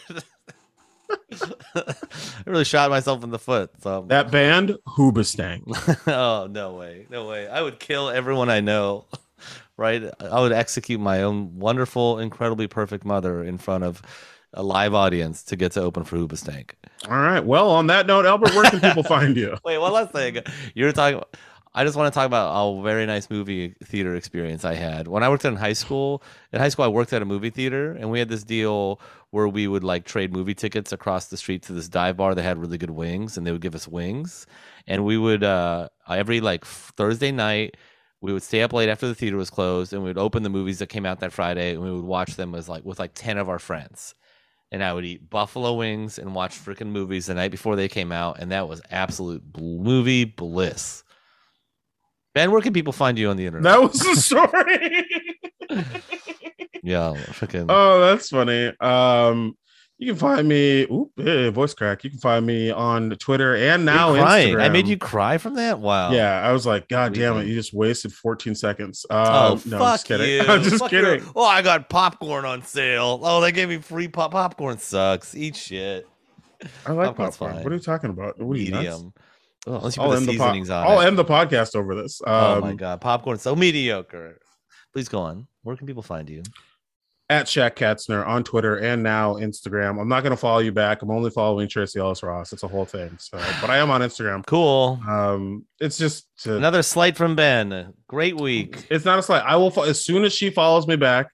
[1.76, 1.96] I
[2.46, 3.72] really shot myself in the foot.
[3.82, 5.64] So that band, Hoobastank.
[6.08, 7.48] oh no way, no way!
[7.48, 9.06] I would kill everyone I know.
[9.78, 10.04] Right?
[10.20, 14.04] I would execute my own wonderful, incredibly perfect mother in front of
[14.54, 16.72] a live audience to get to open for Hoobastank.
[17.10, 17.44] All right.
[17.44, 19.58] Well, on that note, Albert, where can people find you?
[19.66, 20.38] Wait, one last thing.
[20.76, 21.22] You're talking.
[21.74, 25.24] I just want to talk about a very nice movie theater experience I had when
[25.24, 26.22] I worked in high school.
[26.52, 29.00] In high school, I worked at a movie theater, and we had this deal
[29.30, 32.44] where we would like trade movie tickets across the street to this dive bar that
[32.44, 34.48] had really good wings, and they would give us wings,
[34.86, 37.78] and we would uh, every like Thursday night
[38.20, 40.50] we would stay up late after the theater was closed, and we would open the
[40.50, 43.12] movies that came out that Friday, and we would watch them as like with like
[43.14, 44.14] ten of our friends
[44.72, 48.12] and I would eat buffalo wings and watch freaking movies the night before they came
[48.12, 51.04] out, and that was absolute movie bliss.
[52.34, 53.72] Ben, where can people find you on the internet?
[53.74, 55.06] That was the story.
[56.84, 57.68] Yeah, freaking.
[57.70, 58.74] oh, that's funny.
[58.80, 59.56] Um,
[60.02, 60.82] you can find me.
[60.92, 62.04] Oop, hey, voice crack.
[62.04, 64.14] You can find me on Twitter and now.
[64.14, 64.62] Instagram.
[64.62, 65.80] I made you cry from that.
[65.80, 66.12] Wow.
[66.12, 67.46] Yeah, I was like, God damn it!
[67.48, 69.06] You just wasted 14 seconds.
[69.10, 70.30] Um, Oh no, fuck I'm just kidding.
[70.30, 70.40] you!
[70.42, 71.32] I'm just Fuck your- kidding.
[71.36, 73.20] Oh, I got popcorn on sale.
[73.24, 74.32] Oh, they gave me free pop.
[74.32, 75.36] Popcorn sucks.
[75.36, 76.08] Eat shit.
[76.86, 77.54] I like Popcorn's popcorn.
[77.54, 77.64] fine.
[77.64, 78.40] What are you talking about?
[78.42, 78.84] What are you nuts?
[78.84, 79.14] Medium.
[79.68, 82.20] Oh, unless you I'll put the end, the po- I'll end the podcast over this.
[82.26, 84.40] Um, oh my god, popcorn so mediocre.
[84.94, 85.48] Please go on.
[85.62, 86.42] Where can people find you?
[87.32, 90.02] At Shaq Katzner on Twitter and now Instagram.
[90.02, 91.02] I'm not going to follow you back.
[91.02, 92.52] I'm only following Tracee Ellis Ross.
[92.52, 93.16] It's a whole thing.
[93.20, 94.46] So, but I am on Instagram.
[94.46, 95.00] Cool.
[95.08, 97.94] Um, it's just to, Another slight from Ben.
[98.08, 98.86] Great week.
[98.90, 99.44] it's not a slight.
[99.46, 101.28] I will fo- as soon as she follows me back.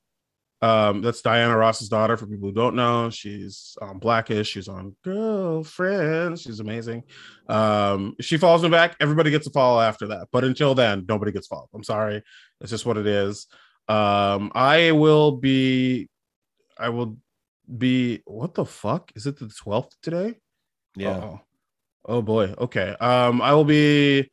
[0.62, 2.16] Um, that's Diana Ross's daughter.
[2.16, 4.50] For people who don't know, she's on Blackish.
[4.50, 6.40] She's on Girlfriend.
[6.40, 7.04] She's amazing.
[7.50, 10.28] Um, she follows me back, everybody gets a follow after that.
[10.32, 11.70] But until then, nobody gets followed.
[11.74, 12.22] I'm sorry.
[12.62, 13.48] It's just what it is.
[13.88, 16.10] Um, I will be.
[16.78, 17.18] I will
[17.78, 18.22] be.
[18.26, 19.40] What the fuck is it?
[19.40, 20.36] The 12th today?
[20.96, 21.18] Yeah.
[21.18, 21.42] Uh-oh.
[22.06, 22.54] Oh boy.
[22.58, 22.96] Okay.
[23.00, 24.30] Um, I will be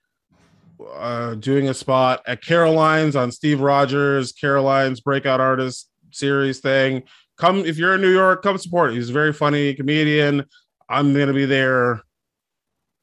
[0.94, 7.02] uh, doing a spot at Caroline's on Steve Rogers, Caroline's breakout artist series thing.
[7.36, 8.92] Come if you're in New York, come support.
[8.92, 10.44] He's a very funny comedian.
[10.88, 12.02] I'm gonna be there.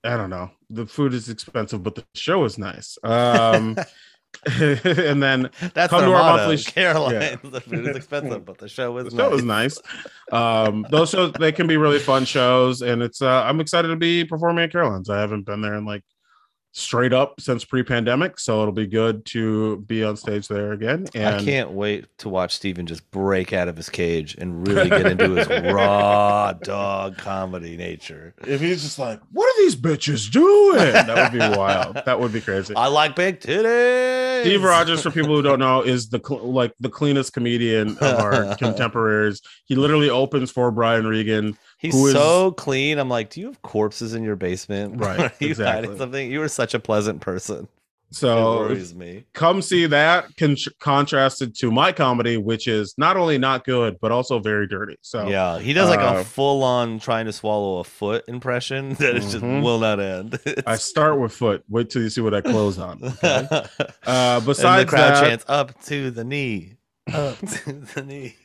[0.04, 0.52] I don't know.
[0.70, 2.98] The food is expensive, but the show is nice.
[3.04, 3.78] Um,
[4.46, 6.38] and then That's come to our motto.
[6.38, 7.14] monthly sh- Caroline.
[7.14, 7.36] yeah.
[7.44, 9.40] The food is expensive, but the show is the show nice.
[9.40, 9.80] is nice.
[10.32, 13.96] Um, those shows they can be really fun shows, and it's uh, I'm excited to
[13.96, 15.10] be performing at Caroline's.
[15.10, 16.04] I haven't been there in like
[16.74, 21.08] straight up since pre-pandemic, so it'll be good to be on stage there again.
[21.14, 24.90] And I can't wait to watch Steven just break out of his cage and really
[24.90, 28.34] get into his raw dog comedy nature.
[28.48, 31.96] if he's just like, "What are these bitches doing?" That would be wild.
[32.06, 32.74] That would be crazy.
[32.76, 34.42] I like big titties.
[34.42, 38.20] Steve Rogers, for people who don't know, is the cl- like the cleanest comedian of
[38.20, 39.42] our contemporaries.
[39.66, 41.58] He literally opens for Brian Regan.
[41.82, 43.00] He's is- so clean.
[43.00, 44.96] I'm like, do you have corpses in your basement?
[45.02, 45.88] Right, you exactly.
[45.88, 46.32] hiding something?
[46.32, 47.68] You are such a pleasant person.
[48.14, 49.24] So worries me.
[49.34, 54.12] come see that con- contrasted to my comedy, which is not only not good but
[54.12, 54.98] also very dirty.
[55.02, 58.90] So Yeah, he does like uh, a full on trying to swallow a foot impression
[58.96, 60.38] that it just will not end.
[60.68, 61.64] I start with foot.
[61.70, 63.02] Wait till you see what I close on.
[63.02, 63.48] Okay?
[63.50, 63.70] and
[64.06, 66.76] Uh, the besides crowd that, chants up to the knee,
[67.14, 68.36] up to the knee.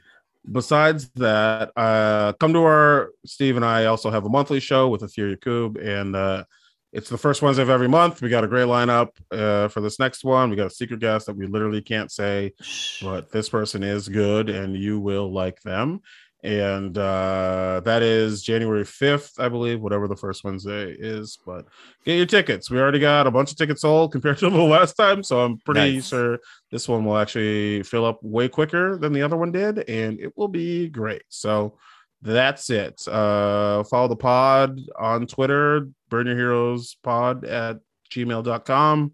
[0.51, 5.03] Besides that, uh, come to our Steve and I also have a monthly show with
[5.03, 6.45] Etheria Cube, and uh,
[6.93, 8.23] it's the first Wednesday of every month.
[8.23, 10.51] We got a great lineup uh, for this next one.
[10.51, 12.55] We got a secret guest that we literally can't say,
[13.03, 16.01] but this person is good, and you will like them.
[16.47, 21.39] And uh, that is January 5th, I believe, whatever the first Wednesday is.
[21.45, 21.67] But
[22.05, 22.71] get your tickets.
[22.71, 25.25] We already got a bunch of tickets sold compared to the last time.
[25.25, 26.09] So I'm pretty Nice.
[26.09, 26.39] sure
[26.71, 29.81] this one will actually fill up way quicker than the other one did.
[29.91, 31.23] And it will be great.
[31.31, 31.79] So
[32.23, 33.07] that's it.
[33.09, 37.81] Uh, follow the pod on Twitter, burn your heroes pod at
[38.13, 39.13] gmail.com.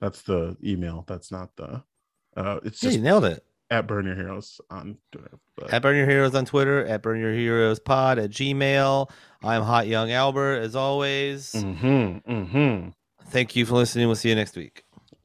[0.00, 1.04] That's the email.
[1.06, 1.84] That's not the,
[2.36, 3.45] uh, it's Yeah, just you nailed it.
[3.70, 5.38] At burn your heroes on Twitter.
[5.56, 9.10] But At Burn Your Heroes on Twitter, at Burn Your Heroes Pod at Gmail.
[9.42, 11.52] I'm Hot Young Albert, as always.
[11.52, 12.88] mm-hmm, mm-hmm.
[13.28, 14.06] Thank you for listening.
[14.06, 14.84] We'll see you next week.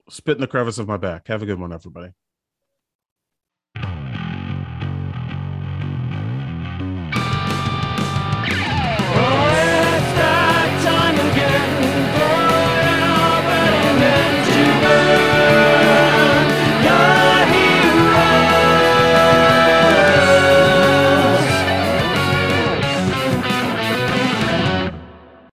[0.09, 1.27] Spit in the crevice of my back.
[1.27, 2.13] Have a good one, everybody.